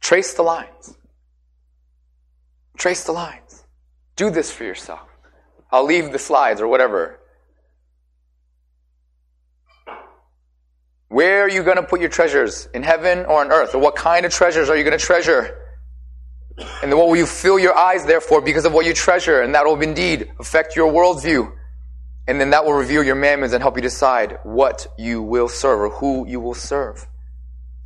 Trace 0.00 0.34
the 0.34 0.42
lines. 0.42 0.96
Trace 2.76 3.04
the 3.04 3.12
lines. 3.12 3.64
Do 4.16 4.30
this 4.30 4.52
for 4.52 4.64
yourself. 4.64 5.08
I'll 5.70 5.84
leave 5.84 6.12
the 6.12 6.18
slides 6.18 6.60
or 6.60 6.68
whatever. 6.68 7.20
Where 11.08 11.42
are 11.42 11.48
you 11.48 11.62
going 11.62 11.76
to 11.76 11.82
put 11.82 12.00
your 12.00 12.08
treasures? 12.08 12.68
In 12.74 12.82
heaven 12.82 13.20
or 13.26 13.40
on 13.40 13.52
earth? 13.52 13.74
Or 13.74 13.78
what 13.78 13.96
kind 13.96 14.26
of 14.26 14.32
treasures 14.32 14.68
are 14.68 14.76
you 14.76 14.84
going 14.84 14.98
to 14.98 15.04
treasure? 15.04 15.60
And 16.82 16.90
then 16.90 16.98
what 16.98 17.08
will 17.08 17.16
you 17.16 17.26
fill 17.26 17.58
your 17.58 17.76
eyes 17.76 18.04
therefore 18.04 18.40
because 18.40 18.64
of 18.64 18.72
what 18.72 18.86
you 18.86 18.92
treasure? 18.92 19.42
And 19.42 19.54
that 19.54 19.64
will 19.64 19.80
indeed 19.80 20.32
affect 20.38 20.76
your 20.76 20.92
worldview. 20.92 21.52
And 22.26 22.40
then 22.40 22.50
that 22.50 22.64
will 22.64 22.72
reveal 22.72 23.02
your 23.02 23.16
mammons 23.16 23.52
and 23.52 23.62
help 23.62 23.76
you 23.76 23.82
decide 23.82 24.38
what 24.44 24.86
you 24.96 25.22
will 25.22 25.48
serve 25.48 25.80
or 25.80 25.90
who 25.90 26.26
you 26.26 26.40
will 26.40 26.54
serve. 26.54 27.06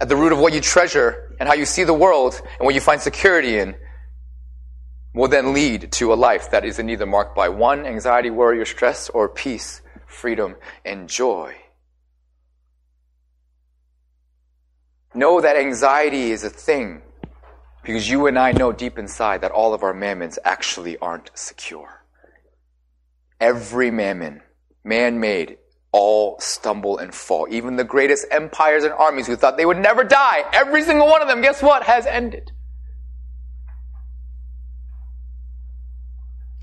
At 0.01 0.09
the 0.09 0.17
root 0.17 0.33
of 0.33 0.39
what 0.39 0.53
you 0.53 0.61
treasure 0.61 1.37
and 1.41 1.49
how 1.49 1.55
you 1.57 1.65
see 1.65 1.83
the 1.83 1.95
world 1.95 2.41
and 2.59 2.65
what 2.65 2.75
you 2.75 2.81
find 2.81 3.01
security 3.01 3.59
in 3.59 3.75
will 5.13 5.29
then 5.29 5.53
lead 5.53 5.91
to 5.93 6.13
a 6.13 6.15
life 6.15 6.53
that 6.53 6.65
is 6.65 6.79
neither 6.79 7.07
marked 7.07 7.35
by 7.35 7.49
one, 7.49 7.85
anxiety, 7.85 8.31
worry, 8.31 8.61
or 8.61 8.65
stress, 8.65 9.09
or 9.09 9.29
peace, 9.29 9.83
freedom, 10.07 10.55
and 10.85 11.09
joy. 11.09 11.57
Know 15.15 15.41
that 15.41 15.57
anxiety 15.57 16.31
is 16.31 16.45
a 16.45 16.51
thing 16.51 17.03
because 17.83 18.09
you 18.09 18.27
and 18.27 18.39
I 18.39 18.53
know 18.53 18.71
deep 18.71 18.99
inside 18.99 19.41
that 19.41 19.51
all 19.51 19.75
of 19.75 19.83
our 19.83 19.95
mammons 19.95 20.39
actually 20.45 20.97
aren't 20.99 21.31
secure. 21.35 21.98
Every 23.41 23.91
mammon, 23.91 24.43
man 24.85 25.21
made, 25.21 25.59
all 25.93 26.39
stumble 26.41 26.99
and 26.99 27.15
fall. 27.15 27.47
Even 27.51 27.77
the 27.77 27.85
greatest 27.85 28.27
empires 28.31 28.85
and 28.85 28.93
armies 28.93 29.27
who 29.27 29.37
thought 29.37 29.57
they 29.57 29.67
would 29.67 29.79
never 29.79 30.05
die, 30.05 30.45
every 30.53 30.83
single 30.83 31.07
one 31.07 31.23
of 31.23 31.29
them, 31.29 31.41
guess 31.41 31.63
what, 31.63 31.85
has 31.85 32.07
ended. 32.07 32.53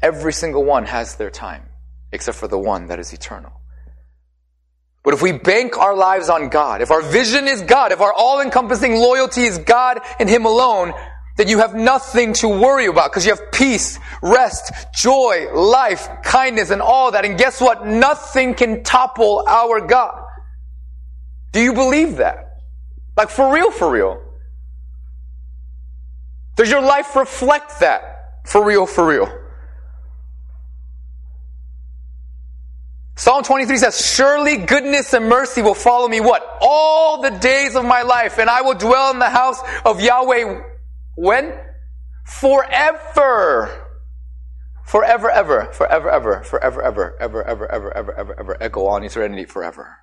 Every 0.01 0.33
single 0.33 0.63
one 0.63 0.85
has 0.85 1.15
their 1.15 1.31
time, 1.31 1.63
except 2.11 2.37
for 2.37 2.47
the 2.47 2.59
one 2.59 2.87
that 2.87 2.99
is 2.99 3.13
eternal. 3.13 3.53
But 5.03 5.13
if 5.13 5.21
we 5.21 5.31
bank 5.31 5.77
our 5.77 5.95
lives 5.95 6.29
on 6.29 6.49
God, 6.49 6.81
if 6.81 6.91
our 6.91 7.01
vision 7.01 7.47
is 7.47 7.61
God, 7.61 7.91
if 7.91 8.01
our 8.01 8.11
all 8.11 8.41
encompassing 8.41 8.95
loyalty 8.95 9.43
is 9.43 9.59
God 9.59 10.01
and 10.19 10.27
Him 10.27 10.45
alone, 10.45 10.93
then 11.35 11.49
you 11.49 11.59
have 11.59 11.75
nothing 11.75 12.33
to 12.33 12.47
worry 12.47 12.85
about 12.85 13.11
because 13.11 13.25
you 13.25 13.33
have 13.33 13.51
peace, 13.51 13.99
rest, 14.21 14.71
joy, 14.93 15.47
life, 15.53 16.07
kindness, 16.23 16.69
and 16.69 16.81
all 16.81 17.11
that. 17.11 17.25
And 17.25 17.37
guess 17.37 17.59
what? 17.59 17.85
Nothing 17.85 18.53
can 18.53 18.83
topple 18.83 19.43
our 19.45 19.81
God. 19.81 20.21
Do 21.51 21.61
you 21.61 21.73
believe 21.73 22.17
that? 22.17 22.61
Like 23.17 23.29
for 23.29 23.53
real, 23.53 23.71
for 23.71 23.89
real? 23.91 24.21
Does 26.55 26.69
your 26.69 26.81
life 26.81 27.15
reflect 27.17 27.81
that? 27.81 28.43
For 28.45 28.65
real, 28.65 28.85
for 28.85 29.05
real? 29.05 29.41
Psalm 33.17 33.43
23 33.43 33.77
says, 33.77 34.05
Surely 34.05 34.57
goodness 34.57 35.13
and 35.13 35.27
mercy 35.27 35.61
will 35.61 35.73
follow 35.73 36.07
me 36.07 36.21
what? 36.21 36.45
All 36.61 37.21
the 37.21 37.31
days 37.31 37.75
of 37.75 37.83
my 37.83 38.03
life, 38.03 38.37
and 38.37 38.49
I 38.49 38.61
will 38.61 38.73
dwell 38.75 39.11
in 39.11 39.19
the 39.19 39.29
house 39.29 39.59
of 39.83 39.99
Yahweh 39.99 40.74
when? 41.15 41.53
Forever. 42.25 43.81
Forever, 44.85 45.31
ever, 45.31 45.73
forever, 45.73 46.09
ever, 46.11 46.43
forever, 46.43 46.81
ever, 46.81 47.19
ever, 47.19 47.47
ever, 47.47 47.71
ever, 47.71 47.97
ever, 47.97 48.17
ever, 48.17 48.39
ever. 48.39 48.63
Echo 48.63 48.85
on 48.85 49.03
eternity 49.03 49.45
forever. 49.45 49.97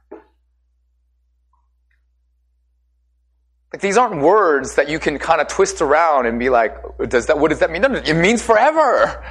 Like 3.72 3.80
these 3.80 3.96
aren't 3.96 4.20
words 4.20 4.74
that 4.74 4.88
you 4.88 4.98
can 4.98 5.18
kind 5.18 5.40
of 5.40 5.48
twist 5.48 5.80
around 5.80 6.26
and 6.26 6.38
be 6.38 6.50
like, 6.50 6.76
does 7.08 7.26
that, 7.26 7.38
what 7.38 7.48
does 7.48 7.60
that 7.60 7.70
mean? 7.70 7.82
No, 7.82 7.88
no, 7.88 8.00
it 8.00 8.14
means 8.14 8.42
forever. 8.42 9.24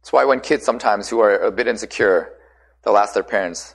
That's 0.00 0.12
why 0.12 0.24
when 0.24 0.40
kids 0.40 0.64
sometimes 0.64 1.08
who 1.08 1.20
are 1.20 1.36
a 1.36 1.52
bit 1.52 1.66
insecure, 1.66 2.32
they'll 2.82 2.96
ask 2.96 3.12
their 3.12 3.22
parents, 3.22 3.74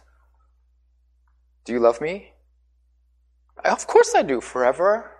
do 1.66 1.74
you 1.74 1.80
love 1.80 2.02
me? 2.02 2.32
Of 3.63 3.88
course 3.88 4.13
I 4.15 4.22
do, 4.22 4.41
forever. 4.41 5.12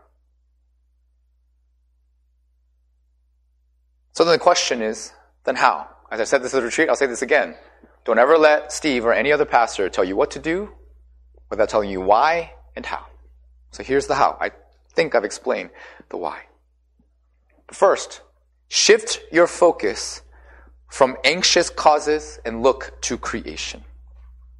So 4.12 4.24
then 4.24 4.34
the 4.34 4.39
question 4.39 4.82
is, 4.82 5.12
then 5.43 5.56
how? 5.56 5.89
As 6.12 6.21
I 6.21 6.24
said 6.24 6.43
this 6.43 6.54
at 6.54 6.60
the 6.60 6.65
retreat, 6.65 6.89
I'll 6.89 6.95
say 6.95 7.08
this 7.08 7.21
again. 7.21 7.56
Don't 8.06 8.19
ever 8.19 8.38
let 8.38 8.71
Steve 8.71 9.06
or 9.06 9.13
any 9.13 9.32
other 9.32 9.45
pastor 9.45 9.89
tell 9.89 10.04
you 10.04 10.15
what 10.15 10.32
to 10.32 10.39
do 10.39 10.69
without 11.50 11.69
telling 11.69 11.89
you 11.89 12.02
why 12.02 12.54
and 12.76 12.86
how. 12.86 13.06
So 13.71 13.84
here's 13.84 14.08
the 14.08 14.15
how. 14.15 14.38
I 14.39 14.52
think 14.93 15.15
I've 15.15 15.24
explained 15.24 15.71
the 16.10 16.17
why. 16.17 16.43
First, 17.71 18.21
shift 18.69 19.19
your 19.32 19.48
focus 19.48 20.21
from 20.88 21.17
anxious 21.24 21.69
causes 21.69 22.39
and 22.45 22.62
look 22.62 22.93
to 23.02 23.17
creation. 23.17 23.84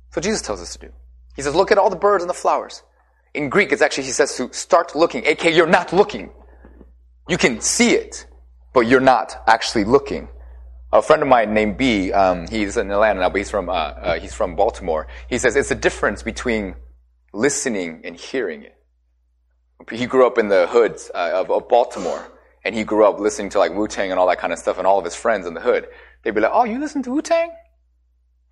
That's 0.08 0.18
what 0.18 0.24
Jesus 0.24 0.42
tells 0.42 0.62
us 0.62 0.74
to 0.74 0.88
do. 0.88 0.94
He 1.36 1.42
says, 1.42 1.56
look 1.56 1.72
at 1.72 1.78
all 1.78 1.90
the 1.90 1.96
birds 1.96 2.24
and 2.24 2.30
the 2.30 2.34
flowers. 2.34 2.84
In 3.36 3.50
Greek, 3.50 3.72
it's 3.72 3.82
actually, 3.82 4.06
he 4.06 4.12
says 4.12 4.36
to 4.38 4.52
start 4.54 4.96
looking, 4.96 5.26
aka 5.26 5.54
you're 5.54 5.68
not 5.68 5.92
looking. 5.92 6.32
You 7.28 7.38
can 7.38 7.60
see 7.60 7.92
it, 7.92 8.26
but 8.74 8.88
you're 8.88 9.02
not 9.02 9.44
actually 9.48 9.84
looking. 9.84 10.30
A 10.94 11.02
friend 11.02 11.22
of 11.22 11.28
mine 11.28 11.54
named 11.54 11.78
B, 11.78 12.14
um, 12.14 12.48
he's 12.48 12.78
in 12.78 12.90
Atlanta 12.90 13.20
now, 13.20 13.30
but 13.30 13.38
he's 13.38 13.50
from, 13.50 13.68
uh, 13.68 13.74
uh, 13.74 14.20
he's 14.20 14.34
from 14.34 14.56
Baltimore. 14.56 15.08
He 15.28 15.38
says 15.38 15.56
it's 15.56 15.70
the 15.70 15.76
difference 15.76 16.24
between 16.24 16.76
listening 17.34 18.02
and 18.06 18.16
hearing 18.16 18.64
it. 18.64 18.78
He 19.92 20.06
grew 20.06 20.26
up 20.26 20.38
in 20.38 20.48
the 20.48 20.68
hoods 20.68 21.12
uh, 21.14 21.32
of, 21.34 21.52
of 21.52 21.68
Baltimore, 21.68 22.26
and 22.64 22.74
he 22.74 22.86
grew 22.86 23.06
up 23.06 23.20
listening 23.20 23.50
to 23.50 23.60
like 23.60 23.74
Wu-Tang 23.74 24.12
and 24.12 24.20
all 24.20 24.28
that 24.28 24.40
kind 24.40 24.54
of 24.54 24.60
stuff, 24.60 24.78
and 24.78 24.88
all 24.88 24.98
of 24.98 25.04
his 25.04 25.16
friends 25.16 25.46
in 25.46 25.54
the 25.54 25.62
hood. 25.62 25.88
They'd 26.24 26.34
be 26.34 26.42
like, 26.42 26.52
oh, 26.54 26.64
you 26.64 26.80
listen 26.80 27.04
to 27.04 27.12
Wu-Tang? 27.12 27.52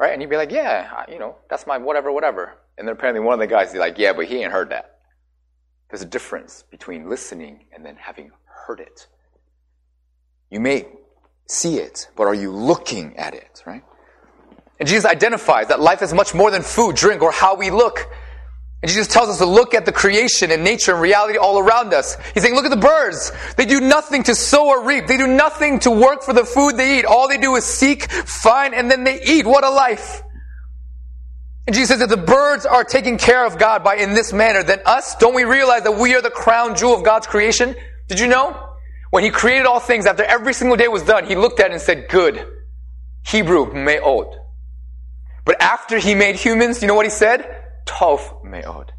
Right? 0.04 0.12
And 0.12 0.22
he'd 0.22 0.30
be 0.30 0.36
like, 0.36 0.51
yeah, 0.51 1.06
you 1.10 1.18
know, 1.18 1.38
that's 1.49 1.66
my 1.66 1.78
whatever, 1.78 2.12
whatever. 2.12 2.58
And 2.78 2.86
then 2.86 2.93
apparently 2.93 3.22
one 3.22 3.36
of 3.36 3.39
the 3.39 3.47
guys 3.47 3.70
is 3.70 3.76
like, 3.76 3.97
yeah, 3.97 4.12
but 4.12 4.26
he 4.26 4.43
ain't 4.43 4.51
heard 4.51 4.72
that. 4.72 4.99
There's 5.89 6.01
a 6.01 6.06
difference 6.06 6.66
between 6.70 7.10
listening 7.10 7.68
and 7.74 7.86
then 7.86 7.95
having 7.95 8.32
heard 8.43 8.82
it. 8.82 9.08
You 10.49 10.60
may 10.60 10.88
see 11.47 11.78
it, 11.78 12.10
but 12.18 12.24
are 12.24 12.34
you 12.34 12.51
looking 12.51 13.16
at 13.16 13.34
it, 13.34 13.64
right? 13.66 13.86
And 14.78 14.89
Jesus 14.89 15.10
identifies 15.10 15.70
that 15.70 15.80
life 15.80 16.01
is 16.01 16.14
much 16.14 16.34
more 16.34 16.51
than 16.51 16.64
food, 16.64 16.97
drink, 16.97 17.22
or 17.22 17.32
how 17.32 17.56
we 17.56 17.72
look. 17.72 18.06
And 18.84 18.89
Jesus 18.89 19.07
tells 19.07 19.29
us 19.29 19.38
to 19.38 19.45
look 19.45 19.73
at 19.73 19.86
the 19.86 19.93
creation 19.93 20.51
and 20.51 20.61
nature 20.61 20.91
and 20.91 20.99
reality 20.99 21.38
all 21.38 21.57
around 21.57 21.93
us. 21.93 22.17
He's 22.34 22.43
saying, 22.43 22.53
look 22.53 22.65
at 22.65 22.69
the 22.69 22.75
birds. 22.75 23.31
They 23.55 23.65
do 23.65 23.79
nothing 23.79 24.23
to 24.23 24.36
sow 24.36 24.67
or 24.67 24.86
reap. 24.86 25.07
They 25.07 25.15
do 25.15 25.25
nothing 25.25 25.79
to 25.79 25.91
work 25.91 26.21
for 26.21 26.34
the 26.34 26.43
food 26.43 26.75
they 26.75 26.99
eat. 26.99 27.05
All 27.05 27.29
they 27.29 27.38
do 27.38 27.55
is 27.55 27.63
seek, 27.63 28.11
find, 28.11 28.73
and 28.75 28.91
then 28.91 29.05
they 29.05 29.23
eat. 29.23 29.45
What 29.45 29.63
a 29.63 29.69
life. 29.69 30.21
And 31.65 31.73
Jesus 31.73 31.91
says 31.91 31.99
that 31.99 32.09
the 32.09 32.17
birds 32.21 32.65
are 32.65 32.84
taking 32.84 33.17
care 33.17 33.45
of 33.47 33.57
God 33.57 33.86
by 33.86 33.95
in 33.95 34.15
this 34.15 34.34
manner, 34.34 34.63
then 34.63 34.81
us, 34.86 35.15
don't 35.15 35.34
we 35.34 35.45
realize 35.45 35.84
that 35.84 35.97
we 35.97 36.13
are 36.15 36.21
the 36.21 36.29
crown 36.29 36.75
jewel 36.75 36.93
of 36.93 37.05
God's 37.05 37.25
creation? 37.25 37.75
Did 38.09 38.19
you 38.19 38.27
know? 38.27 38.69
When 39.11 39.23
he 39.23 39.29
created 39.29 39.65
all 39.65 39.79
things, 39.79 40.05
after 40.05 40.23
every 40.23 40.53
single 40.53 40.75
day 40.75 40.89
was 40.89 41.03
done, 41.03 41.25
he 41.25 41.38
looked 41.38 41.61
at 41.61 41.67
it 41.67 41.71
and 41.71 41.81
said, 41.81 42.09
good. 42.09 42.45
Hebrew, 43.25 43.73
me'od. 43.73 44.27
But 45.45 45.61
after 45.61 45.99
he 45.99 46.15
made 46.15 46.36
humans, 46.36 46.81
you 46.81 46.89
know 46.89 46.95
what 46.95 47.05
he 47.05 47.11
said? 47.11 47.61
Tov 47.86 48.43
me'od. 48.43 48.93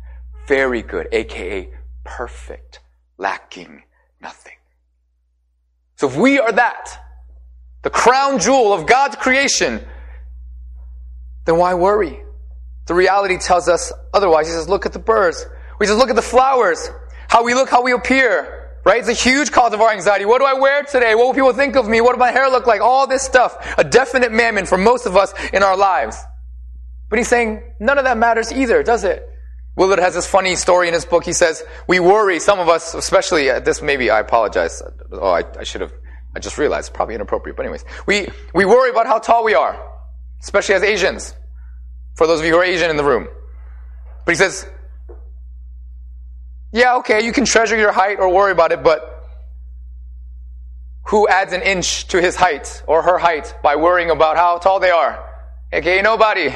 Very 0.47 0.83
good, 0.83 1.09
aka 1.13 1.71
perfect, 2.05 2.81
lacking 3.19 3.83
nothing. 4.21 4.57
So 5.97 6.09
if 6.09 6.17
we 6.17 6.39
are 6.39 6.53
that, 6.53 6.99
the 7.83 7.91
crown 7.91 8.39
jewel 8.39 8.73
of 8.73 8.87
God's 8.87 9.17
creation, 9.17 9.85
then 11.45 11.57
why 11.57 11.75
worry? 11.75 12.23
The 12.87 12.95
reality 12.95 13.39
tells 13.39 13.69
us 13.69 13.93
otherwise. 14.13 14.47
He 14.47 14.53
says, 14.53 14.69
look 14.69 14.87
at 14.87 14.93
the 14.93 14.99
birds. 14.99 15.47
We 15.79 15.87
just 15.87 15.99
look 15.99 16.11
at 16.11 16.17
the 16.17 16.23
flowers. 16.23 16.91
How 17.29 17.45
we 17.45 17.55
look, 17.55 17.71
how 17.71 17.83
we 17.83 17.93
appear. 17.93 18.61
Right? 18.85 18.99
It's 18.99 19.09
a 19.09 19.15
huge 19.15 19.51
cause 19.51 19.73
of 19.73 19.81
our 19.81 19.93
anxiety. 19.93 20.27
What 20.27 20.41
do 20.41 20.45
I 20.45 20.53
wear 20.55 20.83
today? 20.83 21.15
What 21.15 21.27
will 21.27 21.35
people 21.35 21.55
think 21.55 21.77
of 21.77 21.89
me? 21.89 22.03
What 22.03 22.13
does 22.13 22.19
my 22.19 22.31
hair 22.31 22.51
look 22.51 22.67
like? 22.67 22.83
All 22.83 23.07
this 23.07 23.23
stuff. 23.23 23.75
A 23.79 23.85
definite 23.85 24.31
mammon 24.31 24.67
for 24.67 24.77
most 24.77 25.07
of 25.07 25.17
us 25.17 25.33
in 25.55 25.63
our 25.63 25.77
lives. 25.77 26.19
But 27.15 27.19
he's 27.19 27.29
saying 27.29 27.63
none 27.79 27.97
of 27.97 28.07
that 28.07 28.19
matters 28.19 28.51
either, 28.51 28.83
does 28.83 29.05
it? 29.05 29.25
Willard 29.77 30.01
has 30.01 30.15
this 30.15 30.27
funny 30.27 30.57
story 30.57 30.89
in 30.89 30.95
his 30.95 31.05
book. 31.05 31.25
He 31.25 31.33
says, 31.33 31.63
we 31.87 32.01
worry, 32.01 32.41
some 32.41 32.59
of 32.59 32.69
us, 32.69 32.93
especially 32.93 33.49
uh, 33.49 33.61
this 33.61 33.81
maybe, 33.81 34.11
I 34.11 34.19
apologize. 34.19 34.83
Oh, 35.13 35.29
I, 35.29 35.45
I 35.57 35.63
should 35.63 35.83
have, 35.83 35.93
I 36.35 36.41
just 36.41 36.59
realized, 36.59 36.93
probably 36.93 37.15
inappropriate. 37.15 37.57
But 37.57 37.67
anyways, 37.67 37.85
we, 38.05 38.27
we 38.53 38.65
worry 38.65 38.91
about 38.91 39.07
how 39.07 39.21
tall 39.21 39.45
we 39.45 39.55
are, 39.55 39.81
especially 40.43 40.75
as 40.75 40.83
Asians. 40.83 41.37
For 42.17 42.27
those 42.27 42.41
of 42.41 42.47
you 42.47 42.51
who 42.51 42.59
are 42.59 42.65
Asian 42.65 42.91
in 42.91 42.97
the 42.97 43.05
room. 43.05 43.29
But 44.25 44.33
he 44.33 44.37
says, 44.37 44.67
yeah, 46.73 46.97
okay, 46.97 47.25
you 47.25 47.33
can 47.33 47.45
treasure 47.45 47.79
your 47.79 47.93
height 47.93 48.19
or 48.19 48.29
worry 48.29 48.51
about 48.51 48.73
it, 48.73 48.83
but 48.83 49.25
who 51.07 51.29
adds 51.29 51.53
an 51.53 51.63
inch 51.63 52.09
to 52.09 52.21
his 52.21 52.35
height 52.35 52.83
or 52.89 53.03
her 53.03 53.19
height 53.19 53.55
by 53.63 53.77
worrying 53.77 54.11
about 54.11 54.37
how 54.37 54.59
tall 54.59 54.81
they 54.81 54.91
are? 54.91 55.25
Okay, 55.73 56.03
nobody. 56.03 56.53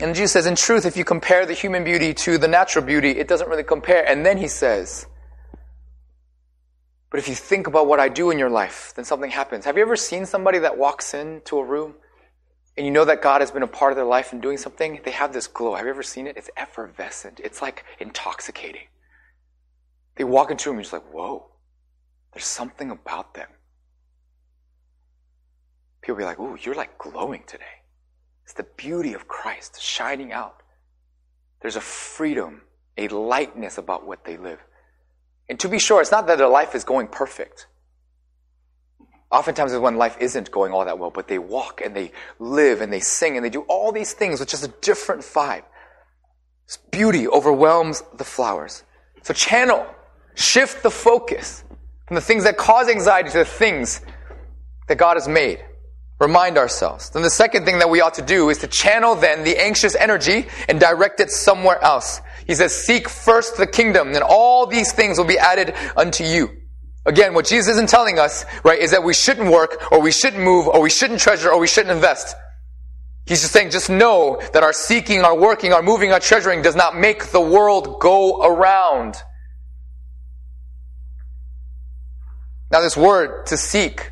And 0.00 0.14
Jesus 0.14 0.32
says, 0.32 0.46
in 0.46 0.56
truth, 0.56 0.86
if 0.86 0.96
you 0.96 1.04
compare 1.04 1.44
the 1.44 1.52
human 1.52 1.84
beauty 1.84 2.14
to 2.14 2.38
the 2.38 2.48
natural 2.48 2.84
beauty, 2.84 3.10
it 3.10 3.28
doesn't 3.28 3.48
really 3.48 3.64
compare. 3.64 4.06
And 4.08 4.24
then 4.24 4.38
he 4.38 4.48
says, 4.48 5.06
but 7.10 7.18
if 7.18 7.28
you 7.28 7.34
think 7.34 7.66
about 7.66 7.86
what 7.86 8.00
I 8.00 8.08
do 8.08 8.30
in 8.30 8.38
your 8.38 8.48
life, 8.48 8.92
then 8.96 9.04
something 9.04 9.30
happens. 9.30 9.64
Have 9.64 9.76
you 9.76 9.82
ever 9.82 9.96
seen 9.96 10.24
somebody 10.24 10.60
that 10.60 10.78
walks 10.78 11.12
into 11.12 11.58
a 11.58 11.64
room 11.64 11.96
and 12.76 12.86
you 12.86 12.92
know 12.92 13.04
that 13.04 13.20
God 13.20 13.40
has 13.40 13.50
been 13.50 13.64
a 13.64 13.66
part 13.66 13.92
of 13.92 13.96
their 13.96 14.06
life 14.06 14.32
and 14.32 14.40
doing 14.40 14.56
something? 14.56 15.00
They 15.04 15.10
have 15.10 15.32
this 15.32 15.48
glow. 15.48 15.74
Have 15.74 15.84
you 15.84 15.90
ever 15.90 16.04
seen 16.04 16.26
it? 16.26 16.36
It's 16.36 16.50
effervescent. 16.56 17.40
It's 17.42 17.60
like 17.60 17.84
intoxicating. 17.98 18.86
They 20.14 20.24
walk 20.24 20.50
into 20.50 20.70
a 20.70 20.72
room 20.72 20.78
and 20.78 20.86
you're 20.86 20.98
just 20.98 21.04
like, 21.04 21.12
whoa, 21.12 21.50
there's 22.32 22.46
something 22.46 22.90
about 22.90 23.34
them. 23.34 23.48
People 26.00 26.16
be 26.16 26.24
like, 26.24 26.38
ooh, 26.38 26.56
you're 26.62 26.74
like 26.74 26.96
glowing 26.96 27.42
today. 27.46 27.64
It's 28.50 28.56
the 28.56 28.64
beauty 28.64 29.14
of 29.14 29.28
Christ 29.28 29.80
shining 29.80 30.32
out. 30.32 30.56
There's 31.62 31.76
a 31.76 31.80
freedom, 31.80 32.62
a 32.98 33.06
lightness 33.06 33.78
about 33.78 34.04
what 34.04 34.24
they 34.24 34.36
live. 34.36 34.58
And 35.48 35.60
to 35.60 35.68
be 35.68 35.78
sure, 35.78 36.00
it's 36.00 36.10
not 36.10 36.26
that 36.26 36.36
their 36.36 36.48
life 36.48 36.74
is 36.74 36.82
going 36.82 37.06
perfect. 37.06 37.68
Oftentimes 39.30 39.72
when 39.74 39.98
life 39.98 40.16
isn't 40.18 40.50
going 40.50 40.72
all 40.72 40.84
that 40.84 40.98
well, 40.98 41.12
but 41.12 41.28
they 41.28 41.38
walk 41.38 41.80
and 41.80 41.94
they 41.94 42.10
live 42.40 42.80
and 42.80 42.92
they 42.92 42.98
sing 42.98 43.36
and 43.36 43.44
they 43.44 43.50
do 43.50 43.60
all 43.68 43.92
these 43.92 44.14
things 44.14 44.40
with 44.40 44.48
just 44.48 44.64
a 44.64 44.72
different 44.80 45.22
vibe. 45.22 45.62
This 46.66 46.78
beauty 46.90 47.28
overwhelms 47.28 48.02
the 48.16 48.24
flowers. 48.24 48.82
So 49.22 49.32
channel, 49.32 49.86
shift 50.34 50.82
the 50.82 50.90
focus 50.90 51.62
from 52.08 52.16
the 52.16 52.20
things 52.20 52.42
that 52.42 52.56
cause 52.56 52.88
anxiety 52.88 53.30
to 53.30 53.38
the 53.38 53.44
things 53.44 54.00
that 54.88 54.98
God 54.98 55.14
has 55.14 55.28
made 55.28 55.64
remind 56.20 56.58
ourselves. 56.58 57.10
Then 57.10 57.22
the 57.22 57.30
second 57.30 57.64
thing 57.64 57.78
that 57.78 57.88
we 57.88 58.02
ought 58.02 58.14
to 58.14 58.22
do 58.22 58.50
is 58.50 58.58
to 58.58 58.68
channel 58.68 59.14
then 59.14 59.42
the 59.42 59.60
anxious 59.60 59.96
energy 59.96 60.46
and 60.68 60.78
direct 60.78 61.18
it 61.18 61.30
somewhere 61.30 61.82
else. 61.82 62.20
He 62.46 62.54
says, 62.54 62.76
seek 62.76 63.08
first 63.08 63.56
the 63.56 63.66
kingdom 63.66 64.08
and 64.08 64.22
all 64.22 64.66
these 64.66 64.92
things 64.92 65.18
will 65.18 65.24
be 65.24 65.38
added 65.38 65.74
unto 65.96 66.22
you. 66.22 66.50
Again, 67.06 67.32
what 67.32 67.46
Jesus 67.46 67.72
isn't 67.72 67.88
telling 67.88 68.18
us, 68.18 68.44
right, 68.62 68.78
is 68.78 68.90
that 68.90 69.02
we 69.02 69.14
shouldn't 69.14 69.50
work 69.50 69.90
or 69.90 70.02
we 70.02 70.12
shouldn't 70.12 70.42
move 70.42 70.68
or 70.68 70.82
we 70.82 70.90
shouldn't 70.90 71.20
treasure 71.20 71.50
or 71.50 71.58
we 71.58 71.66
shouldn't 71.66 71.94
invest. 71.94 72.36
He's 73.26 73.40
just 73.40 73.52
saying, 73.54 73.70
just 73.70 73.88
know 73.88 74.42
that 74.52 74.62
our 74.62 74.74
seeking, 74.74 75.22
our 75.22 75.36
working, 75.36 75.72
our 75.72 75.82
moving, 75.82 76.12
our 76.12 76.20
treasuring 76.20 76.60
does 76.60 76.76
not 76.76 76.98
make 76.98 77.26
the 77.28 77.40
world 77.40 78.00
go 78.00 78.42
around. 78.42 79.16
Now 82.70 82.80
this 82.80 82.96
word, 82.96 83.46
to 83.46 83.56
seek, 83.56 84.10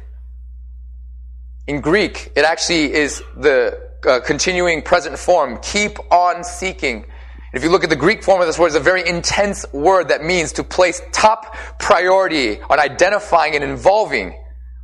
in 1.68 1.82
Greek, 1.82 2.32
it 2.34 2.46
actually 2.46 2.94
is 2.94 3.22
the 3.36 3.78
uh, 4.08 4.20
continuing 4.20 4.80
present 4.80 5.18
form. 5.18 5.58
Keep 5.62 5.98
on 6.10 6.42
seeking. 6.42 7.04
If 7.52 7.62
you 7.62 7.68
look 7.68 7.84
at 7.84 7.90
the 7.90 7.96
Greek 7.96 8.24
form 8.24 8.40
of 8.40 8.46
this 8.46 8.58
word, 8.58 8.68
it's 8.68 8.76
a 8.76 8.80
very 8.80 9.06
intense 9.06 9.70
word 9.72 10.08
that 10.08 10.24
means 10.24 10.52
to 10.52 10.64
place 10.64 11.02
top 11.12 11.54
priority 11.78 12.60
on 12.62 12.80
identifying 12.80 13.54
and 13.54 13.62
involving 13.62 14.34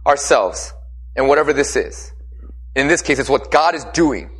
ourselves 0.06 0.74
in 1.16 1.26
whatever 1.26 1.54
this 1.54 1.74
is. 1.74 2.12
In 2.76 2.86
this 2.86 3.00
case, 3.00 3.18
it's 3.18 3.30
what 3.30 3.50
God 3.50 3.74
is 3.74 3.84
doing. 3.86 4.30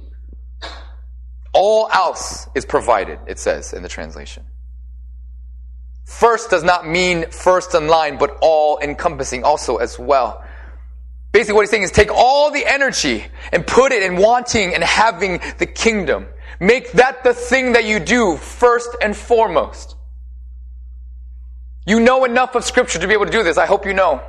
All 1.55 1.89
else 1.91 2.47
is 2.55 2.67
provided, 2.67 3.21
it 3.27 3.39
says 3.39 3.73
in 3.73 3.83
the 3.83 3.89
translation. 3.89 4.45
First 6.05 6.51
does 6.51 6.63
not 6.63 6.87
mean 6.87 7.31
first 7.31 7.75
in 7.75 7.87
line, 7.87 8.19
but 8.19 8.37
all 8.43 8.79
encompassing 8.81 9.45
also 9.45 9.77
as 9.77 9.99
well. 9.99 10.44
Basically, 11.35 11.55
what 11.57 11.63
he's 11.63 11.71
saying 11.71 11.83
is 11.83 11.91
take 11.91 12.13
all 12.13 12.53
the 12.53 12.65
energy 12.65 13.27
and 13.51 13.67
put 13.67 13.91
it 13.91 14.05
in 14.05 14.19
wanting 14.19 14.73
and 14.73 14.85
having 14.85 15.41
the 15.59 15.67
kingdom. 15.67 16.29
Make 16.61 16.93
that 16.93 17.25
the 17.25 17.35
thing 17.35 17.73
that 17.73 17.85
you 17.85 17.99
do 17.99 18.37
first 18.37 18.91
and 19.03 19.17
foremost. 19.17 19.97
You 21.89 21.99
know 21.99 22.25
enough 22.25 22.55
of 22.55 22.63
scripture 22.63 23.01
to 23.01 23.09
be 23.09 23.15
able 23.15 23.27
to 23.27 23.33
do 23.33 23.43
this. 23.43 23.59
I 23.59 23.67
hope 23.67 23.85
you 23.85 23.95
know. 23.95 24.23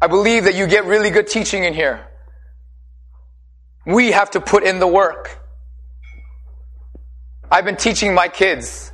I 0.00 0.06
believe 0.06 0.44
that 0.44 0.54
you 0.54 0.68
get 0.68 0.84
really 0.84 1.10
good 1.10 1.26
teaching 1.26 1.64
in 1.64 1.74
here. 1.74 2.06
We 3.84 4.12
have 4.12 4.30
to 4.30 4.40
put 4.40 4.62
in 4.62 4.78
the 4.78 4.86
work. 4.86 5.40
I've 7.50 7.64
been 7.64 7.76
teaching 7.76 8.14
my 8.14 8.28
kids 8.28 8.92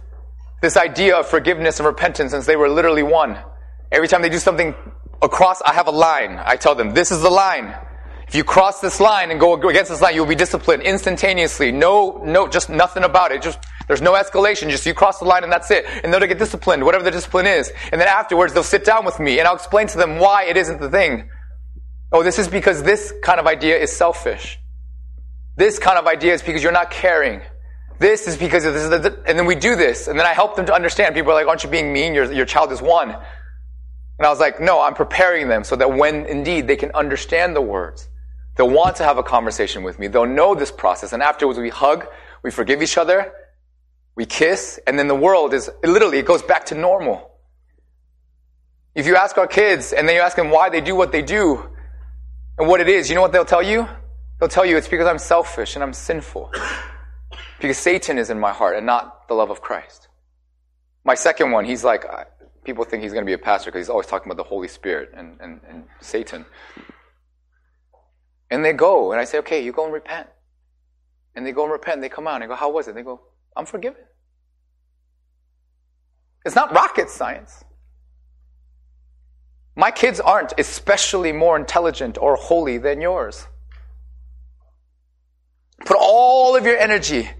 this 0.63 0.79
idea 0.79 1.17
of 1.19 1.29
forgiveness 1.29 1.79
and 1.79 1.87
repentance 1.87 2.31
since 2.31 2.47
they 2.47 2.57
were 2.57 2.71
literally 2.71 3.03
one. 3.03 3.37
Every 3.93 4.09
time 4.09 4.23
they 4.23 4.31
do 4.31 4.39
something 4.39 4.75
across, 5.23 5.61
I 5.63 5.73
have 5.75 5.87
a 5.87 5.93
line. 5.93 6.41
I 6.45 6.57
tell 6.57 6.75
them, 6.75 6.95
this 6.95 7.11
is 7.11 7.23
the 7.23 7.31
line. 7.31 7.75
If 8.27 8.35
you 8.35 8.45
cross 8.45 8.81
this 8.81 9.01
line 9.01 9.31
and 9.31 9.41
go 9.41 9.55
against 9.55 9.91
this 9.91 10.03
line, 10.03 10.15
you'll 10.15 10.27
be 10.27 10.35
disciplined 10.35 10.83
instantaneously. 10.83 11.73
No, 11.73 12.21
no, 12.25 12.47
just 12.47 12.69
nothing 12.69 13.05
about 13.05 13.33
it. 13.33 13.41
Just, 13.41 13.59
there's 13.87 14.03
no 14.03 14.13
escalation. 14.13 14.69
Just 14.69 14.85
you 14.85 14.93
cross 14.93 15.19
the 15.19 15.25
line 15.25 15.45
and 15.45 15.53
that's 15.53 15.71
it. 15.71 15.87
And 16.05 16.13
they'll 16.13 16.21
get 16.21 16.39
disciplined, 16.39 16.85
whatever 16.85 17.05
the 17.05 17.11
discipline 17.11 17.47
is. 17.47 17.73
And 17.91 17.99
then 17.99 18.07
afterwards, 18.07 18.53
they'll 18.53 18.63
sit 18.63 18.85
down 18.85 19.07
with 19.07 19.19
me 19.19 19.39
and 19.39 19.49
I'll 19.49 19.55
explain 19.55 19.87
to 19.89 19.99
them 19.99 20.19
why 20.19 20.45
it 20.45 20.59
isn't 20.59 20.81
the 20.81 20.91
thing. 20.91 21.31
Oh, 22.13 22.23
this 22.23 22.39
is 22.39 22.49
because 22.49 22.83
this 22.83 23.15
kind 23.23 23.41
of 23.41 23.47
idea 23.47 23.79
is 23.79 23.91
selfish. 23.93 24.59
This 25.57 25.79
kind 25.79 25.99
of 25.99 26.07
idea 26.07 26.35
is 26.35 26.43
because 26.43 26.63
you're 26.63 26.71
not 26.71 26.91
caring. 26.91 27.41
This 27.99 28.29
is 28.29 28.37
because 28.37 28.63
this, 28.63 28.77
is 28.77 28.91
the, 28.91 29.23
and 29.27 29.39
then 29.39 29.47
we 29.47 29.57
do 29.57 29.75
this, 29.75 30.07
and 30.07 30.17
then 30.17 30.25
I 30.25 30.33
help 30.33 30.55
them 30.55 30.67
to 30.67 30.75
understand. 30.75 31.17
People 31.17 31.33
are 31.33 31.35
like, 31.35 31.49
aren't 31.49 31.65
you 31.65 31.71
being 31.71 31.93
mean? 31.93 32.15
Your, 32.15 32.33
your 32.33 32.47
child 32.47 32.71
is 32.71 32.81
one. 32.81 33.17
And 34.19 34.27
I 34.27 34.31
was 34.31 34.41
like, 34.41 34.61
no, 34.61 34.81
I'm 34.81 34.95
preparing 34.95 35.49
them 35.49 35.65
so 35.65 35.77
that 35.77 35.93
when 35.93 36.27
indeed 36.27 36.67
they 36.67 36.77
can 36.77 36.91
understand 36.93 37.55
the 37.55 37.61
words, 37.61 38.09
they'll 38.57 38.69
want 38.69 38.97
to 38.97 39.05
have 39.05 39.17
a 39.19 39.23
conversation 39.23 39.85
with 39.85 39.99
me. 39.99 40.09
They'll 40.09 40.27
know 40.27 40.55
this 40.55 40.73
process. 40.73 41.13
And 41.13 41.23
afterwards 41.23 41.59
we 41.59 41.69
hug, 41.69 42.07
we 42.43 42.51
forgive 42.51 42.83
each 42.83 42.99
other, 42.99 43.33
we 44.17 44.27
kiss, 44.27 44.81
and 44.87 44.99
then 44.99 45.07
the 45.07 45.15
world 45.15 45.55
is 45.55 45.71
literally, 45.85 46.19
it 46.19 46.27
goes 46.27 46.43
back 46.43 46.67
to 46.67 46.75
normal. 46.75 47.31
If 48.95 49.07
you 49.07 49.15
ask 49.15 49.39
our 49.39 49.47
kids 49.47 49.93
and 49.93 50.09
then 50.09 50.17
you 50.17 50.23
ask 50.23 50.37
them 50.37 50.51
why 50.51 50.71
they 50.71 50.81
do 50.81 50.97
what 50.97 51.13
they 51.13 51.23
do, 51.23 51.71
And 52.59 52.67
what 52.67 52.81
it 52.81 52.89
is, 52.89 53.09
you 53.09 53.15
know 53.15 53.21
what 53.23 53.33
they'll 53.33 53.45
tell 53.45 53.63
you? 53.63 53.89
They'll 54.39 54.49
tell 54.49 54.67
you 54.67 54.77
it's 54.77 54.89
because 54.89 55.07
I'm 55.07 55.19
selfish 55.19 55.77
and 55.77 55.83
I'm 55.83 55.93
sinful. 55.93 56.53
Because 57.61 57.79
Satan 57.79 58.19
is 58.19 58.31
in 58.31 58.39
my 58.39 58.53
heart 58.53 58.77
and 58.77 58.85
not 58.85 59.29
the 59.29 59.35
love 59.35 59.51
of 59.51 59.61
Christ. 59.61 60.09
My 61.05 61.15
second 61.15 61.53
one, 61.53 61.65
he's 61.65 61.85
like, 61.85 62.05
people 62.69 62.85
think 62.85 63.03
he's 63.03 63.15
going 63.15 63.25
to 63.25 63.27
be 63.27 63.33
a 63.33 63.39
pastor 63.39 63.71
because 63.71 63.87
he's 63.87 63.89
always 63.89 64.07
talking 64.07 64.31
about 64.31 64.37
the 64.37 64.47
Holy 64.47 64.69
Spirit 64.69 65.13
and, 65.17 65.41
and, 65.41 65.63
and 65.67 65.85
Satan. 66.03 66.45
And 68.51 68.63
they 68.63 68.75
go, 68.75 69.11
and 69.11 69.19
I 69.19 69.25
say, 69.25 69.39
okay, 69.39 69.65
you 69.65 69.73
go 69.73 69.85
and 69.85 69.93
repent. 69.95 70.29
And 71.35 71.47
they 71.47 71.53
go 71.53 71.63
and 71.63 71.73
repent, 71.73 71.95
and 71.95 72.03
they 72.03 72.11
come 72.11 72.27
out, 72.27 72.35
and 72.35 72.45
I 72.45 72.47
go, 72.47 72.55
how 72.55 72.71
was 72.71 72.87
it? 72.87 72.95
They 72.95 73.03
go, 73.03 73.23
I'm 73.57 73.65
forgiven. 73.65 74.03
It's 76.45 76.55
not 76.55 76.71
rocket 76.75 77.09
science. 77.09 77.65
My 79.75 79.91
kids 79.91 80.21
aren't 80.21 80.53
especially 80.59 81.33
more 81.33 81.57
intelligent 81.57 82.19
or 82.19 82.37
holy 82.37 82.77
than 82.77 83.01
yours. 83.01 83.47
Put 85.87 85.97
all 85.99 86.55
of 86.55 86.67
your 86.67 86.77
energy, 86.77 87.31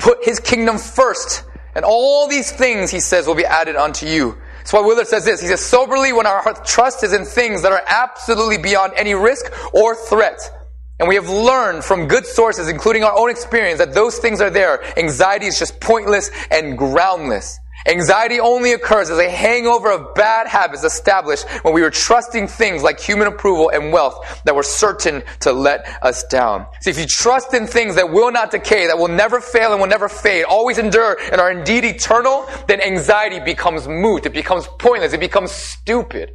put 0.00 0.24
his 0.24 0.40
kingdom 0.40 0.78
first, 0.78 1.44
and 1.76 1.84
all 1.84 2.26
these 2.26 2.50
things, 2.50 2.90
he 2.90 2.98
says, 2.98 3.28
will 3.28 3.36
be 3.36 3.44
added 3.44 3.76
unto 3.76 4.04
you. 4.04 4.36
That's 4.68 4.82
why 4.82 4.86
Willard 4.86 5.06
says 5.08 5.24
this. 5.24 5.40
He 5.40 5.46
says, 5.46 5.64
soberly 5.64 6.12
when 6.12 6.26
our 6.26 6.42
trust 6.62 7.02
is 7.02 7.14
in 7.14 7.24
things 7.24 7.62
that 7.62 7.72
are 7.72 7.80
absolutely 7.86 8.58
beyond 8.58 8.92
any 8.96 9.14
risk 9.14 9.50
or 9.72 9.94
threat. 9.94 10.38
And 10.98 11.08
we 11.08 11.14
have 11.14 11.30
learned 11.30 11.84
from 11.84 12.06
good 12.06 12.26
sources, 12.26 12.68
including 12.68 13.02
our 13.02 13.18
own 13.18 13.30
experience, 13.30 13.78
that 13.78 13.94
those 13.94 14.18
things 14.18 14.42
are 14.42 14.50
there. 14.50 14.84
Anxiety 14.98 15.46
is 15.46 15.58
just 15.58 15.80
pointless 15.80 16.30
and 16.50 16.76
groundless. 16.76 17.58
Anxiety 17.88 18.38
only 18.38 18.72
occurs 18.72 19.08
as 19.08 19.18
a 19.18 19.30
hangover 19.30 19.90
of 19.90 20.14
bad 20.14 20.46
habits 20.46 20.84
established 20.84 21.48
when 21.62 21.72
we 21.72 21.80
were 21.80 21.90
trusting 21.90 22.46
things 22.46 22.82
like 22.82 23.00
human 23.00 23.26
approval 23.26 23.70
and 23.70 23.92
wealth 23.92 24.42
that 24.44 24.54
were 24.54 24.62
certain 24.62 25.22
to 25.40 25.52
let 25.52 25.86
us 26.02 26.22
down. 26.24 26.66
See, 26.82 26.90
if 26.90 26.98
you 26.98 27.06
trust 27.06 27.54
in 27.54 27.66
things 27.66 27.94
that 27.94 28.10
will 28.10 28.30
not 28.30 28.50
decay, 28.50 28.88
that 28.88 28.98
will 28.98 29.08
never 29.08 29.40
fail 29.40 29.72
and 29.72 29.80
will 29.80 29.88
never 29.88 30.08
fade, 30.08 30.44
always 30.44 30.76
endure 30.76 31.16
and 31.32 31.40
are 31.40 31.50
indeed 31.50 31.84
eternal, 31.84 32.46
then 32.66 32.82
anxiety 32.82 33.40
becomes 33.40 33.88
moot. 33.88 34.26
It 34.26 34.34
becomes 34.34 34.66
pointless. 34.78 35.14
It 35.14 35.20
becomes 35.20 35.50
stupid. 35.50 36.32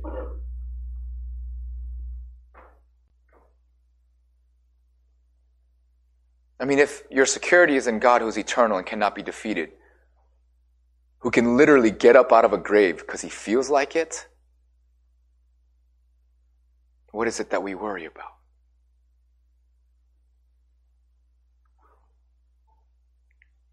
I 6.59 6.65
mean, 6.65 6.79
if 6.79 7.03
your 7.11 7.25
security 7.27 7.75
is 7.75 7.85
in 7.85 7.99
God 7.99 8.21
who 8.21 8.27
is 8.27 8.37
eternal 8.37 8.77
and 8.77 8.87
cannot 8.87 9.13
be 9.13 9.21
defeated, 9.21 9.69
who 11.23 11.31
can 11.31 11.55
literally 11.55 11.89
get 11.89 12.17
up 12.17 12.33
out 12.33 12.43
of 12.43 12.51
a 12.51 12.57
grave 12.57 12.97
because 12.97 13.21
he 13.21 13.29
feels 13.29 13.69
like 13.69 13.95
it, 13.95 14.27
what 17.11 17.29
is 17.29 17.39
it 17.39 17.49
that 17.51 17.63
we 17.63 17.75
worry 17.75 18.03
about? 18.03 18.33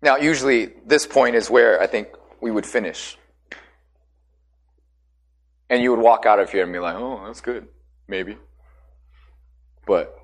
Now, 0.01 0.17
usually 0.17 0.67
this 0.87 1.09
point 1.09 1.35
is 1.35 1.51
where 1.51 1.83
I 1.83 1.89
think 1.89 2.09
we 2.41 2.53
would 2.53 2.65
finish. 2.65 3.19
And 5.69 5.83
you 5.83 5.91
would 5.91 6.01
walk 6.01 6.27
out 6.27 6.39
of 6.39 6.53
here 6.53 6.63
and 6.63 6.73
be 6.73 6.79
like, 6.79 6.95
oh, 6.95 7.25
that's 7.27 7.41
good. 7.41 7.67
Maybe. 8.07 8.39
But 9.89 10.17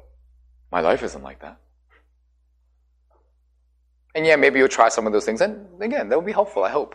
my 0.70 0.80
life 0.80 1.02
isn't 1.02 1.22
like 1.24 1.40
that. 1.40 1.58
And 4.14 4.24
yeah, 4.24 4.36
maybe 4.36 4.60
you'll 4.60 4.68
try 4.68 4.90
some 4.90 5.08
of 5.08 5.12
those 5.12 5.24
things. 5.24 5.40
And 5.40 5.82
again, 5.82 6.08
that 6.08 6.16
would 6.16 6.24
be 6.24 6.32
helpful, 6.32 6.62
I 6.62 6.70
hope. 6.70 6.94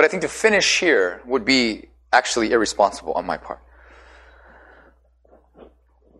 But 0.00 0.06
I 0.06 0.08
think 0.08 0.22
to 0.22 0.28
finish 0.28 0.80
here 0.80 1.20
would 1.26 1.44
be 1.44 1.90
actually 2.10 2.52
irresponsible 2.52 3.12
on 3.12 3.26
my 3.26 3.36
part. 3.36 3.60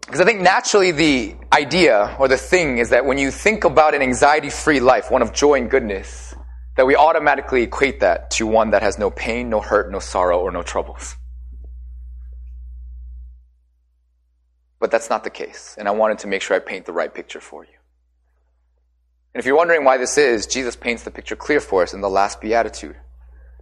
Because 0.02 0.20
I 0.20 0.26
think 0.26 0.42
naturally 0.42 0.90
the 0.90 1.34
idea 1.50 2.14
or 2.18 2.28
the 2.28 2.36
thing 2.36 2.76
is 2.76 2.90
that 2.90 3.06
when 3.06 3.16
you 3.16 3.30
think 3.30 3.64
about 3.64 3.94
an 3.94 4.02
anxiety 4.02 4.50
free 4.50 4.80
life, 4.80 5.10
one 5.10 5.22
of 5.22 5.32
joy 5.32 5.54
and 5.54 5.70
goodness, 5.70 6.34
that 6.76 6.86
we 6.86 6.94
automatically 6.94 7.62
equate 7.62 8.00
that 8.00 8.30
to 8.32 8.46
one 8.46 8.72
that 8.72 8.82
has 8.82 8.98
no 8.98 9.10
pain, 9.10 9.48
no 9.48 9.62
hurt, 9.62 9.90
no 9.90 9.98
sorrow, 9.98 10.40
or 10.40 10.52
no 10.52 10.62
troubles. 10.62 11.16
But 14.78 14.90
that's 14.90 15.08
not 15.08 15.24
the 15.24 15.30
case. 15.30 15.74
And 15.78 15.88
I 15.88 15.92
wanted 15.92 16.18
to 16.18 16.26
make 16.26 16.42
sure 16.42 16.54
I 16.54 16.60
paint 16.60 16.84
the 16.84 16.92
right 16.92 17.14
picture 17.14 17.40
for 17.40 17.64
you. 17.64 17.78
And 19.32 19.40
if 19.40 19.46
you're 19.46 19.56
wondering 19.56 19.84
why 19.84 19.96
this 19.96 20.18
is, 20.18 20.46
Jesus 20.46 20.76
paints 20.76 21.04
the 21.04 21.10
picture 21.10 21.34
clear 21.34 21.60
for 21.60 21.82
us 21.82 21.94
in 21.94 22.02
the 22.02 22.10
last 22.10 22.42
beatitude 22.42 22.96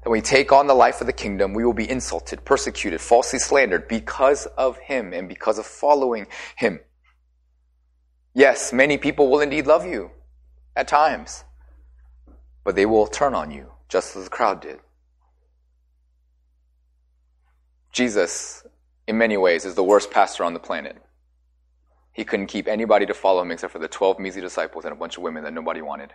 when 0.08 0.16
we 0.16 0.22
take 0.22 0.52
on 0.52 0.66
the 0.66 0.74
life 0.74 1.02
of 1.02 1.06
the 1.06 1.12
kingdom, 1.12 1.52
we 1.52 1.66
will 1.66 1.74
be 1.74 1.88
insulted, 1.88 2.42
persecuted, 2.46 2.98
falsely 2.98 3.38
slandered 3.38 3.86
because 3.88 4.46
of 4.56 4.78
him 4.78 5.12
and 5.12 5.28
because 5.28 5.58
of 5.58 5.66
following 5.66 6.26
him. 6.56 6.80
Yes, 8.32 8.72
many 8.72 8.96
people 8.96 9.30
will 9.30 9.40
indeed 9.40 9.66
love 9.66 9.84
you 9.84 10.10
at 10.74 10.88
times, 10.88 11.44
but 12.64 12.74
they 12.74 12.86
will 12.86 13.06
turn 13.06 13.34
on 13.34 13.50
you 13.50 13.70
just 13.90 14.16
as 14.16 14.24
the 14.24 14.30
crowd 14.30 14.62
did. 14.62 14.78
Jesus, 17.92 18.64
in 19.06 19.18
many 19.18 19.36
ways, 19.36 19.66
is 19.66 19.74
the 19.74 19.84
worst 19.84 20.10
pastor 20.10 20.42
on 20.42 20.54
the 20.54 20.60
planet. 20.60 20.96
He 22.14 22.24
couldn't 22.24 22.46
keep 22.46 22.66
anybody 22.66 23.04
to 23.04 23.12
follow 23.12 23.42
him 23.42 23.50
except 23.50 23.74
for 23.74 23.78
the 23.78 23.88
12 23.88 24.18
measly 24.18 24.40
disciples 24.40 24.86
and 24.86 24.92
a 24.94 24.96
bunch 24.96 25.18
of 25.18 25.22
women 25.22 25.44
that 25.44 25.52
nobody 25.52 25.82
wanted. 25.82 26.14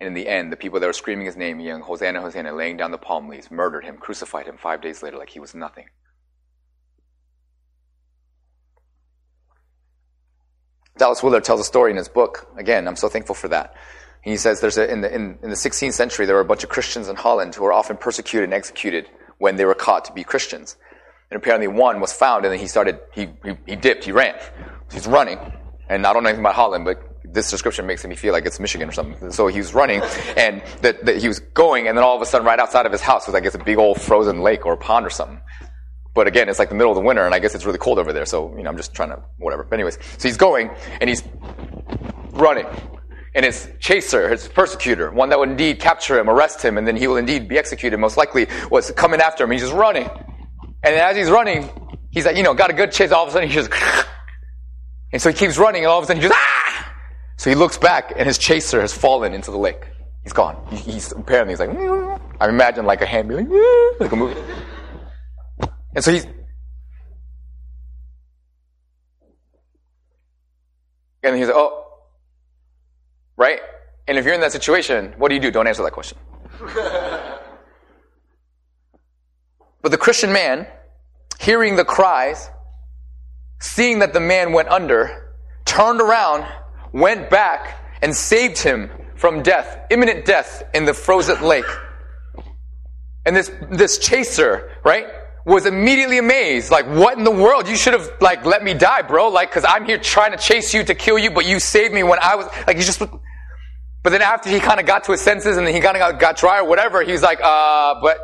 And 0.00 0.08
in 0.08 0.14
the 0.14 0.28
end, 0.28 0.52
the 0.52 0.56
people 0.56 0.78
that 0.80 0.86
were 0.86 0.92
screaming 0.92 1.26
his 1.26 1.36
name, 1.36 1.58
yelling, 1.58 1.82
Hosanna, 1.82 2.20
Hosanna, 2.20 2.52
laying 2.54 2.76
down 2.76 2.90
the 2.90 2.98
palm 2.98 3.28
leaves, 3.28 3.50
murdered 3.50 3.84
him, 3.84 3.96
crucified 3.96 4.46
him 4.46 4.58
five 4.58 4.82
days 4.82 5.02
later 5.02 5.16
like 5.16 5.30
he 5.30 5.40
was 5.40 5.54
nothing. 5.54 5.86
Dallas 10.98 11.22
Willard 11.22 11.44
tells 11.44 11.60
a 11.60 11.64
story 11.64 11.90
in 11.90 11.96
his 11.96 12.08
book. 12.08 12.48
Again, 12.56 12.88
I'm 12.88 12.96
so 12.96 13.08
thankful 13.08 13.34
for 13.34 13.48
that. 13.48 13.74
He 14.22 14.36
says 14.36 14.60
there's 14.60 14.78
a, 14.78 14.90
in, 14.90 15.02
the, 15.02 15.14
in, 15.14 15.38
in 15.42 15.50
the 15.50 15.56
16th 15.56 15.92
century, 15.92 16.26
there 16.26 16.34
were 16.34 16.40
a 16.40 16.46
bunch 16.46 16.64
of 16.64 16.70
Christians 16.70 17.08
in 17.08 17.16
Holland 17.16 17.54
who 17.54 17.64
were 17.64 17.72
often 17.72 17.96
persecuted 17.96 18.44
and 18.44 18.54
executed 18.54 19.08
when 19.38 19.56
they 19.56 19.64
were 19.64 19.74
caught 19.74 20.04
to 20.06 20.12
be 20.12 20.24
Christians. 20.24 20.76
And 21.30 21.36
apparently 21.36 21.68
one 21.68 22.00
was 22.00 22.12
found 22.12 22.44
and 22.44 22.52
then 22.52 22.58
he 22.58 22.66
started, 22.66 22.98
he, 23.12 23.28
he, 23.44 23.56
he 23.66 23.76
dipped, 23.76 24.04
he 24.04 24.12
ran. 24.12 24.34
He's 24.92 25.06
running. 25.06 25.38
And 25.88 26.06
I 26.06 26.12
don't 26.12 26.22
know 26.22 26.30
anything 26.30 26.44
about 26.44 26.54
Holland, 26.54 26.84
but 26.84 27.15
this 27.36 27.50
description 27.50 27.86
makes 27.86 28.04
me 28.04 28.16
feel 28.16 28.32
like 28.32 28.46
it's 28.46 28.58
Michigan 28.58 28.88
or 28.88 28.92
something. 28.92 29.30
So 29.30 29.46
he 29.46 29.58
was 29.58 29.74
running 29.74 30.00
and 30.36 30.62
that, 30.80 31.04
that 31.04 31.18
he 31.18 31.28
was 31.28 31.38
going 31.38 31.86
and 31.86 31.96
then 31.96 32.04
all 32.04 32.16
of 32.16 32.22
a 32.22 32.26
sudden 32.26 32.46
right 32.46 32.58
outside 32.58 32.86
of 32.86 32.92
his 32.92 33.02
house 33.02 33.26
was 33.26 33.36
I 33.36 33.40
guess 33.40 33.54
a 33.54 33.58
big 33.58 33.78
old 33.78 34.00
frozen 34.00 34.40
lake 34.40 34.66
or 34.66 34.76
pond 34.76 35.06
or 35.06 35.10
something. 35.10 35.40
But 36.14 36.26
again, 36.26 36.48
it's 36.48 36.58
like 36.58 36.70
the 36.70 36.74
middle 36.74 36.90
of 36.90 36.96
the 36.96 37.02
winter 37.02 37.24
and 37.24 37.34
I 37.34 37.38
guess 37.38 37.54
it's 37.54 37.66
really 37.66 37.78
cold 37.78 37.98
over 37.98 38.12
there. 38.12 38.24
So, 38.24 38.56
you 38.56 38.62
know, 38.62 38.70
I'm 38.70 38.76
just 38.76 38.94
trying 38.94 39.10
to, 39.10 39.22
whatever. 39.36 39.64
But 39.64 39.74
anyways, 39.74 39.98
so 40.16 40.26
he's 40.26 40.38
going 40.38 40.70
and 40.98 41.08
he's 41.08 41.22
running. 42.32 42.66
And 43.34 43.44
his 43.44 43.68
chaser, 43.80 44.30
his 44.30 44.48
persecutor, 44.48 45.10
one 45.10 45.28
that 45.28 45.38
would 45.38 45.50
indeed 45.50 45.78
capture 45.78 46.18
him, 46.18 46.30
arrest 46.30 46.62
him, 46.62 46.78
and 46.78 46.88
then 46.88 46.96
he 46.96 47.06
will 47.06 47.18
indeed 47.18 47.48
be 47.48 47.58
executed, 47.58 47.98
most 47.98 48.16
likely 48.16 48.48
was 48.70 48.90
coming 48.92 49.20
after 49.20 49.44
him. 49.44 49.50
He's 49.50 49.60
just 49.60 49.74
running. 49.74 50.08
And 50.82 50.94
as 50.94 51.18
he's 51.18 51.28
running, 51.28 51.68
he's 52.10 52.24
like, 52.24 52.38
you 52.38 52.42
know, 52.42 52.54
got 52.54 52.70
a 52.70 52.72
good 52.72 52.92
chase. 52.92 53.12
All 53.12 53.24
of 53.24 53.28
a 53.28 53.32
sudden 53.32 53.50
he 53.50 53.54
just, 53.54 53.70
and 55.12 55.20
so 55.20 55.28
he 55.28 55.36
keeps 55.36 55.58
running 55.58 55.82
and 55.82 55.90
all 55.90 55.98
of 55.98 56.04
a 56.04 56.06
sudden 56.06 56.22
he 56.22 56.28
just, 56.28 56.34
ah! 56.34 56.56
So 57.36 57.50
he 57.50 57.56
looks 57.56 57.78
back 57.78 58.12
and 58.16 58.26
his 58.26 58.38
chaser 58.38 58.80
has 58.80 58.92
fallen 58.92 59.32
into 59.32 59.50
the 59.50 59.58
lake. 59.58 59.86
He's 60.22 60.32
gone. 60.32 60.56
he's 60.70 61.12
apparently 61.12 61.52
he's 61.52 61.60
like, 61.60 61.70
mm. 61.70 62.20
I 62.40 62.48
imagine 62.48 62.86
like 62.86 63.02
a 63.02 63.06
hand 63.06 63.28
being 63.28 63.48
like, 63.48 63.48
mm, 63.48 64.00
like 64.00 64.12
a 64.12 64.16
movie. 64.16 64.40
And 65.94 66.04
so 66.04 66.12
he's, 66.12 66.26
and 71.22 71.36
he's 71.36 71.46
like, 71.46 71.56
oh, 71.56 71.84
right? 73.36 73.60
And 74.08 74.18
if 74.18 74.24
you're 74.24 74.34
in 74.34 74.40
that 74.40 74.52
situation, 74.52 75.14
what 75.16 75.28
do 75.28 75.34
you 75.34 75.40
do? 75.40 75.50
Don't 75.50 75.66
answer 75.66 75.82
that 75.82 75.92
question. 75.92 76.18
but 76.60 77.42
the 79.90 79.98
Christian 79.98 80.32
man, 80.32 80.66
hearing 81.38 81.76
the 81.76 81.84
cries, 81.84 82.50
seeing 83.60 84.00
that 84.00 84.12
the 84.12 84.20
man 84.20 84.52
went 84.52 84.68
under, 84.68 85.34
turned 85.64 86.00
around 86.00 86.44
went 86.92 87.30
back 87.30 87.82
and 88.02 88.14
saved 88.14 88.58
him 88.58 88.90
from 89.16 89.42
death, 89.42 89.86
imminent 89.90 90.24
death 90.24 90.62
in 90.74 90.84
the 90.84 90.94
frozen 90.94 91.42
lake. 91.42 91.64
And 93.24 93.34
this, 93.34 93.50
this 93.70 93.98
chaser, 93.98 94.70
right, 94.84 95.06
was 95.44 95.66
immediately 95.66 96.18
amazed. 96.18 96.70
Like, 96.70 96.86
what 96.86 97.16
in 97.18 97.24
the 97.24 97.30
world? 97.30 97.68
You 97.68 97.76
should 97.76 97.94
have, 97.94 98.10
like, 98.20 98.44
let 98.44 98.62
me 98.62 98.74
die, 98.74 99.02
bro. 99.02 99.28
Like, 99.28 99.50
cause 99.50 99.64
I'm 99.66 99.84
here 99.84 99.98
trying 99.98 100.32
to 100.32 100.38
chase 100.38 100.74
you 100.74 100.84
to 100.84 100.94
kill 100.94 101.18
you, 101.18 101.30
but 101.30 101.46
you 101.46 101.58
saved 101.58 101.94
me 101.94 102.02
when 102.02 102.18
I 102.20 102.36
was, 102.36 102.46
like, 102.66 102.76
you 102.76 102.82
just, 102.82 103.00
but 103.00 104.10
then 104.10 104.22
after 104.22 104.50
he 104.50 104.60
kind 104.60 104.78
of 104.78 104.86
got 104.86 105.04
to 105.04 105.12
his 105.12 105.20
senses 105.20 105.56
and 105.56 105.66
then 105.66 105.74
he 105.74 105.80
kind 105.80 105.96
of 105.96 106.00
got, 106.00 106.20
got 106.20 106.36
dry 106.36 106.60
or 106.60 106.64
whatever, 106.64 107.02
he's 107.02 107.22
like, 107.22 107.40
uh, 107.42 107.94
but 108.00 108.18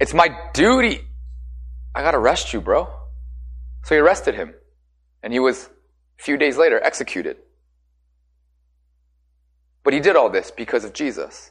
it's 0.00 0.14
my 0.14 0.36
duty. 0.54 1.02
I 1.94 2.02
gotta 2.02 2.18
arrest 2.18 2.52
you, 2.52 2.60
bro. 2.60 2.88
So 3.84 3.94
he 3.94 4.00
arrested 4.00 4.34
him. 4.34 4.54
And 5.22 5.32
he 5.32 5.38
was, 5.38 5.68
a 6.18 6.22
few 6.22 6.36
days 6.36 6.56
later, 6.56 6.82
executed. 6.82 7.36
But 9.82 9.94
he 9.94 10.00
did 10.00 10.16
all 10.16 10.28
this 10.30 10.50
because 10.50 10.84
of 10.84 10.92
Jesus. 10.92 11.50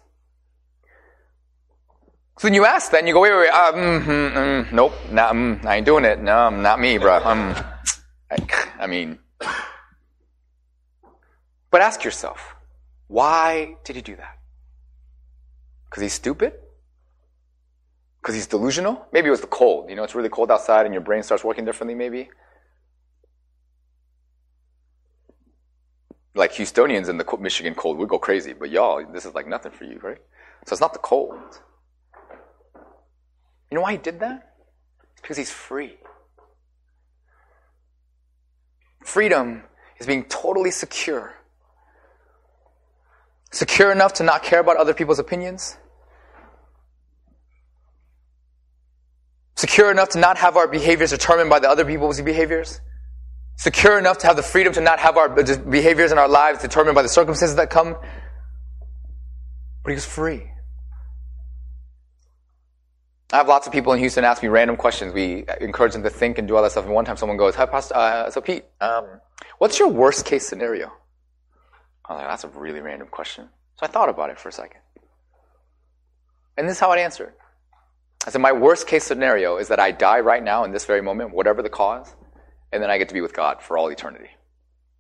So 2.38 2.48
then 2.48 2.54
you 2.54 2.66
ask 2.66 2.92
that 2.92 3.06
you 3.06 3.14
go, 3.14 3.20
wait, 3.20 3.32
wait, 3.32 3.40
wait, 3.40 3.50
uh, 3.50 3.74
mm, 3.74 4.02
mm, 4.02 4.32
mm, 4.32 4.72
nope, 4.72 4.94
not, 5.12 5.34
mm, 5.34 5.66
I 5.66 5.76
ain't 5.78 5.86
doing 5.86 6.06
it. 6.06 6.22
No, 6.22 6.50
not 6.50 6.80
me, 6.80 6.98
bro. 6.98 7.18
Um, 7.18 7.54
I, 8.32 8.38
I 8.80 8.88
mean, 8.88 9.20
but 11.70 11.82
ask 11.82 12.04
yourself, 12.04 12.56
why 13.08 13.76
did 13.84 13.98
he 13.98 14.02
do 14.02 14.16
that? 14.16 14.38
Because 15.90 16.02
he's 16.04 16.14
stupid? 16.14 16.54
Because 18.22 18.36
he's 18.36 18.48
delusional? 18.48 19.06
Maybe 19.12 19.28
it 19.28 19.32
was 19.32 19.42
the 19.42 19.48
cold. 19.48 19.90
You 19.90 19.96
know, 19.96 20.04
it's 20.04 20.16
really 20.16 20.30
cold 20.30 20.52
outside 20.52 20.86
and 20.86 20.94
your 20.94 21.02
brain 21.04 21.24
starts 21.24 21.44
working 21.44 21.66
differently, 21.66 21.96
maybe. 21.96 22.30
Like 26.36 26.54
Houstonians 26.54 27.10
in 27.10 27.18
the 27.18 27.26
Michigan 27.40 27.76
cold 27.76 27.98
would 27.98 28.10
go 28.10 28.20
crazy, 28.20 28.54
but 28.54 28.70
y'all, 28.70 29.04
this 29.12 29.26
is 29.26 29.34
like 29.34 29.48
nothing 29.48 29.72
for 29.72 29.84
you, 29.84 30.00
right? 30.02 30.22
So 30.66 30.74
it's 30.74 30.82
not 30.82 30.94
the 30.94 31.00
cold. 31.00 31.60
You 33.72 33.76
know 33.76 33.82
why 33.82 33.94
he 33.94 33.98
did 33.98 34.20
that? 34.20 34.56
It's 35.14 35.22
because 35.22 35.38
he's 35.38 35.52
free. 35.52 35.98
Freedom 39.04 39.64
is 40.00 40.06
being 40.06 40.24
totally 40.26 40.72
secure. 40.72 41.34
Secure 43.52 43.92
enough 43.92 44.14
to 44.14 44.24
not 44.24 44.44
care 44.44 44.60
about 44.60 44.78
other 44.78 44.94
people's 44.94 45.20
opinions. 45.20 45.78
Secure 49.56 49.92
enough 49.92 50.10
to 50.10 50.20
not 50.20 50.38
have 50.38 50.56
our 50.56 50.68
behaviors 50.68 51.10
determined 51.10 51.50
by 51.50 51.60
the 51.60 51.70
other 51.70 51.84
people's 51.84 52.22
behaviors. 52.22 52.80
Secure 53.60 54.00
enough 54.00 54.20
to 54.20 54.28
have 54.28 54.38
the 54.38 54.42
freedom 54.42 54.72
to 54.72 54.80
not 54.80 55.00
have 55.00 55.18
our 55.18 55.28
behaviors 55.28 56.14
in 56.14 56.18
our 56.18 56.30
lives 56.30 56.62
determined 56.62 56.96
by 56.96 57.02
the 57.02 57.10
circumstances 57.10 57.58
that 57.58 57.70
come. 57.70 57.94
But 59.84 59.90
he 59.90 59.96
was 59.96 60.06
free. 60.06 60.50
I 63.34 63.36
have 63.36 63.50
lots 63.50 63.68
of 63.68 63.74
people 63.74 63.92
in 63.92 64.00
Houston 64.00 64.24
ask 64.24 64.42
me 64.42 64.48
random 64.48 64.78
questions. 64.78 65.14
We 65.14 65.44
encourage 65.60 65.92
them 65.92 66.04
to 66.04 66.10
think 66.10 66.38
and 66.38 66.48
do 66.48 66.56
all 66.56 66.64
that 66.64 66.72
stuff. 66.72 66.86
And 66.86 66.94
one 66.94 67.04
time 67.04 67.18
someone 67.18 67.38
goes, 67.38 67.54
Hi, 67.56 67.66
Pastor, 67.66 67.96
uh, 67.98 68.30
so 68.32 68.40
Pete, 68.40 68.64
um, 68.80 69.20
what's 69.58 69.78
your 69.78 69.90
worst 69.90 70.26
case 70.26 70.48
scenario? 70.48 70.94
I 72.06 72.14
was 72.14 72.20
like, 72.22 72.30
that's 72.30 72.46
a 72.46 72.48
really 72.48 72.80
random 72.80 73.10
question. 73.10 73.50
So 73.78 73.86
I 73.86 73.88
thought 73.88 74.08
about 74.08 74.30
it 74.30 74.40
for 74.40 74.48
a 74.48 74.54
second. 74.54 74.80
And 76.56 76.66
this 76.66 76.78
is 76.78 76.80
how 76.80 76.92
I'd 76.92 77.00
answer 77.00 77.26
it. 77.26 77.38
I 78.26 78.30
said, 78.30 78.40
my 78.40 78.54
worst 78.54 78.88
case 78.88 79.04
scenario 79.04 79.58
is 79.58 79.68
that 79.68 79.82
I 79.82 79.92
die 79.92 80.22
right 80.22 80.42
now 80.42 80.64
in 80.64 80.72
this 80.72 80.86
very 80.86 81.02
moment, 81.02 81.34
whatever 81.34 81.62
the 81.62 81.70
cause, 81.70 82.16
and 82.72 82.82
then 82.82 82.90
I 82.90 82.98
get 82.98 83.10
to 83.10 83.14
be 83.14 83.22
with 83.22 83.34
God 83.34 83.62
for 83.62 83.78
all 83.78 83.90
eternity 83.90 84.30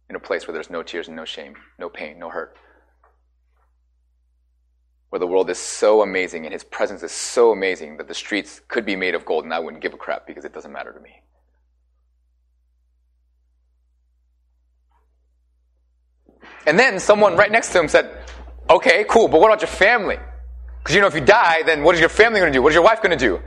in 0.09 0.15
a 0.15 0.19
place 0.19 0.47
where 0.47 0.53
there's 0.53 0.69
no 0.69 0.83
tears 0.83 1.07
and 1.07 1.15
no 1.15 1.25
shame, 1.25 1.55
no 1.77 1.89
pain, 1.89 2.19
no 2.19 2.29
hurt 2.29 2.55
where 5.09 5.19
the 5.19 5.27
world 5.27 5.49
is 5.49 5.57
so 5.57 6.01
amazing 6.01 6.45
and 6.45 6.53
his 6.53 6.63
presence 6.63 7.01
is 7.01 7.11
so 7.11 7.51
amazing 7.51 7.97
that 7.97 8.07
the 8.07 8.13
streets 8.13 8.61
could 8.67 8.85
be 8.85 8.95
made 8.95 9.15
of 9.15 9.25
gold 9.25 9.43
and 9.43 9.53
I 9.53 9.59
wouldn't 9.59 9.81
give 9.81 9.93
a 9.93 9.97
crap 9.97 10.27
because 10.27 10.45
it 10.45 10.53
doesn't 10.53 10.71
matter 10.71 10.93
to 10.93 10.99
me. 10.99 11.21
And 16.67 16.77
then 16.77 16.99
someone 16.99 17.35
right 17.35 17.51
next 17.51 17.71
to 17.71 17.79
him 17.79 17.87
said, 17.87 18.23
Okay, 18.69 19.03
cool, 19.09 19.27
but 19.27 19.41
what 19.41 19.47
about 19.47 19.61
your 19.61 19.67
family? 19.67 20.19
Because 20.77 20.93
you 20.93 21.01
know, 21.01 21.07
if 21.07 21.15
you 21.15 21.21
die, 21.21 21.63
then 21.65 21.81
what 21.83 21.95
is 21.95 21.99
your 21.99 22.09
family 22.09 22.39
going 22.39 22.51
to 22.51 22.57
do? 22.57 22.61
What 22.61 22.69
is 22.69 22.75
your 22.75 22.83
wife 22.83 23.01
going 23.01 23.17
to 23.17 23.25
do? 23.25 23.41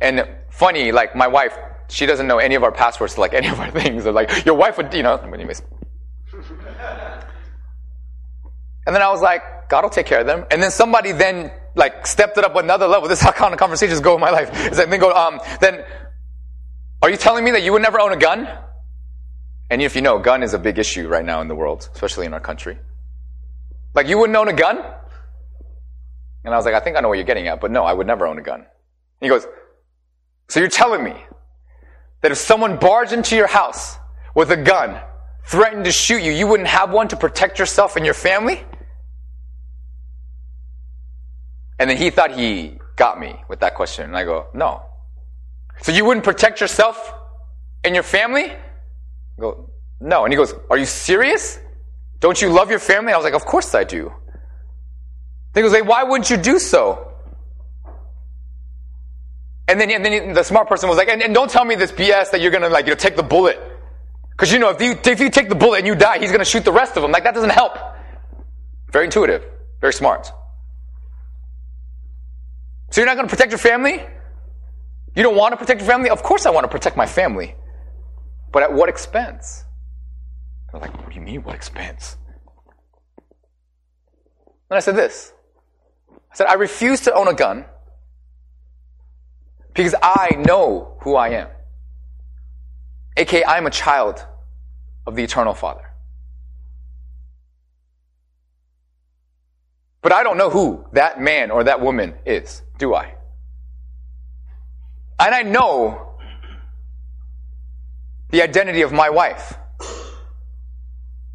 And 0.00 0.28
funny, 0.48 0.92
like 0.92 1.16
my 1.16 1.26
wife, 1.26 1.58
she 1.90 2.06
doesn't 2.06 2.26
know 2.26 2.38
any 2.38 2.54
of 2.54 2.62
our 2.62 2.72
passwords 2.72 3.14
to 3.14 3.20
like 3.20 3.34
any 3.34 3.48
of 3.48 3.58
our 3.60 3.70
things. 3.70 4.06
Like, 4.06 4.44
your 4.46 4.54
wife 4.54 4.76
would, 4.78 4.94
you 4.94 5.02
know, 5.02 5.16
anyways. 5.16 5.62
And 8.86 8.94
then 8.94 9.02
I 9.02 9.10
was 9.10 9.20
like, 9.20 9.68
God 9.68 9.82
will 9.82 9.90
take 9.90 10.06
care 10.06 10.20
of 10.20 10.26
them. 10.26 10.46
And 10.50 10.62
then 10.62 10.70
somebody 10.70 11.12
then 11.12 11.52
like 11.74 12.06
stepped 12.06 12.38
it 12.38 12.44
up 12.44 12.56
another 12.56 12.88
level. 12.88 13.08
This 13.08 13.20
is 13.20 13.24
how 13.24 13.32
kind 13.32 13.52
of 13.52 13.58
conversations 13.58 14.00
go 14.00 14.14
in 14.14 14.20
my 14.20 14.30
life. 14.30 14.50
Is 14.72 14.78
like, 14.78 14.90
then 14.90 15.00
go, 15.00 15.12
um, 15.12 15.40
then, 15.60 15.84
are 17.02 17.10
you 17.10 17.16
telling 17.16 17.44
me 17.44 17.52
that 17.52 17.62
you 17.62 17.72
would 17.72 17.82
never 17.82 18.00
own 18.00 18.12
a 18.12 18.16
gun? 18.16 18.48
And 19.70 19.80
if 19.80 19.94
you 19.94 20.02
know, 20.02 20.18
gun 20.18 20.42
is 20.42 20.54
a 20.54 20.58
big 20.58 20.78
issue 20.78 21.08
right 21.08 21.24
now 21.24 21.40
in 21.40 21.48
the 21.48 21.54
world, 21.54 21.88
especially 21.94 22.26
in 22.26 22.34
our 22.34 22.40
country. 22.40 22.78
Like, 23.94 24.08
you 24.08 24.18
wouldn't 24.18 24.36
own 24.36 24.48
a 24.48 24.52
gun? 24.52 24.78
And 26.44 26.54
I 26.54 26.56
was 26.56 26.64
like, 26.64 26.74
I 26.74 26.80
think 26.80 26.96
I 26.96 27.00
know 27.00 27.08
what 27.08 27.18
you're 27.18 27.24
getting 27.24 27.48
at, 27.48 27.60
but 27.60 27.70
no, 27.70 27.84
I 27.84 27.92
would 27.92 28.06
never 28.06 28.26
own 28.26 28.38
a 28.38 28.42
gun. 28.42 28.60
And 28.60 28.66
he 29.20 29.28
goes, 29.28 29.46
so 30.48 30.58
you're 30.58 30.68
telling 30.68 31.04
me 31.04 31.14
that 32.22 32.32
if 32.32 32.38
someone 32.38 32.76
barged 32.76 33.12
into 33.12 33.36
your 33.36 33.46
house 33.46 33.96
with 34.34 34.50
a 34.50 34.56
gun, 34.56 35.00
threatened 35.46 35.84
to 35.84 35.92
shoot 35.92 36.22
you, 36.22 36.32
you 36.32 36.46
wouldn't 36.46 36.68
have 36.68 36.90
one 36.90 37.08
to 37.08 37.16
protect 37.16 37.58
yourself 37.58 37.96
and 37.96 38.04
your 38.04 38.14
family? 38.14 38.64
And 41.78 41.88
then 41.88 41.96
he 41.96 42.10
thought 42.10 42.32
he 42.32 42.78
got 42.96 43.18
me 43.18 43.42
with 43.48 43.60
that 43.60 43.74
question. 43.74 44.04
And 44.04 44.16
I 44.16 44.24
go, 44.24 44.48
no. 44.52 44.82
So 45.80 45.92
you 45.92 46.04
wouldn't 46.04 46.24
protect 46.24 46.60
yourself 46.60 47.14
and 47.82 47.94
your 47.94 48.04
family? 48.04 48.50
I 48.50 49.40
go, 49.40 49.70
no. 49.98 50.24
And 50.24 50.32
he 50.32 50.36
goes, 50.36 50.54
are 50.68 50.76
you 50.76 50.84
serious? 50.84 51.58
Don't 52.18 52.40
you 52.40 52.50
love 52.50 52.68
your 52.68 52.78
family? 52.78 53.14
I 53.14 53.16
was 53.16 53.24
like, 53.24 53.32
of 53.34 53.46
course 53.46 53.74
I 53.74 53.84
do. 53.84 54.12
He 55.54 55.62
goes, 55.62 55.72
hey, 55.72 55.82
why 55.82 56.04
wouldn't 56.04 56.28
you 56.28 56.36
do 56.36 56.58
so? 56.58 57.09
And 59.70 59.80
then, 59.80 59.88
and 59.92 60.04
then 60.04 60.32
the 60.32 60.42
smart 60.42 60.66
person 60.66 60.88
was 60.88 60.98
like, 60.98 61.06
and, 61.06 61.22
and 61.22 61.32
don't 61.32 61.48
tell 61.48 61.64
me 61.64 61.76
this 61.76 61.92
BS 61.92 62.32
that 62.32 62.40
you're 62.40 62.50
gonna 62.50 62.68
like, 62.68 62.86
you 62.86 62.90
know, 62.90 62.96
take 62.96 63.14
the 63.14 63.22
bullet. 63.22 63.56
Cause 64.36 64.50
you 64.52 64.58
know, 64.58 64.70
if 64.70 64.82
you, 64.82 64.98
if 65.04 65.20
you 65.20 65.30
take 65.30 65.48
the 65.48 65.54
bullet 65.54 65.78
and 65.78 65.86
you 65.86 65.94
die, 65.94 66.18
he's 66.18 66.32
gonna 66.32 66.44
shoot 66.44 66.64
the 66.64 66.72
rest 66.72 66.96
of 66.96 67.02
them. 67.02 67.12
Like, 67.12 67.22
that 67.22 67.34
doesn't 67.34 67.50
help. 67.50 67.78
Very 68.90 69.04
intuitive. 69.04 69.44
Very 69.80 69.92
smart. 69.92 70.32
So 72.90 73.00
you're 73.00 73.06
not 73.06 73.22
to 73.22 73.28
protect 73.28 73.52
your 73.52 73.58
family? 73.58 74.04
You 75.14 75.22
don't 75.22 75.36
want 75.36 75.52
to 75.52 75.56
protect 75.56 75.80
your 75.80 75.88
family? 75.88 76.10
Of 76.10 76.24
course 76.24 76.46
I 76.46 76.50
want 76.50 76.64
to 76.64 76.68
protect 76.68 76.96
my 76.96 77.06
family. 77.06 77.54
But 78.50 78.64
at 78.64 78.72
what 78.72 78.88
expense? 78.88 79.64
They're 80.72 80.80
like, 80.80 80.98
what 80.98 81.10
do 81.10 81.14
you 81.14 81.20
mean, 81.20 81.44
what 81.44 81.54
expense? 81.54 82.16
And 84.68 84.76
I 84.76 84.80
said 84.80 84.96
this. 84.96 85.32
I 86.32 86.34
said, 86.34 86.48
I 86.48 86.54
refuse 86.54 87.02
to 87.02 87.14
own 87.14 87.28
a 87.28 87.34
gun 87.34 87.66
because 89.80 89.94
I 90.02 90.36
know 90.46 90.98
who 91.00 91.16
I 91.16 91.30
am. 91.30 91.48
AKA, 93.16 93.46
I'm 93.46 93.66
a 93.66 93.70
child 93.70 94.22
of 95.06 95.16
the 95.16 95.24
eternal 95.24 95.54
Father. 95.54 95.90
But 100.02 100.12
I 100.12 100.22
don't 100.22 100.36
know 100.36 100.50
who 100.50 100.84
that 100.92 101.18
man 101.18 101.50
or 101.50 101.64
that 101.64 101.80
woman 101.80 102.12
is, 102.26 102.60
do 102.76 102.94
I? 102.94 103.14
And 105.18 105.34
I 105.34 105.44
know 105.44 106.18
the 108.28 108.42
identity 108.42 108.82
of 108.82 108.92
my 108.92 109.08
wife. 109.08 109.54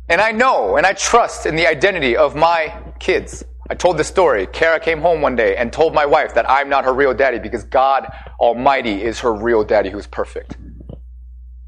And 0.07 0.21
I 0.21 0.33
know 0.33 0.77
and 0.77 0.85
I 0.85 0.93
trust 0.93 1.47
in 1.47 1.55
the 1.55 1.65
identity 1.65 2.15
of 2.15 2.35
my 2.35 2.93
kids. 2.99 3.43
I 3.67 3.73
told 3.73 3.97
this 3.97 4.07
story. 4.07 4.45
Kara 4.47 4.79
came 4.79 5.01
home 5.01 5.21
one 5.21 5.35
day 5.35 5.55
and 5.55 5.73
told 5.73 5.93
my 5.93 6.05
wife 6.05 6.35
that 6.35 6.49
I'm 6.49 6.69
not 6.69 6.85
her 6.85 6.93
real 6.93 7.13
daddy 7.13 7.39
because 7.39 7.63
God 7.63 8.11
Almighty 8.39 9.01
is 9.01 9.19
her 9.21 9.33
real 9.33 9.63
daddy 9.63 9.89
who's 9.89 10.05
perfect. 10.05 10.57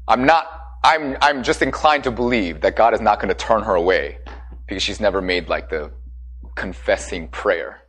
I'm 0.06 0.24
not, 0.24 0.46
I'm, 0.84 1.16
I'm 1.20 1.42
just 1.42 1.60
inclined 1.60 2.04
to 2.04 2.12
believe 2.12 2.60
that 2.60 2.76
God 2.76 2.94
is 2.94 3.00
not 3.00 3.18
going 3.20 3.28
to 3.28 3.34
turn 3.34 3.64
her 3.64 3.74
away 3.74 4.18
because 4.66 4.82
she's 4.82 5.00
never 5.00 5.20
made 5.20 5.48
like 5.48 5.70
the 5.70 5.90
confessing 6.54 7.28
prayer. 7.28 7.80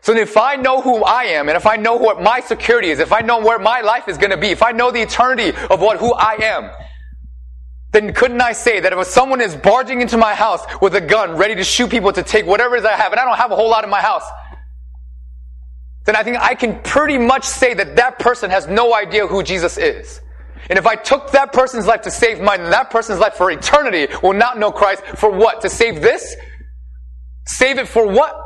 So 0.00 0.12
if 0.12 0.36
I 0.36 0.56
know 0.56 0.82
who 0.82 1.02
I 1.02 1.24
am, 1.24 1.48
and 1.48 1.56
if 1.56 1.66
I 1.66 1.76
know 1.76 1.94
what 1.94 2.20
my 2.20 2.40
security 2.40 2.90
is, 2.90 2.98
if 2.98 3.10
I 3.10 3.20
know 3.20 3.40
where 3.40 3.58
my 3.58 3.80
life 3.80 4.06
is 4.06 4.18
going 4.18 4.32
to 4.32 4.36
be, 4.36 4.48
if 4.48 4.62
I 4.62 4.72
know 4.72 4.90
the 4.90 5.00
eternity 5.00 5.56
of 5.70 5.80
what 5.80 5.98
who 5.98 6.12
I 6.12 6.34
am, 6.42 6.70
then 7.94 8.12
couldn't 8.12 8.40
I 8.40 8.52
say 8.52 8.80
that 8.80 8.92
if 8.92 9.06
someone 9.06 9.40
is 9.40 9.54
barging 9.56 10.00
into 10.00 10.18
my 10.18 10.34
house 10.34 10.62
with 10.82 10.94
a 10.96 11.00
gun, 11.00 11.36
ready 11.36 11.54
to 11.54 11.64
shoot 11.64 11.90
people 11.90 12.12
to 12.12 12.22
take 12.22 12.44
whatever 12.44 12.76
I 12.76 12.96
have, 12.96 13.12
and 13.12 13.20
I 13.20 13.24
don't 13.24 13.38
have 13.38 13.52
a 13.52 13.56
whole 13.56 13.70
lot 13.70 13.84
in 13.84 13.90
my 13.90 14.00
house, 14.00 14.24
then 16.04 16.16
I 16.16 16.22
think 16.22 16.36
I 16.38 16.54
can 16.54 16.82
pretty 16.82 17.16
much 17.16 17.44
say 17.44 17.72
that 17.72 17.96
that 17.96 18.18
person 18.18 18.50
has 18.50 18.66
no 18.66 18.94
idea 18.94 19.26
who 19.26 19.42
Jesus 19.42 19.78
is. 19.78 20.20
And 20.68 20.78
if 20.78 20.86
I 20.86 20.96
took 20.96 21.30
that 21.32 21.52
person's 21.52 21.86
life 21.86 22.02
to 22.02 22.10
save 22.10 22.40
mine, 22.40 22.64
that 22.64 22.90
person's 22.90 23.20
life 23.20 23.34
for 23.34 23.50
eternity 23.50 24.12
will 24.22 24.32
not 24.32 24.58
know 24.58 24.72
Christ 24.72 25.04
for 25.16 25.30
what? 25.30 25.60
To 25.62 25.70
save 25.70 26.02
this? 26.02 26.36
Save 27.46 27.78
it 27.78 27.88
for 27.88 28.06
what? 28.06 28.43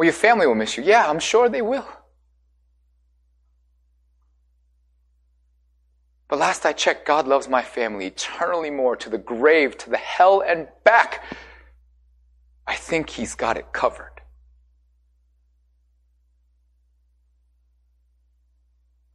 Well, 0.00 0.06
your 0.06 0.14
family 0.14 0.46
will 0.46 0.54
miss 0.54 0.78
you. 0.78 0.82
Yeah, 0.82 1.10
I'm 1.10 1.18
sure 1.18 1.50
they 1.50 1.60
will. 1.60 1.86
But 6.26 6.38
last 6.38 6.64
I 6.64 6.72
checked, 6.72 7.06
God 7.06 7.28
loves 7.28 7.50
my 7.50 7.60
family 7.60 8.06
eternally 8.06 8.70
more 8.70 8.96
to 8.96 9.10
the 9.10 9.18
grave, 9.18 9.76
to 9.76 9.90
the 9.90 9.98
hell 9.98 10.40
and 10.40 10.68
back. 10.84 11.22
I 12.66 12.76
think 12.76 13.10
he's 13.10 13.34
got 13.34 13.58
it 13.58 13.74
covered. 13.74 14.22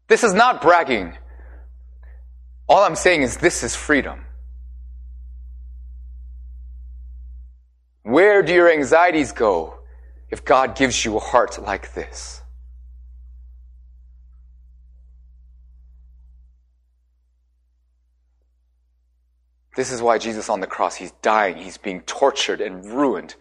This 0.07 0.23
is 0.23 0.35
not 0.35 0.61
bragging. 0.61 1.17
All 2.69 2.83
I'm 2.83 2.95
saying 2.95 3.23
is 3.23 3.37
this 3.37 3.63
is 3.63 3.75
freedom. 3.75 4.23
Where 8.03 8.43
do 8.43 8.53
your 8.53 8.71
anxieties 8.71 9.31
go 9.31 9.79
if 10.35 10.43
God 10.43 10.75
gives 10.75 11.05
you 11.05 11.15
a 11.15 11.19
heart 11.21 11.63
like 11.63 11.93
this? 11.93 12.41
This 19.77 19.93
is 19.93 20.01
why 20.01 20.17
Jesus 20.17 20.49
on 20.49 20.59
the 20.59 20.67
cross, 20.67 20.95
he's 20.95 21.11
dying, 21.21 21.55
he's 21.55 21.77
being 21.77 22.01
tortured 22.01 22.59
and 22.59 22.83
ruined 22.83 23.35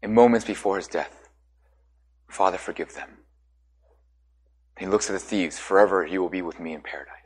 in 0.00 0.14
moments 0.14 0.46
before 0.46 0.76
his 0.76 0.86
death. 0.86 1.28
Father, 2.28 2.56
forgive 2.56 2.94
them. 2.94 3.10
He 4.78 4.86
looks 4.86 5.10
at 5.10 5.14
the 5.14 5.18
thieves, 5.18 5.58
forever 5.58 6.04
he 6.04 6.18
will 6.18 6.28
be 6.28 6.42
with 6.42 6.60
me 6.60 6.72
in 6.72 6.82
paradise. 6.82 7.21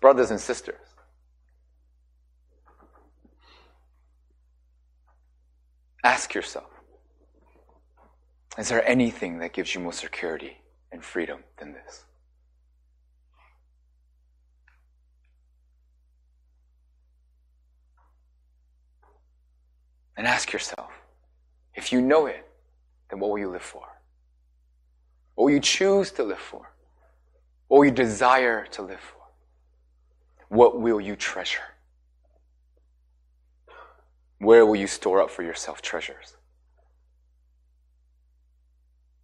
Brothers 0.00 0.30
and 0.30 0.40
sisters, 0.40 0.80
ask 6.04 6.34
yourself 6.34 6.70
is 8.58 8.68
there 8.70 8.86
anything 8.88 9.38
that 9.38 9.52
gives 9.52 9.74
you 9.74 9.80
more 9.80 9.92
security 9.92 10.58
and 10.90 11.04
freedom 11.04 11.40
than 11.58 11.72
this? 11.72 12.04
And 20.16 20.26
ask 20.26 20.52
yourself 20.52 20.90
if 21.74 21.92
you 21.92 22.00
know 22.00 22.26
it, 22.26 22.48
then 23.10 23.20
what 23.20 23.30
will 23.30 23.38
you 23.38 23.50
live 23.50 23.62
for? 23.62 23.86
What 25.34 25.44
will 25.44 25.52
you 25.52 25.60
choose 25.60 26.10
to 26.12 26.22
live 26.22 26.38
for? 26.38 26.72
What 27.68 27.78
will 27.78 27.84
you 27.84 27.90
desire 27.90 28.64
to 28.72 28.82
live 28.82 29.00
for? 29.00 29.15
What 30.48 30.80
will 30.80 31.00
you 31.00 31.16
treasure? 31.16 31.74
Where 34.38 34.64
will 34.66 34.76
you 34.76 34.86
store 34.86 35.20
up 35.20 35.30
for 35.30 35.42
yourself 35.42 35.82
treasures? 35.82 36.36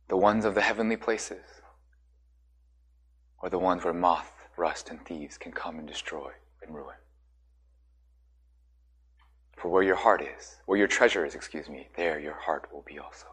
The 0.08 0.16
ones 0.16 0.44
of 0.44 0.54
the 0.54 0.62
heavenly 0.62 0.96
places, 0.96 1.44
or 3.42 3.50
the 3.50 3.58
ones 3.58 3.84
where 3.84 3.94
moth, 3.94 4.48
rust, 4.56 4.90
and 4.90 5.04
thieves 5.04 5.38
can 5.38 5.52
come 5.52 5.78
and 5.78 5.86
destroy 5.86 6.30
and 6.62 6.74
ruin? 6.74 6.96
For 9.56 9.68
where 9.70 9.82
your 9.82 9.96
heart 9.96 10.22
is, 10.22 10.56
where 10.66 10.78
your 10.78 10.88
treasure 10.88 11.24
is, 11.24 11.34
excuse 11.34 11.68
me, 11.68 11.88
there 11.96 12.18
your 12.18 12.34
heart 12.34 12.68
will 12.72 12.82
be 12.82 12.98
also. 12.98 13.26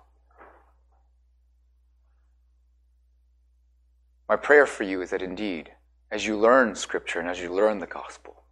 My 4.27 4.35
prayer 4.35 4.67
for 4.67 4.83
you 4.83 5.01
is 5.01 5.09
that 5.09 5.23
indeed, 5.23 5.71
as 6.11 6.25
you 6.25 6.37
learn 6.37 6.75
Scripture 6.75 7.19
and 7.19 7.29
as 7.29 7.39
you 7.39 7.53
learn 7.53 7.79
the 7.79 7.87
gospel, 7.87 8.43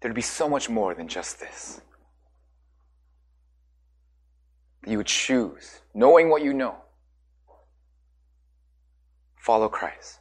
there'd 0.00 0.14
be 0.14 0.22
so 0.22 0.48
much 0.48 0.68
more 0.68 0.94
than 0.94 1.08
just 1.08 1.40
this. 1.40 1.80
That 4.82 4.90
you 4.90 4.96
would 4.96 5.06
choose, 5.06 5.80
knowing 5.94 6.30
what 6.30 6.42
you 6.42 6.52
know, 6.52 6.76
follow 9.36 9.68
Christ. 9.68 10.18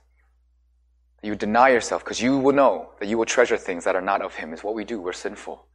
That 1.22 1.28
you 1.28 1.32
would 1.32 1.40
deny 1.40 1.70
yourself 1.70 2.04
because 2.04 2.22
you 2.22 2.38
will 2.38 2.54
know 2.54 2.92
that 3.00 3.08
you 3.08 3.18
will 3.18 3.26
treasure 3.26 3.58
things 3.58 3.84
that 3.86 3.96
are 3.96 4.02
not 4.02 4.22
of 4.22 4.36
Him, 4.36 4.54
is 4.54 4.64
what 4.64 4.76
we 4.76 4.84
do. 4.84 5.02
We're 5.02 5.14
sinful. 5.14 5.66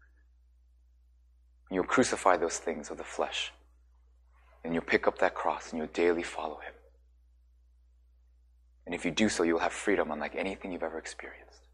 And 1.68 1.76
you'll 1.76 1.84
crucify 1.84 2.36
those 2.36 2.58
things 2.58 2.90
of 2.90 2.98
the 2.98 3.04
flesh. 3.04 3.52
And 4.62 4.74
you'll 4.74 4.84
pick 4.84 5.06
up 5.06 5.18
that 5.18 5.34
cross 5.34 5.70
and 5.70 5.78
you'll 5.78 5.88
daily 5.88 6.22
follow 6.22 6.58
him. 6.60 6.72
And 8.87 8.95
if 8.95 9.05
you 9.05 9.11
do 9.11 9.28
so, 9.28 9.43
you'll 9.43 9.61
have 9.61 9.72
freedom 9.72 10.11
unlike 10.11 10.35
anything 10.37 10.72
you've 10.72 10.82
ever 10.82 10.99
experienced. 10.99 11.68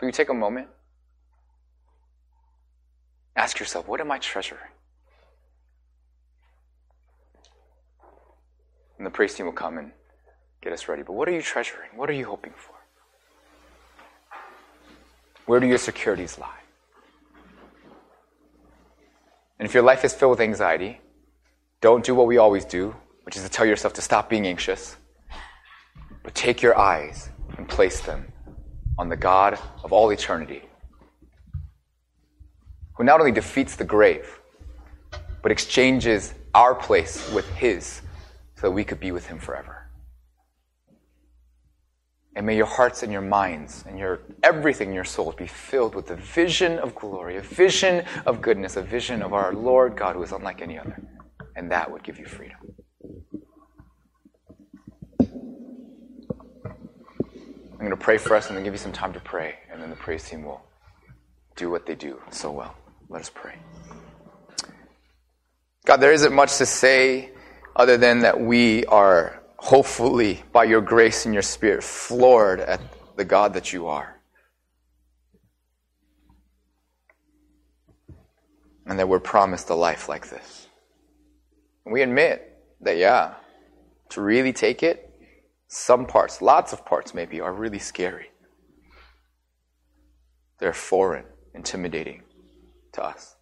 Will 0.00 0.08
you 0.08 0.12
take 0.12 0.28
a 0.28 0.34
moment? 0.34 0.68
Ask 3.34 3.58
yourself, 3.58 3.88
what 3.88 4.00
am 4.00 4.10
I 4.10 4.18
treasuring? 4.18 4.60
And 8.96 9.06
the 9.06 9.10
praise 9.10 9.34
team 9.34 9.46
will 9.46 9.52
come 9.52 9.78
and 9.78 9.92
get 10.60 10.72
us 10.72 10.88
ready. 10.88 11.02
But 11.02 11.12
what 11.12 11.28
are 11.28 11.32
you 11.32 11.42
treasuring? 11.42 11.90
What 11.94 12.10
are 12.10 12.14
you 12.14 12.26
hoping 12.26 12.52
for? 12.56 12.74
Where 15.46 15.60
do 15.60 15.66
your 15.66 15.78
securities 15.78 16.38
lie? 16.38 16.60
And 19.58 19.66
if 19.66 19.74
your 19.74 19.82
life 19.82 20.04
is 20.04 20.14
filled 20.14 20.30
with 20.30 20.40
anxiety, 20.40 21.00
don't 21.80 22.04
do 22.04 22.14
what 22.14 22.26
we 22.26 22.38
always 22.38 22.64
do, 22.64 22.94
which 23.22 23.36
is 23.36 23.42
to 23.42 23.48
tell 23.48 23.66
yourself 23.66 23.94
to 23.94 24.02
stop 24.02 24.28
being 24.28 24.46
anxious. 24.46 24.96
But 26.22 26.34
take 26.34 26.62
your 26.62 26.78
eyes 26.78 27.30
and 27.56 27.68
place 27.68 28.00
them 28.00 28.32
on 28.98 29.08
the 29.08 29.16
God 29.16 29.58
of 29.84 29.92
all 29.92 30.10
eternity, 30.10 30.62
who 32.96 33.04
not 33.04 33.20
only 33.20 33.32
defeats 33.32 33.76
the 33.76 33.84
grave, 33.84 34.40
but 35.42 35.52
exchanges 35.52 36.34
our 36.54 36.74
place 36.74 37.30
with 37.32 37.48
His 37.54 38.02
so 38.56 38.62
that 38.62 38.72
we 38.72 38.84
could 38.84 39.00
be 39.00 39.12
with 39.12 39.26
Him 39.26 39.38
forever. 39.38 39.88
And 42.34 42.46
may 42.46 42.56
your 42.56 42.66
hearts 42.66 43.02
and 43.02 43.12
your 43.12 43.22
minds 43.22 43.84
and 43.88 43.98
your 43.98 44.20
everything 44.44 44.90
in 44.90 44.94
your 44.94 45.04
souls 45.04 45.34
be 45.34 45.48
filled 45.48 45.96
with 45.96 46.06
the 46.06 46.16
vision 46.16 46.78
of 46.78 46.94
glory, 46.94 47.36
a 47.36 47.42
vision 47.42 48.04
of 48.26 48.40
goodness, 48.40 48.76
a 48.76 48.82
vision 48.82 49.22
of 49.22 49.32
our 49.32 49.52
Lord 49.52 49.96
God 49.96 50.14
who 50.14 50.22
is 50.22 50.30
unlike 50.30 50.62
any 50.62 50.78
other. 50.78 51.02
And 51.56 51.70
that 51.72 51.90
would 51.90 52.04
give 52.04 52.18
you 52.18 52.26
freedom. 52.26 52.58
I'm 57.78 57.86
going 57.86 57.96
to 57.96 58.04
pray 58.04 58.18
for 58.18 58.34
us 58.34 58.48
and 58.48 58.56
then 58.56 58.64
give 58.64 58.74
you 58.74 58.78
some 58.78 58.92
time 58.92 59.12
to 59.12 59.20
pray, 59.20 59.54
and 59.70 59.80
then 59.80 59.88
the 59.88 59.96
praise 59.96 60.28
team 60.28 60.42
will 60.42 60.62
do 61.54 61.70
what 61.70 61.86
they 61.86 61.94
do 61.94 62.20
so 62.30 62.50
well. 62.50 62.74
Let 63.08 63.20
us 63.20 63.30
pray. 63.32 63.54
God, 65.86 65.98
there 65.98 66.12
isn't 66.12 66.32
much 66.32 66.58
to 66.58 66.66
say 66.66 67.30
other 67.76 67.96
than 67.96 68.20
that 68.20 68.40
we 68.40 68.84
are 68.86 69.40
hopefully, 69.58 70.42
by 70.52 70.64
your 70.64 70.80
grace 70.80 71.24
and 71.24 71.32
your 71.32 71.42
spirit, 71.42 71.84
floored 71.84 72.58
at 72.58 72.80
the 73.16 73.24
God 73.24 73.54
that 73.54 73.72
you 73.72 73.86
are. 73.86 74.20
And 78.86 78.98
that 78.98 79.08
we're 79.08 79.20
promised 79.20 79.70
a 79.70 79.74
life 79.74 80.08
like 80.08 80.30
this. 80.30 80.66
And 81.84 81.92
we 81.92 82.02
admit 82.02 82.58
that, 82.80 82.96
yeah, 82.96 83.34
to 84.10 84.20
really 84.20 84.52
take 84.52 84.82
it, 84.82 85.07
some 85.68 86.06
parts, 86.06 86.40
lots 86.40 86.72
of 86.72 86.84
parts 86.84 87.14
maybe, 87.14 87.40
are 87.40 87.52
really 87.52 87.78
scary. 87.78 88.30
They're 90.58 90.72
foreign, 90.72 91.26
intimidating 91.54 92.22
to 92.92 93.04
us. 93.04 93.36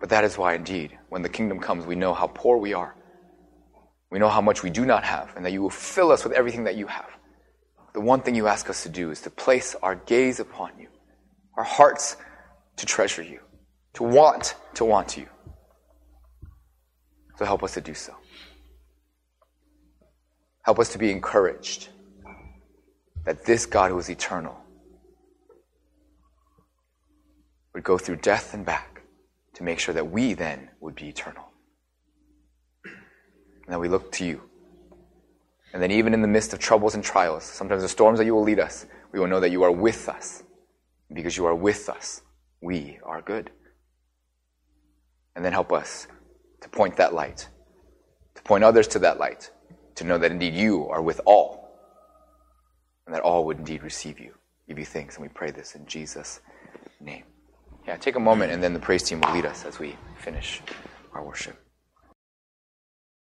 But 0.00 0.10
that 0.10 0.22
is 0.22 0.38
why, 0.38 0.54
indeed, 0.54 0.96
when 1.08 1.22
the 1.22 1.28
kingdom 1.28 1.58
comes, 1.58 1.84
we 1.84 1.96
know 1.96 2.14
how 2.14 2.28
poor 2.28 2.56
we 2.56 2.72
are. 2.72 2.94
We 4.10 4.20
know 4.20 4.28
how 4.28 4.40
much 4.40 4.62
we 4.62 4.70
do 4.70 4.86
not 4.86 5.02
have, 5.02 5.34
and 5.36 5.44
that 5.44 5.52
you 5.52 5.60
will 5.60 5.70
fill 5.70 6.12
us 6.12 6.22
with 6.22 6.32
everything 6.32 6.64
that 6.64 6.76
you 6.76 6.86
have. 6.86 7.10
The 7.94 8.00
one 8.00 8.22
thing 8.22 8.36
you 8.36 8.46
ask 8.46 8.70
us 8.70 8.84
to 8.84 8.88
do 8.88 9.10
is 9.10 9.20
to 9.22 9.30
place 9.30 9.74
our 9.82 9.96
gaze 9.96 10.38
upon 10.38 10.78
you, 10.78 10.88
our 11.56 11.64
hearts 11.64 12.16
to 12.76 12.86
treasure 12.86 13.22
you, 13.22 13.40
to 13.94 14.04
want 14.04 14.54
to 14.74 14.84
want 14.84 15.16
you. 15.16 15.26
So 17.36 17.44
help 17.44 17.64
us 17.64 17.74
to 17.74 17.80
do 17.80 17.94
so. 17.94 18.14
Help 20.68 20.80
us 20.80 20.92
to 20.92 20.98
be 20.98 21.10
encouraged 21.10 21.88
that 23.24 23.42
this 23.46 23.64
God 23.64 23.90
who 23.90 23.98
is 23.98 24.10
eternal 24.10 24.54
would 27.72 27.82
go 27.82 27.96
through 27.96 28.16
death 28.16 28.52
and 28.52 28.66
back 28.66 29.00
to 29.54 29.62
make 29.62 29.78
sure 29.78 29.94
that 29.94 30.10
we 30.10 30.34
then 30.34 30.68
would 30.80 30.94
be 30.94 31.08
eternal. 31.08 31.46
And 32.84 33.68
that 33.68 33.80
we 33.80 33.88
look 33.88 34.12
to 34.12 34.26
you. 34.26 34.42
And 35.72 35.82
then, 35.82 35.90
even 35.90 36.12
in 36.12 36.20
the 36.20 36.28
midst 36.28 36.52
of 36.52 36.58
troubles 36.58 36.94
and 36.94 37.02
trials, 37.02 37.44
sometimes 37.44 37.80
the 37.80 37.88
storms 37.88 38.18
that 38.18 38.26
you 38.26 38.34
will 38.34 38.42
lead 38.42 38.60
us, 38.60 38.84
we 39.10 39.18
will 39.18 39.26
know 39.26 39.40
that 39.40 39.50
you 39.50 39.62
are 39.62 39.72
with 39.72 40.06
us. 40.06 40.42
Because 41.10 41.34
you 41.34 41.46
are 41.46 41.54
with 41.54 41.88
us, 41.88 42.20
we 42.60 42.98
are 43.04 43.22
good. 43.22 43.50
And 45.34 45.42
then 45.42 45.54
help 45.54 45.72
us 45.72 46.08
to 46.60 46.68
point 46.68 46.98
that 46.98 47.14
light, 47.14 47.48
to 48.34 48.42
point 48.42 48.64
others 48.64 48.86
to 48.88 48.98
that 48.98 49.18
light, 49.18 49.50
to 49.98 50.04
know 50.04 50.18
that 50.18 50.30
indeed 50.30 50.54
you 50.54 50.88
are 50.88 51.02
with 51.02 51.20
all, 51.26 51.70
and 53.06 53.14
that 53.14 53.22
all 53.22 53.44
would 53.44 53.58
indeed 53.58 53.82
receive 53.82 54.18
you, 54.18 54.34
give 54.66 54.78
you 54.78 54.84
thanks. 54.84 55.16
And 55.16 55.22
we 55.22 55.28
pray 55.28 55.50
this 55.50 55.74
in 55.74 55.86
Jesus' 55.86 56.40
name. 57.00 57.24
Yeah, 57.86 57.96
take 57.96 58.16
a 58.16 58.20
moment, 58.20 58.52
and 58.52 58.62
then 58.62 58.74
the 58.74 58.80
praise 58.80 59.02
team 59.02 59.20
will 59.20 59.32
lead 59.32 59.46
us 59.46 59.64
as 59.64 59.78
we 59.78 59.96
finish 60.18 60.62
our 61.14 61.24
worship. 61.24 61.56